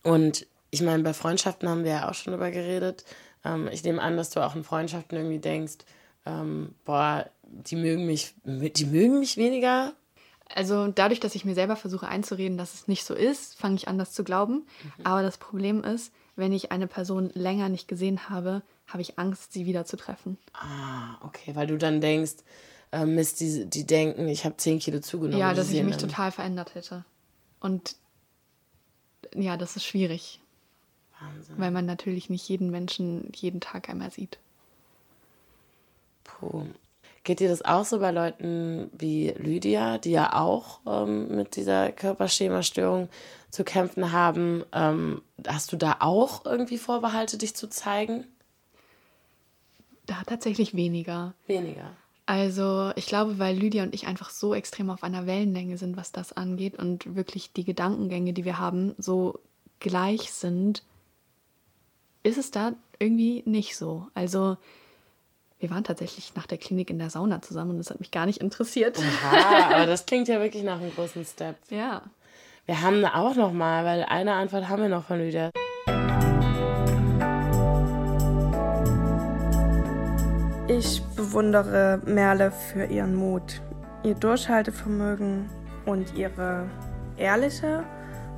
Und 0.04 0.48
ich 0.70 0.82
meine, 0.82 1.04
bei 1.04 1.14
Freundschaften 1.14 1.68
haben 1.68 1.84
wir 1.84 1.92
ja 1.92 2.10
auch 2.10 2.14
schon 2.14 2.32
drüber 2.32 2.52
geredet. 2.52 3.04
Ähm, 3.44 3.68
ich 3.72 3.84
nehme 3.84 4.02
an, 4.02 4.16
dass 4.16 4.30
du 4.30 4.40
auch 4.40 4.56
in 4.56 4.64
Freundschaften 4.64 5.18
irgendwie 5.18 5.40
denkst, 5.40 5.80
ähm, 6.26 6.74
boah, 6.86 7.30
die 7.44 7.76
mögen 7.76 8.06
mich, 8.06 8.34
die 8.46 8.86
mögen 8.86 9.20
mich 9.20 9.36
weniger. 9.38 9.94
Also 10.56 10.88
dadurch, 10.88 11.20
dass 11.20 11.36
ich 11.36 11.46
mir 11.46 11.56
selber 11.56 11.76
versuche 11.76 12.08
einzureden, 12.08 12.58
dass 12.58 12.74
es 12.74 12.88
nicht 12.88 13.06
so 13.06 13.14
ist, 13.14 13.56
fange 13.56 13.76
ich 13.76 13.88
an, 13.88 13.98
das 13.98 14.14
zu 14.14 14.24
glauben. 14.24 14.66
Mhm. 14.98 15.06
Aber 15.06 15.22
das 15.22 15.38
Problem 15.38 15.84
ist, 15.84 16.12
wenn 16.36 16.52
ich 16.52 16.72
eine 16.72 16.88
Person 16.88 17.30
länger 17.34 17.70
nicht 17.70 17.88
gesehen 17.88 18.30
habe, 18.30 18.62
habe 18.88 19.02
ich 19.02 19.20
Angst, 19.20 19.54
sie 19.54 19.66
wieder 19.66 19.86
zu 19.86 19.98
treffen. 19.98 20.38
Ah, 20.54 21.16
okay, 21.22 21.56
weil 21.56 21.68
du 21.68 21.78
dann 21.78 22.02
denkst, 22.02 22.38
äh, 22.92 23.06
Mist, 23.06 23.40
die, 23.40 23.66
die 23.66 23.86
denken, 23.86 24.28
ich 24.28 24.46
habe 24.46 24.58
10 24.58 24.80
Kilo 24.80 25.00
zugenommen. 25.00 25.40
Ja, 25.40 25.54
dass 25.54 25.72
ich 25.72 25.84
mich 25.84 25.98
dann. 25.98 26.10
total 26.10 26.32
verändert 26.32 26.76
hätte. 26.76 27.06
Und 27.60 27.96
ja, 29.34 29.58
das 29.58 29.76
ist 29.76 29.86
schwierig. 29.86 30.40
Wahnsinn. 31.20 31.56
Weil 31.58 31.72
man 31.72 31.86
natürlich 31.86 32.30
nicht 32.30 32.48
jeden 32.50 32.72
Menschen 32.72 33.32
jeden 33.36 33.62
Tag 33.62 33.90
einmal 33.90 34.12
sieht. 34.12 34.40
Puh. 36.24 36.66
Geht 37.24 37.40
dir 37.40 37.50
das 37.50 37.64
auch 37.64 37.86
so 37.86 38.00
bei 38.00 38.12
Leuten 38.12 38.90
wie 38.98 39.30
Lydia, 39.38 40.00
die 40.00 40.12
ja 40.12 40.34
auch 40.40 40.80
ähm, 40.88 41.36
mit 41.36 41.56
dieser 41.56 41.92
Körperschemastörung 41.92 43.10
zu 43.52 43.64
kämpfen 43.64 44.12
haben? 44.12 44.64
Ähm, 44.74 45.22
hast 45.48 45.72
du 45.72 45.78
da 45.78 45.98
auch 46.00 46.46
irgendwie 46.46 46.80
Vorbehalte, 46.80 47.38
dich 47.38 47.56
zu 47.56 47.70
zeigen? 47.70 48.26
Da 50.08 50.24
tatsächlich 50.26 50.74
weniger. 50.74 51.36
Weniger. 51.46 51.92
Also 52.26 52.92
ich 52.96 53.06
glaube, 53.06 53.38
weil 53.38 53.56
Lydia 53.56 53.84
und 53.84 53.94
ich 53.94 54.08
einfach 54.08 54.30
so 54.30 54.56
extrem 54.56 54.90
auf 54.90 55.04
einer 55.04 55.28
Wellenlänge 55.28 55.78
sind, 55.78 55.98
was 55.98 56.12
das 56.12 56.34
angeht 56.34 56.80
und 56.80 57.16
wirklich 57.16 57.54
die 57.54 57.66
Gedankengänge, 57.66 58.34
die 58.34 58.46
wir 58.46 58.58
haben, 58.58 58.96
so 58.98 59.40
gleich 59.80 60.32
sind, 60.32 60.84
ist 62.24 62.38
es 62.38 62.50
da 62.52 62.74
irgendwie 63.00 63.44
nicht 63.46 63.76
so. 63.76 64.08
Also 64.14 64.58
wir 65.62 65.69
waren 65.69 65.84
tatsächlich 65.84 66.34
nach 66.36 66.47
der 66.47 66.58
Klinik 66.58 66.89
in 66.89 66.97
der 66.97 67.12
Sauna 67.12 67.41
zusammen 67.41 67.71
und 67.71 67.78
das 67.78 67.91
hat 67.91 68.00
mich 68.00 68.10
gar 68.10 68.26
nicht 68.26 68.41
interessiert. 68.41 68.97
Aha, 69.00 69.76
aber 69.76 69.86
das 69.86 70.08
klingt 70.08 70.28
ja 70.28 70.39
wirklich 70.41 70.63
nach 70.63 70.82
einem 70.82 70.93
großen 70.93 71.24
Step. 71.24 71.56
Ja. 71.69 72.02
Wir 72.65 72.82
haben 72.82 73.06
auch 73.06 73.36
noch 73.36 73.54
mal, 73.54 73.86
weil 73.86 74.04
eine 74.04 74.34
Antwort 74.34 74.69
haben 74.69 74.82
wir 74.82 74.89
noch 74.89 75.06
von 75.06 75.19
Lydia. 75.19 75.52
Ich 80.67 81.02
bewundere 81.15 82.02
Merle 82.06 82.52
für 82.52 82.86
ihren 82.86 83.13
Mut, 83.13 83.62
ihr 84.04 84.15
Durchhaltevermögen 84.15 85.47
und 85.86 86.15
ihre 86.15 86.69
ehrliche, 87.17 87.84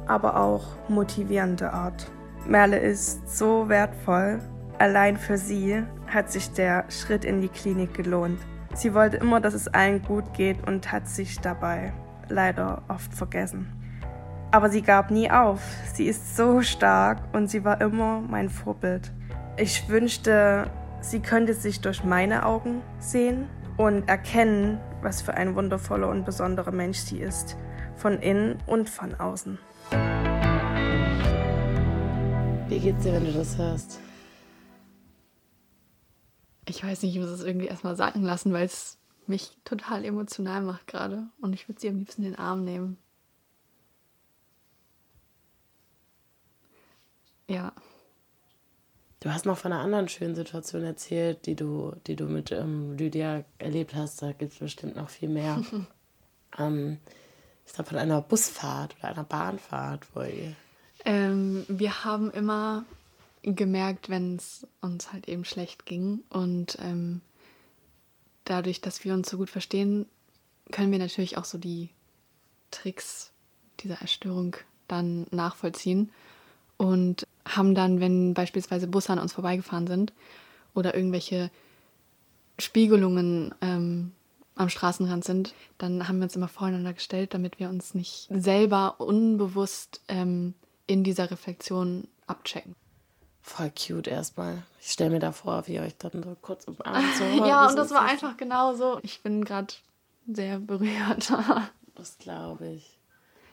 aber 0.07 0.41
auch 0.41 0.63
motivierende 0.89 1.71
Art. 1.71 2.11
Merle 2.45 2.79
ist 2.79 3.37
so 3.37 3.69
wertvoll. 3.69 4.41
Allein 4.79 5.17
für 5.17 5.37
sie 5.37 5.83
hat 6.07 6.31
sich 6.31 6.51
der 6.51 6.85
Schritt 6.89 7.25
in 7.25 7.41
die 7.41 7.49
Klinik 7.49 7.93
gelohnt. 7.93 8.39
Sie 8.73 8.93
wollte 8.93 9.17
immer, 9.17 9.39
dass 9.39 9.53
es 9.53 9.67
allen 9.67 10.01
gut 10.01 10.33
geht 10.33 10.67
und 10.67 10.91
hat 10.91 11.07
sich 11.07 11.39
dabei 11.39 11.93
leider 12.27 12.81
oft 12.87 13.13
vergessen. 13.13 13.67
Aber 14.51 14.69
sie 14.69 14.81
gab 14.81 15.11
nie 15.11 15.29
auf. 15.29 15.61
Sie 15.93 16.05
ist 16.05 16.35
so 16.35 16.61
stark 16.61 17.19
und 17.33 17.49
sie 17.49 17.63
war 17.63 17.81
immer 17.81 18.21
mein 18.21 18.49
Vorbild. 18.49 19.11
Ich 19.57 19.87
wünschte, 19.89 20.69
sie 21.01 21.19
könnte 21.19 21.53
sich 21.53 21.81
durch 21.81 22.03
meine 22.03 22.45
Augen 22.45 22.81
sehen 22.99 23.47
und 23.77 24.07
erkennen, 24.07 24.79
was 25.01 25.21
für 25.21 25.33
ein 25.35 25.55
wundervoller 25.55 26.09
und 26.09 26.25
besonderer 26.25 26.71
Mensch 26.71 26.99
sie 26.99 27.19
ist, 27.19 27.57
von 27.95 28.19
innen 28.19 28.57
und 28.65 28.89
von 28.89 29.15
außen. 29.15 29.59
Wie 32.67 32.79
geht's 32.79 33.03
dir, 33.03 33.13
wenn 33.13 33.25
du 33.25 33.31
das 33.33 33.57
hörst? 33.57 33.99
Ich 36.75 36.83
weiß 36.83 37.03
nicht, 37.03 37.13
ich 37.13 37.21
muss 37.21 37.29
es 37.29 37.43
irgendwie 37.43 37.67
erstmal 37.67 37.95
sacken 37.95 38.23
lassen, 38.23 38.51
weil 38.51 38.65
es 38.65 38.97
mich 39.27 39.51
total 39.63 40.03
emotional 40.03 40.63
macht 40.63 40.87
gerade. 40.87 41.27
Und 41.39 41.53
ich 41.53 41.69
würde 41.69 41.79
sie 41.79 41.87
am 41.87 41.99
liebsten 41.99 42.23
in 42.23 42.31
den 42.31 42.39
Arm 42.39 42.63
nehmen. 42.63 42.97
Ja. 47.47 47.73
Du 49.19 49.31
hast 49.31 49.45
noch 49.45 49.59
von 49.59 49.71
einer 49.71 49.83
anderen 49.83 50.09
schönen 50.09 50.33
Situation 50.33 50.83
erzählt, 50.83 51.45
die 51.45 51.55
du, 51.55 51.93
die 52.07 52.15
du 52.15 52.25
mit 52.25 52.51
ähm, 52.51 52.97
Lydia 52.97 53.45
erlebt 53.59 53.93
hast. 53.93 54.23
Da 54.23 54.31
gibt 54.31 54.53
es 54.53 54.59
bestimmt 54.59 54.95
noch 54.95 55.11
viel 55.11 55.29
mehr. 55.29 55.61
ähm, 56.57 56.97
ich 57.67 57.73
glaube 57.73 57.91
von 57.91 57.99
einer 57.99 58.21
Busfahrt 58.21 58.95
oder 58.97 59.09
einer 59.09 59.23
Bahnfahrt, 59.23 60.07
wo 60.15 60.21
ihr 60.21 60.55
ähm, 61.05 61.65
wir 61.67 62.03
haben 62.03 62.31
immer 62.31 62.85
gemerkt, 63.43 64.09
wenn 64.09 64.37
es 64.37 64.65
uns 64.81 65.11
halt 65.11 65.27
eben 65.27 65.45
schlecht 65.45 65.85
ging. 65.85 66.23
Und 66.29 66.77
ähm, 66.81 67.21
dadurch, 68.45 68.81
dass 68.81 69.03
wir 69.03 69.13
uns 69.13 69.29
so 69.29 69.37
gut 69.37 69.49
verstehen, 69.49 70.05
können 70.71 70.91
wir 70.91 70.99
natürlich 70.99 71.37
auch 71.37 71.45
so 71.45 71.57
die 71.57 71.89
Tricks 72.71 73.31
dieser 73.81 74.01
Erstörung 74.01 74.55
dann 74.87 75.27
nachvollziehen. 75.31 76.11
Und 76.77 77.27
haben 77.45 77.75
dann, 77.75 77.99
wenn 77.99 78.33
beispielsweise 78.33 78.87
Busse 78.87 79.11
an 79.11 79.19
uns 79.19 79.33
vorbeigefahren 79.33 79.87
sind 79.87 80.13
oder 80.73 80.95
irgendwelche 80.95 81.51
Spiegelungen 82.57 83.53
ähm, 83.61 84.11
am 84.55 84.69
Straßenrand 84.69 85.23
sind, 85.23 85.53
dann 85.77 86.07
haben 86.07 86.17
wir 86.17 86.25
uns 86.25 86.35
immer 86.35 86.47
voreinander 86.47 86.93
gestellt, 86.93 87.33
damit 87.33 87.59
wir 87.59 87.69
uns 87.69 87.93
nicht 87.93 88.27
selber 88.29 88.99
unbewusst 88.99 90.01
ähm, 90.07 90.53
in 90.87 91.03
dieser 91.03 91.31
Reflexion 91.31 92.07
abchecken. 92.27 92.75
Voll 93.45 93.71
cute 93.71 94.07
erstmal. 94.07 94.63
Ich 94.81 94.91
stelle 94.91 95.09
mir 95.09 95.19
da 95.19 95.33
vor, 95.33 95.67
wie 95.67 95.73
ihr 95.73 95.81
euch 95.81 95.97
dann 95.97 96.23
so 96.23 96.35
kurz 96.41 96.63
umarmt. 96.65 97.15
So 97.17 97.23
ja, 97.45 97.67
und 97.67 97.75
das 97.75 97.91
war 97.91 98.03
einfach 98.03 98.37
genau 98.37 98.73
so. 98.73 98.99
Ich 99.03 99.21
bin 99.21 99.43
gerade 99.43 99.73
sehr 100.25 100.59
berührt. 100.59 101.31
das 101.95 102.17
glaube 102.17 102.67
ich. 102.69 102.97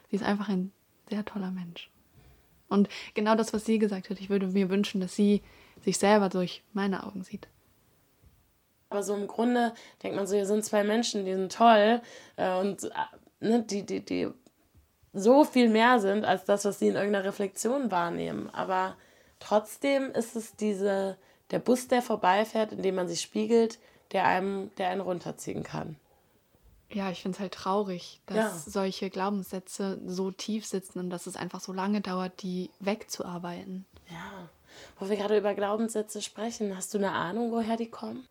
Sie 0.08 0.16
ist 0.16 0.24
einfach 0.24 0.48
ein 0.48 0.72
sehr 1.08 1.24
toller 1.24 1.50
Mensch. 1.50 1.90
Und 2.68 2.88
genau 3.14 3.34
das, 3.34 3.52
was 3.52 3.64
sie 3.64 3.80
gesagt 3.80 4.10
hat, 4.10 4.20
ich 4.20 4.30
würde 4.30 4.46
mir 4.46 4.70
wünschen, 4.70 5.00
dass 5.00 5.16
sie 5.16 5.42
sich 5.82 5.98
selber 5.98 6.28
durch 6.28 6.62
meine 6.72 7.04
Augen 7.04 7.24
sieht. 7.24 7.48
Aber 8.90 9.02
so 9.02 9.14
im 9.14 9.26
Grunde 9.26 9.74
denkt 10.02 10.16
man 10.16 10.28
so, 10.28 10.36
hier 10.36 10.46
sind 10.46 10.64
zwei 10.64 10.84
Menschen, 10.84 11.24
die 11.24 11.34
sind 11.34 11.52
toll 11.52 12.00
äh, 12.36 12.58
und 12.58 12.84
äh, 12.84 12.90
ne, 13.40 13.62
die, 13.64 13.84
die, 13.84 14.04
die 14.04 14.28
so 15.12 15.44
viel 15.44 15.68
mehr 15.68 15.98
sind 15.98 16.24
als 16.24 16.44
das, 16.44 16.64
was 16.64 16.78
sie 16.78 16.88
in 16.88 16.94
irgendeiner 16.94 17.24
Reflexion 17.24 17.90
wahrnehmen. 17.90 18.50
Aber 18.50 18.96
trotzdem 19.40 20.12
ist 20.12 20.36
es 20.36 20.54
diese, 20.54 21.18
der 21.50 21.58
Bus, 21.58 21.88
der 21.88 22.02
vorbeifährt, 22.02 22.72
in 22.72 22.82
dem 22.82 22.94
man 22.94 23.08
sich 23.08 23.20
spiegelt, 23.20 23.78
der 24.12 24.24
einem, 24.26 24.70
der 24.76 24.88
einen 24.88 25.00
runterziehen 25.00 25.62
kann. 25.62 25.96
Ja, 26.92 27.10
ich 27.10 27.22
finde 27.22 27.36
es 27.36 27.40
halt 27.40 27.54
traurig, 27.54 28.20
dass 28.26 28.36
ja. 28.36 28.70
solche 28.70 29.10
Glaubenssätze 29.10 30.00
so 30.06 30.32
tief 30.32 30.66
sitzen 30.66 30.98
und 30.98 31.10
dass 31.10 31.26
es 31.26 31.36
einfach 31.36 31.60
so 31.60 31.72
lange 31.72 32.00
dauert, 32.00 32.42
die 32.42 32.70
wegzuarbeiten. 32.80 33.86
Ja. 34.10 34.48
Wo 34.98 35.08
wir 35.08 35.16
gerade 35.16 35.38
über 35.38 35.54
Glaubenssätze 35.54 36.20
sprechen, 36.20 36.76
hast 36.76 36.92
du 36.92 36.98
eine 36.98 37.12
Ahnung, 37.12 37.52
woher 37.52 37.76
die 37.76 37.90
kommen? 37.90 38.26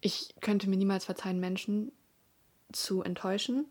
Ich 0.00 0.34
könnte 0.40 0.68
mir 0.68 0.76
niemals 0.76 1.04
verzeihen, 1.04 1.40
Menschen 1.40 1.90
zu 2.72 3.02
enttäuschen. 3.02 3.66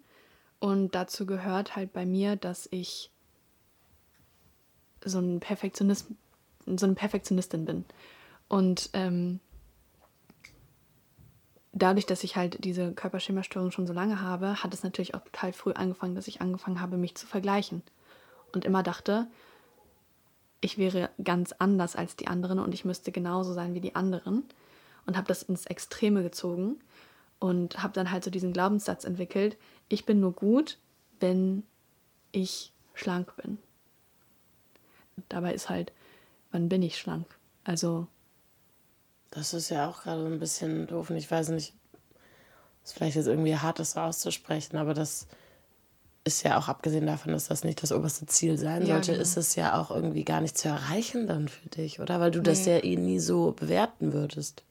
Und 0.60 0.96
dazu 0.96 1.26
gehört 1.26 1.76
halt 1.76 1.94
bei 1.94 2.06
mir, 2.06 2.36
dass 2.36 2.68
ich 2.72 3.12
so 5.04 5.20
ein 5.20 5.40
Perfektionist, 5.40 6.08
so 6.66 6.86
eine 6.86 6.96
Perfektionistin 6.96 7.66
bin. 7.66 7.86
Und 8.48 8.90
ähm, 8.94 9.40
dadurch, 11.74 12.06
dass 12.06 12.24
ich 12.24 12.36
halt 12.36 12.64
diese 12.64 12.94
Körperschemastörung 12.94 13.72
schon 13.72 13.88
so 13.88 13.94
lange 13.94 14.22
habe, 14.22 14.64
hat 14.64 14.74
es 14.74 14.84
natürlich 14.84 15.14
auch 15.14 15.22
total 15.22 15.54
früh 15.54 15.74
angefangen, 15.74 16.16
dass 16.16 16.28
ich 16.28 16.42
angefangen 16.42 16.82
habe, 16.82 16.98
mich 16.98 17.16
zu 17.16 17.28
vergleichen. 17.28 17.84
Und 18.54 18.66
immer 18.66 18.84
dachte, 18.84 19.28
ich 20.62 20.78
wäre 20.78 21.10
ganz 21.24 21.52
anders 21.52 21.96
als 21.96 22.16
die 22.16 22.28
anderen 22.28 22.60
und 22.60 22.74
ich 22.74 22.86
müsste 22.86 23.12
genauso 23.12 23.54
sein 23.54 23.74
wie 23.74 23.82
die 23.82 23.96
anderen. 23.96 24.44
Und 25.06 25.18
habe 25.18 25.28
das 25.28 25.44
ins 25.44 25.68
Extreme 25.68 26.24
gezogen 26.24 26.80
und 27.38 27.84
habe 27.84 27.94
dann 27.94 28.10
halt 28.10 28.24
so 28.24 28.32
diesen 28.32 28.54
Glaubenssatz 28.54 29.04
entwickelt, 29.04 29.58
ich 29.88 30.06
bin 30.06 30.20
nur 30.20 30.32
gut, 30.32 30.80
wenn 31.20 31.64
ich 32.32 32.72
schlank 32.96 33.36
bin. 33.36 33.60
Dabei 35.30 35.54
ist 35.54 35.70
halt, 35.70 35.92
wann 36.56 36.70
bin 36.70 36.82
ich 36.82 36.98
schlank? 36.98 37.28
Also 37.66 38.08
das 39.30 39.54
ist 39.54 39.70
ja 39.70 39.90
auch 39.90 40.04
gerade 40.04 40.26
ein 40.26 40.40
bisschen 40.40 40.88
doof 40.88 41.10
und 41.10 41.18
ich 41.18 41.30
weiß 41.30 41.50
nicht, 41.50 41.74
ist 42.84 42.94
vielleicht 42.94 43.18
jetzt 43.18 43.28
irgendwie 43.28 43.58
hart, 43.58 43.80
das 43.80 43.92
so 43.92 44.00
auszusprechen, 44.00 44.78
aber 44.78 44.94
das 44.94 45.28
ist 46.24 46.44
ja 46.44 46.58
auch 46.58 46.70
abgesehen 46.70 47.06
davon, 47.06 47.34
dass 47.34 47.50
das 47.50 47.66
nicht 47.66 47.84
das 47.84 47.92
oberste 47.92 48.26
Ziel 48.28 48.58
sein 48.58 48.86
ja, 48.86 48.96
sollte, 48.96 49.12
genau. 49.12 49.22
ist 49.22 49.36
es 49.36 49.56
ja 49.56 49.80
auch 49.80 49.92
irgendwie 49.92 50.24
gar 50.24 50.40
nicht 50.40 50.58
zu 50.58 50.70
erreichen 50.70 51.28
dann 51.28 51.50
für 51.50 51.68
dich, 51.68 52.00
oder? 52.00 52.22
Weil 52.22 52.32
du 52.32 52.40
nee. 52.40 52.46
das 52.46 52.66
ja 52.66 52.82
eh 52.82 52.96
nie 52.96 53.20
so 53.20 53.52
bewerten 53.52 54.14
würdest. 54.14 54.64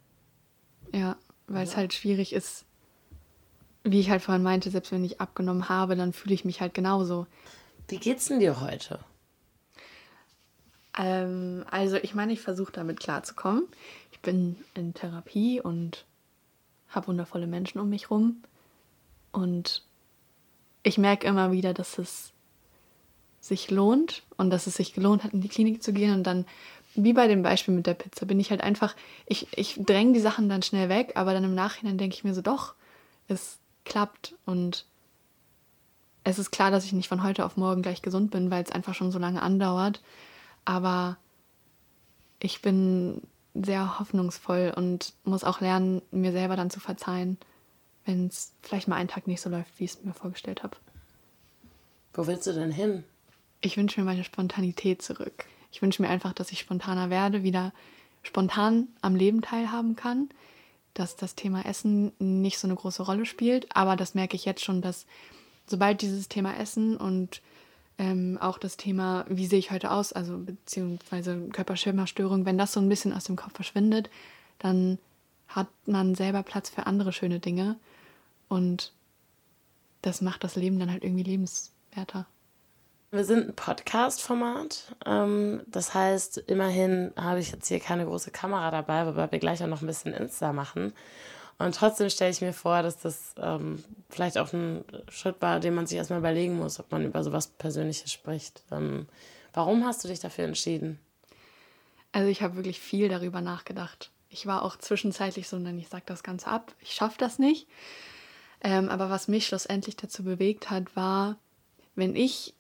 Ja, 0.93 1.17
weil 1.49 1.65
es 1.65 1.77
halt 1.77 1.93
schwierig 1.93 2.33
ist, 2.33 2.65
wie 3.83 4.01
ich 4.01 4.09
halt 4.09 4.23
vorhin 4.23 4.43
meinte, 4.43 4.71
selbst 4.71 4.91
wenn 4.91 5.05
ich 5.05 5.21
abgenommen 5.21 5.69
habe, 5.69 5.97
dann 5.97 6.15
fühle 6.15 6.35
ich 6.35 6.47
mich 6.47 6.63
halt 6.63 6.73
genauso. 6.73 7.27
Wie 7.89 7.99
geht's 7.99 8.27
denn 8.27 8.41
dir 8.41 8.63
heute? 8.63 9.01
Ähm, 10.97 11.65
also 11.71 11.97
ich 11.97 12.15
meine, 12.15 12.33
ich 12.33 12.41
versuche 12.41 12.73
damit 12.73 13.01
klarzukommen. 13.01 13.65
Ich 14.13 14.21
bin 14.21 14.57
in 14.75 14.95
Therapie 14.95 15.61
und 15.61 16.05
habe 16.89 17.09
wundervolle 17.09 17.47
Menschen 17.47 17.81
um 17.81 17.89
mich 17.89 18.11
rum. 18.11 18.43
Und 19.33 19.83
ich 20.83 20.99
merke 20.99 21.27
immer 21.27 21.51
wieder, 21.53 21.75
dass 21.75 21.99
es 21.99 22.33
sich 23.41 23.71
lohnt 23.71 24.23
und 24.37 24.51
dass 24.51 24.67
es 24.67 24.77
sich 24.77 24.95
gelohnt 24.95 25.25
hat, 25.25 25.33
in 25.33 25.41
die 25.41 25.49
Klinik 25.49 25.83
zu 25.83 25.93
gehen. 25.93 26.15
Und 26.15 26.23
dann, 26.25 26.47
wie 26.95 27.13
bei 27.13 27.27
dem 27.27 27.43
Beispiel 27.43 27.75
mit 27.75 27.87
der 27.87 27.95
Pizza, 27.95 28.27
bin 28.27 28.41
ich 28.41 28.51
halt 28.51 28.63
einfach, 28.63 28.95
ich, 29.27 29.49
ich 29.57 29.77
dränge 29.85 30.13
die 30.13 30.21
Sachen 30.21 30.49
dann 30.49 30.63
schnell 30.63 30.89
weg, 30.89 31.13
aber 31.17 31.35
dann 31.35 31.45
im 31.45 31.55
Nachhinein 31.55 31.99
denke 31.99 32.15
ich 32.15 32.25
mir 32.25 32.35
so, 32.35 32.41
doch, 32.41 32.75
es 33.29 33.59
klappt 33.85 34.35
und 34.47 34.87
es 36.23 36.39
ist 36.39 36.51
klar, 36.51 36.71
dass 36.71 36.87
ich 36.87 36.93
nicht 36.95 37.09
von 37.09 37.23
heute 37.23 37.45
auf 37.45 37.59
morgen 37.59 37.83
gleich 37.83 38.01
gesund 38.01 38.31
bin, 38.31 38.51
weil 38.51 38.65
es 38.65 38.73
einfach 38.73 38.95
schon 38.95 39.13
so 39.13 39.19
lange 39.19 39.43
andauert. 39.43 40.01
Aber 40.65 41.17
ich 42.41 42.63
bin 42.63 43.23
sehr 43.55 43.99
hoffnungsvoll 43.99 44.73
und 44.77 45.15
muss 45.25 45.45
auch 45.45 45.61
lernen, 45.61 46.03
mir 46.11 46.33
selber 46.33 46.57
dann 46.57 46.71
zu 46.71 46.81
verzeihen, 46.81 47.39
wenn 48.05 48.27
es 48.27 48.53
vielleicht 48.63 48.89
mal 48.89 48.97
einen 48.97 49.09
Tag 49.09 49.27
nicht 49.27 49.41
so 49.41 49.49
läuft, 49.49 49.79
wie 49.79 49.85
ich 49.85 49.93
es 49.93 50.05
mir 50.05 50.13
vorgestellt 50.13 50.63
habe. 50.63 50.77
Wo 52.13 52.27
willst 52.27 52.47
du 52.47 52.53
denn 52.53 52.71
hin? 52.71 53.05
Ich 53.61 53.77
wünsche 53.77 54.01
mir 54.01 54.07
meine 54.07 54.25
Spontanität 54.25 55.03
zurück. 55.03 55.47
Ich 55.73 55.83
wünsche 55.83 56.03
mir 56.03 56.09
einfach, 56.09 56.33
dass 56.33 56.53
ich 56.53 56.61
spontaner 56.61 57.11
werde, 57.11 57.43
wieder 57.43 57.73
spontan 58.23 58.89
am 59.01 59.17
Leben 59.17 59.43
teilhaben 59.43 59.97
kann, 59.97 60.29
dass 60.93 61.17
das 61.17 61.35
Thema 61.35 61.65
Essen 61.65 62.13
nicht 62.19 62.59
so 62.59 62.67
eine 62.67 62.77
große 62.77 63.03
Rolle 63.03 63.27
spielt. 63.27 63.75
Aber 63.75 63.97
das 63.97 64.15
merke 64.15 64.37
ich 64.37 64.45
jetzt 64.45 64.65
schon, 64.65 64.83
dass 64.83 65.07
sobald 65.67 66.03
dieses 66.03 66.29
Thema 66.29 66.57
Essen 66.57 66.97
und 66.97 67.43
ähm, 67.99 68.39
auch 68.41 68.59
das 68.59 68.77
Thema, 68.77 69.25
wie 69.29 69.47
sehe 69.47 69.59
ich 69.59 69.71
heute 69.71 69.91
aus, 69.91 70.13
also 70.13 70.39
beziehungsweise 70.39 71.49
Körperschirmerstörung, 71.53 72.45
wenn 72.45 72.59
das 72.59 72.73
so 72.73 72.81
ein 72.81 72.89
bisschen 72.89 73.13
aus 73.13 73.25
dem 73.25 73.37
Kopf 73.37 73.55
verschwindet, 73.55 74.11
dann 74.59 74.99
hat 75.49 75.69
man 75.87 76.15
selber 76.15 76.43
Platz 76.43 76.71
für 76.71 76.87
andere 76.87 77.13
schöne 77.13 77.39
Dinge 77.39 77.77
und 78.49 78.93
das 80.03 80.21
macht 80.21 80.45
das 80.45 80.57
Leben 80.57 80.79
dann 80.79 80.91
halt 80.91 81.05
irgendwie 81.05 81.23
lebenswerter. 81.23 82.27
Wir 83.11 83.25
sind 83.25 83.49
ein 83.49 83.55
Podcast-Format. 83.55 84.97
Ähm, 85.07 85.63
das 85.67 85.95
heißt, 85.95 86.39
immerhin 86.39 87.13
habe 87.17 87.39
ich 87.39 87.53
jetzt 87.53 87.69
hier 87.69 87.79
keine 87.79 88.07
große 88.07 88.33
Kamera 88.33 88.73
dabei, 88.73 89.07
wobei 89.07 89.31
wir 89.31 89.39
gleich 89.39 89.63
auch 89.63 89.69
noch 89.69 89.83
ein 89.83 89.87
bisschen 89.87 90.13
Insta 90.13 90.53
machen. 90.53 90.93
Und 91.59 91.75
trotzdem 91.75 92.11
stelle 92.11 92.31
ich 92.31 92.41
mir 92.41 92.53
vor, 92.53 92.83
dass 92.83 92.99
das 92.99 93.35
ähm, 93.39 93.83
vielleicht 94.11 94.39
auch 94.39 94.53
ein 94.53 94.85
Schritt 95.09 95.41
war, 95.41 95.61
den 95.61 95.75
man 95.75 95.87
sich 95.87 95.97
erstmal 95.97 96.19
überlegen 96.19 96.57
muss, 96.57 96.81
ob 96.81 96.91
man 96.91 97.05
über 97.05 97.23
sowas 97.23 97.47
Persönliches 97.47 98.13
spricht. 98.13 98.63
Ähm, 98.73 99.07
warum 99.53 99.85
hast 99.85 100.03
du 100.03 100.09
dich 100.09 100.21
dafür 100.21 100.45
entschieden? 100.45 100.99
Also 102.13 102.29
ich 102.29 102.43
habe 102.43 102.57
wirklich 102.57 102.81
viel 102.81 103.09
darüber 103.09 103.41
nachgedacht. 103.41 104.11
Ich 104.29 104.47
war 104.47 104.63
auch 104.63 104.77
zwischenzeitlich 104.77 105.49
so, 105.49 105.59
nein, 105.59 105.79
ich 105.79 105.89
sage 105.89 106.05
das 106.07 106.23
Ganze 106.23 106.49
ab, 106.49 106.75
ich 106.81 106.93
schaffe 106.93 107.19
das 107.19 107.39
nicht. 107.39 107.69
Ähm, 108.61 108.89
aber 108.89 109.11
was 109.11 109.29
mich 109.29 109.47
schlussendlich 109.47 109.97
dazu 109.97 110.25
bewegt 110.25 110.71
hat, 110.71 110.97
war, 110.97 111.37
wenn 111.95 112.17
ich 112.17 112.55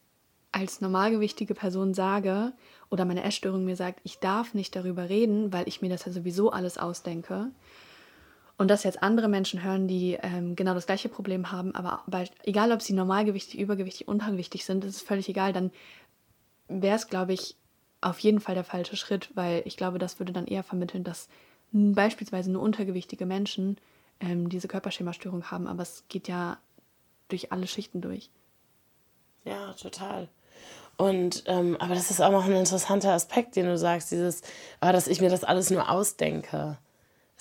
als 0.52 0.80
normalgewichtige 0.80 1.54
Person 1.54 1.94
sage 1.94 2.52
oder 2.90 3.04
meine 3.04 3.24
Essstörung 3.24 3.64
mir 3.64 3.74
sagt, 3.74 4.00
ich 4.04 4.20
darf 4.20 4.54
nicht 4.54 4.76
darüber 4.76 5.08
reden, 5.08 5.52
weil 5.52 5.66
ich 5.66 5.82
mir 5.82 5.88
das 5.88 6.04
ja 6.04 6.12
sowieso 6.12 6.52
alles 6.52 6.78
ausdenke, 6.78 7.50
und 8.56 8.68
dass 8.68 8.84
jetzt 8.84 9.02
andere 9.02 9.28
Menschen 9.28 9.62
hören, 9.62 9.88
die 9.88 10.18
ähm, 10.22 10.54
genau 10.54 10.74
das 10.74 10.86
gleiche 10.86 11.08
Problem 11.08 11.50
haben, 11.50 11.74
aber 11.74 12.02
bei, 12.06 12.28
egal 12.44 12.72
ob 12.72 12.82
sie 12.82 12.92
normalgewichtig, 12.92 13.58
übergewichtig, 13.58 14.06
untergewichtig 14.06 14.64
sind, 14.64 14.84
ist 14.84 15.06
völlig 15.06 15.28
egal, 15.28 15.52
dann 15.52 15.70
wäre 16.68 16.96
es, 16.96 17.08
glaube 17.08 17.32
ich, 17.32 17.56
auf 18.00 18.18
jeden 18.20 18.40
Fall 18.40 18.54
der 18.54 18.64
falsche 18.64 18.96
Schritt, 18.96 19.30
weil 19.34 19.62
ich 19.64 19.76
glaube, 19.76 19.98
das 19.98 20.18
würde 20.18 20.32
dann 20.32 20.46
eher 20.46 20.62
vermitteln, 20.62 21.04
dass 21.04 21.28
beispielsweise 21.72 22.50
nur 22.50 22.62
untergewichtige 22.62 23.26
Menschen 23.26 23.78
ähm, 24.20 24.48
diese 24.48 24.68
Körperschemastörung 24.68 25.50
haben, 25.50 25.66
aber 25.66 25.82
es 25.82 26.04
geht 26.08 26.28
ja 26.28 26.58
durch 27.28 27.50
alle 27.50 27.66
Schichten 27.66 28.00
durch. 28.00 28.30
Ja, 29.44 29.72
total. 29.72 30.28
Und 30.96 31.42
ähm, 31.46 31.76
aber 31.80 31.94
das 31.94 32.10
ist 32.10 32.20
auch 32.20 32.30
noch 32.30 32.44
ein 32.44 32.52
interessanter 32.52 33.12
Aspekt, 33.12 33.56
den 33.56 33.66
du 33.66 33.76
sagst, 33.76 34.12
dieses, 34.12 34.42
dass 34.80 35.08
ich 35.08 35.20
mir 35.20 35.30
das 35.30 35.42
alles 35.42 35.70
nur 35.70 35.90
ausdenke. 35.90 36.78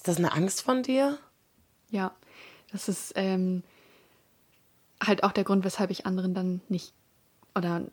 Ist 0.04 0.10
das 0.10 0.18
eine 0.18 0.34
Angst 0.34 0.62
von 0.62 0.84
dir? 0.84 1.18
Ja, 1.90 2.12
das 2.74 2.90
ist 2.90 3.14
ähm, 3.16 3.64
halt 5.02 5.24
auch 5.24 5.32
der 5.32 5.46
Grund, 5.46 5.64
weshalb 5.64 5.92
ich 5.92 6.06
anderen 6.06 6.34
dann 6.34 6.60
nicht 6.68 6.92
oder 7.56 7.84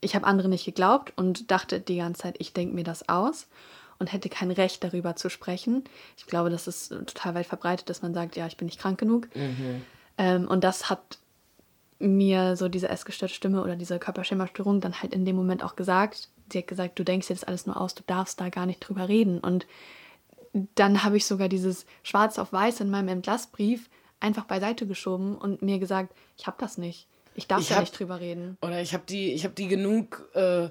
ich 0.00 0.14
habe 0.14 0.28
anderen 0.28 0.52
nicht 0.52 0.64
geglaubt 0.64 1.12
und 1.16 1.50
dachte 1.50 1.80
die 1.80 1.96
ganze 1.96 2.22
Zeit, 2.22 2.36
ich 2.38 2.52
denke 2.52 2.72
mir 2.72 2.84
das 2.84 3.08
aus 3.08 3.48
und 3.98 4.12
hätte 4.12 4.28
kein 4.28 4.52
Recht 4.52 4.84
darüber 4.84 5.16
zu 5.16 5.28
sprechen. 5.28 5.82
Ich 6.16 6.26
glaube, 6.26 6.50
das 6.50 6.68
ist 6.68 6.90
total 6.90 7.34
weit 7.34 7.46
verbreitet, 7.46 7.90
dass 7.90 8.00
man 8.00 8.14
sagt, 8.14 8.36
ja, 8.36 8.46
ich 8.46 8.56
bin 8.56 8.66
nicht 8.66 8.78
krank 8.78 9.00
genug. 9.00 9.34
Mhm. 9.34 9.82
Ähm, 10.18 10.46
und 10.46 10.62
das 10.62 10.88
hat 10.88 11.18
mir 11.98 12.54
so 12.54 12.68
diese 12.68 12.90
essgestörte 12.90 13.34
Stimme 13.34 13.64
oder 13.64 13.74
diese 13.74 13.98
Körperschemastörung 13.98 14.80
dann 14.80 15.02
halt 15.02 15.12
in 15.12 15.24
dem 15.24 15.34
Moment 15.34 15.64
auch 15.64 15.74
gesagt. 15.74 16.28
Sie 16.52 16.58
hat 16.58 16.68
gesagt, 16.68 16.96
du 16.96 17.02
denkst 17.02 17.26
dir 17.26 17.34
das 17.34 17.42
alles 17.42 17.66
nur 17.66 17.80
aus, 17.80 17.96
du 17.96 18.04
darfst 18.06 18.40
da 18.40 18.50
gar 18.50 18.66
nicht 18.66 18.78
drüber 18.78 19.08
reden. 19.08 19.40
Und 19.40 19.66
dann 20.74 21.04
habe 21.04 21.16
ich 21.16 21.26
sogar 21.26 21.48
dieses 21.48 21.86
Schwarz 22.02 22.38
auf 22.38 22.52
Weiß 22.52 22.80
in 22.80 22.90
meinem 22.90 23.08
Entlassbrief 23.08 23.88
einfach 24.20 24.44
beiseite 24.44 24.86
geschoben 24.86 25.36
und 25.36 25.62
mir 25.62 25.78
gesagt, 25.78 26.14
ich 26.36 26.46
habe 26.46 26.56
das 26.58 26.78
nicht. 26.78 27.06
Ich 27.34 27.46
darf 27.46 27.60
ich 27.60 27.68
da 27.68 27.76
hab, 27.76 27.82
nicht 27.82 27.98
drüber 27.98 28.18
reden. 28.18 28.58
Oder 28.62 28.80
ich 28.82 28.94
habe 28.94 29.04
die, 29.08 29.32
ich 29.32 29.48
die 29.56 29.68
genug 29.68 30.28
äh, 30.34 30.70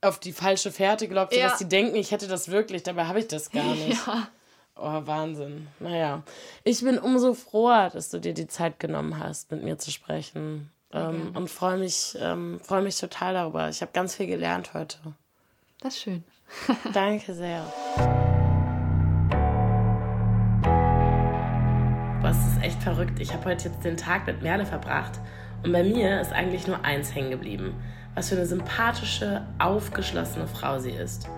auf 0.00 0.20
die 0.20 0.32
falsche 0.32 0.70
Fährte 0.70 1.08
gelockt, 1.08 1.34
ja. 1.34 1.44
sodass 1.44 1.58
sie 1.58 1.68
denken, 1.68 1.96
ich 1.96 2.12
hätte 2.12 2.28
das 2.28 2.48
wirklich. 2.48 2.84
Dabei 2.84 3.06
habe 3.06 3.18
ich 3.18 3.28
das 3.28 3.50
gar 3.50 3.64
nicht. 3.74 4.06
Ja. 4.06 4.28
Oh, 4.76 5.06
Wahnsinn. 5.06 5.68
Naja. 5.80 6.22
Ich 6.62 6.82
bin 6.82 6.98
umso 6.98 7.34
froher, 7.34 7.90
dass 7.90 8.10
du 8.10 8.20
dir 8.20 8.34
die 8.34 8.46
Zeit 8.46 8.78
genommen 8.78 9.18
hast, 9.18 9.50
mit 9.50 9.64
mir 9.64 9.78
zu 9.78 9.90
sprechen. 9.90 10.70
Ähm, 10.92 11.32
und 11.34 11.50
freue 11.50 11.78
mich, 11.78 12.16
ähm, 12.20 12.60
freu 12.62 12.82
mich 12.82 12.98
total 12.98 13.34
darüber. 13.34 13.68
Ich 13.68 13.80
habe 13.80 13.92
ganz 13.92 14.14
viel 14.14 14.26
gelernt 14.26 14.74
heute. 14.74 14.98
Das 15.80 15.94
ist 15.94 16.02
schön. 16.02 16.24
Danke 16.92 17.34
sehr. 17.34 17.72
Verrückt. 22.86 23.18
Ich 23.18 23.32
habe 23.32 23.46
heute 23.46 23.68
jetzt 23.68 23.84
den 23.84 23.96
Tag 23.96 24.28
mit 24.28 24.42
Merle 24.42 24.64
verbracht 24.64 25.18
und 25.64 25.72
bei 25.72 25.82
mir 25.82 26.20
ist 26.20 26.32
eigentlich 26.32 26.68
nur 26.68 26.84
eins 26.84 27.12
hängen 27.12 27.32
geblieben. 27.32 27.74
Was 28.14 28.28
für 28.28 28.36
eine 28.36 28.46
sympathische, 28.46 29.42
aufgeschlossene 29.58 30.46
Frau 30.46 30.78
sie 30.78 30.92
ist. 30.92 31.28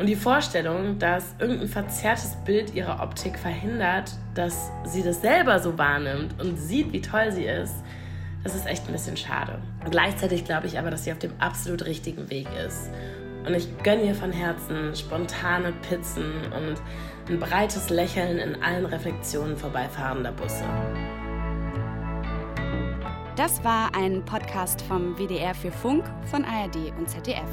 Und 0.00 0.08
die 0.08 0.16
Vorstellung, 0.16 0.98
dass 0.98 1.36
irgendein 1.38 1.68
verzerrtes 1.68 2.36
Bild 2.44 2.74
ihrer 2.74 3.00
Optik 3.00 3.38
verhindert, 3.38 4.10
dass 4.34 4.72
sie 4.84 5.04
das 5.04 5.22
selber 5.22 5.60
so 5.60 5.78
wahrnimmt 5.78 6.40
und 6.40 6.56
sieht, 6.56 6.92
wie 6.92 7.00
toll 7.00 7.30
sie 7.30 7.44
ist, 7.44 7.76
das 8.42 8.56
ist 8.56 8.66
echt 8.66 8.84
ein 8.88 8.92
bisschen 8.92 9.16
schade. 9.16 9.60
Gleichzeitig 9.88 10.44
glaube 10.44 10.66
ich 10.66 10.80
aber, 10.80 10.90
dass 10.90 11.04
sie 11.04 11.12
auf 11.12 11.18
dem 11.20 11.32
absolut 11.38 11.84
richtigen 11.84 12.28
Weg 12.28 12.48
ist. 12.66 12.90
Und 13.46 13.54
ich 13.54 13.68
gönne 13.84 14.02
ihr 14.02 14.16
von 14.16 14.32
Herzen 14.32 14.96
spontane 14.96 15.72
Pizzen 15.88 16.24
und 16.56 16.80
ein 17.28 17.38
breites 17.38 17.90
Lächeln 17.90 18.38
in 18.38 18.62
allen 18.62 18.86
Reflexionen 18.86 19.56
vorbeifahrender 19.56 20.32
Busse. 20.32 20.64
Das 23.36 23.64
war 23.64 23.94
ein 23.94 24.24
Podcast 24.24 24.82
vom 24.82 25.16
WDR 25.16 25.54
für 25.54 25.72
Funk 25.72 26.04
von 26.30 26.44
ARD 26.44 26.92
und 26.98 27.08
ZDF. 27.08 27.48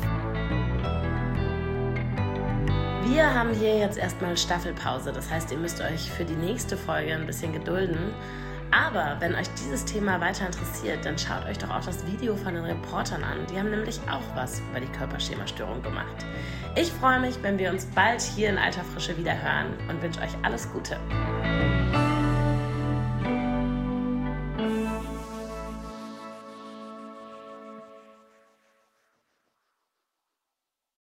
Wir 3.06 3.34
haben 3.34 3.54
hier 3.54 3.78
jetzt 3.78 3.98
erstmal 3.98 4.38
Staffelpause. 4.38 5.12
Das 5.12 5.32
heißt, 5.32 5.52
ihr 5.52 5.58
müsst 5.58 5.82
euch 5.82 6.12
für 6.12 6.26
die 6.26 6.36
nächste 6.36 6.76
Folge 6.76 7.14
ein 7.14 7.26
bisschen 7.26 7.54
gedulden. 7.54 8.14
Aber 8.72 9.18
wenn 9.20 9.34
euch 9.36 9.48
dieses 9.56 9.84
Thema 9.86 10.22
weiter 10.22 10.46
interessiert, 10.46 11.04
dann 11.04 11.18
schaut 11.18 11.46
euch 11.46 11.58
doch 11.58 11.70
auch 11.70 11.84
das 11.84 12.06
Video 12.06 12.36
von 12.36 12.54
den 12.54 12.64
Reportern 12.64 13.24
an. 13.24 13.46
Die 13.52 13.58
haben 13.58 13.72
nämlich 13.72 14.00
auch 14.10 14.36
was 14.36 14.62
über 14.70 14.80
die 14.80 14.92
Körperschemastörung 14.92 15.82
gemacht. 15.82 16.26
Ich 16.76 16.92
freue 16.92 17.20
mich, 17.20 17.42
wenn 17.42 17.58
wir 17.58 17.72
uns 17.72 17.86
bald 17.88 18.22
hier 18.22 18.50
in 18.50 18.58
alter 18.58 18.84
Frische 18.84 19.18
wieder 19.18 19.34
hören 19.34 19.74
und 19.90 20.02
wünsche 20.02 20.22
euch 20.22 20.36
alles 20.44 20.72
Gute. 20.72 20.98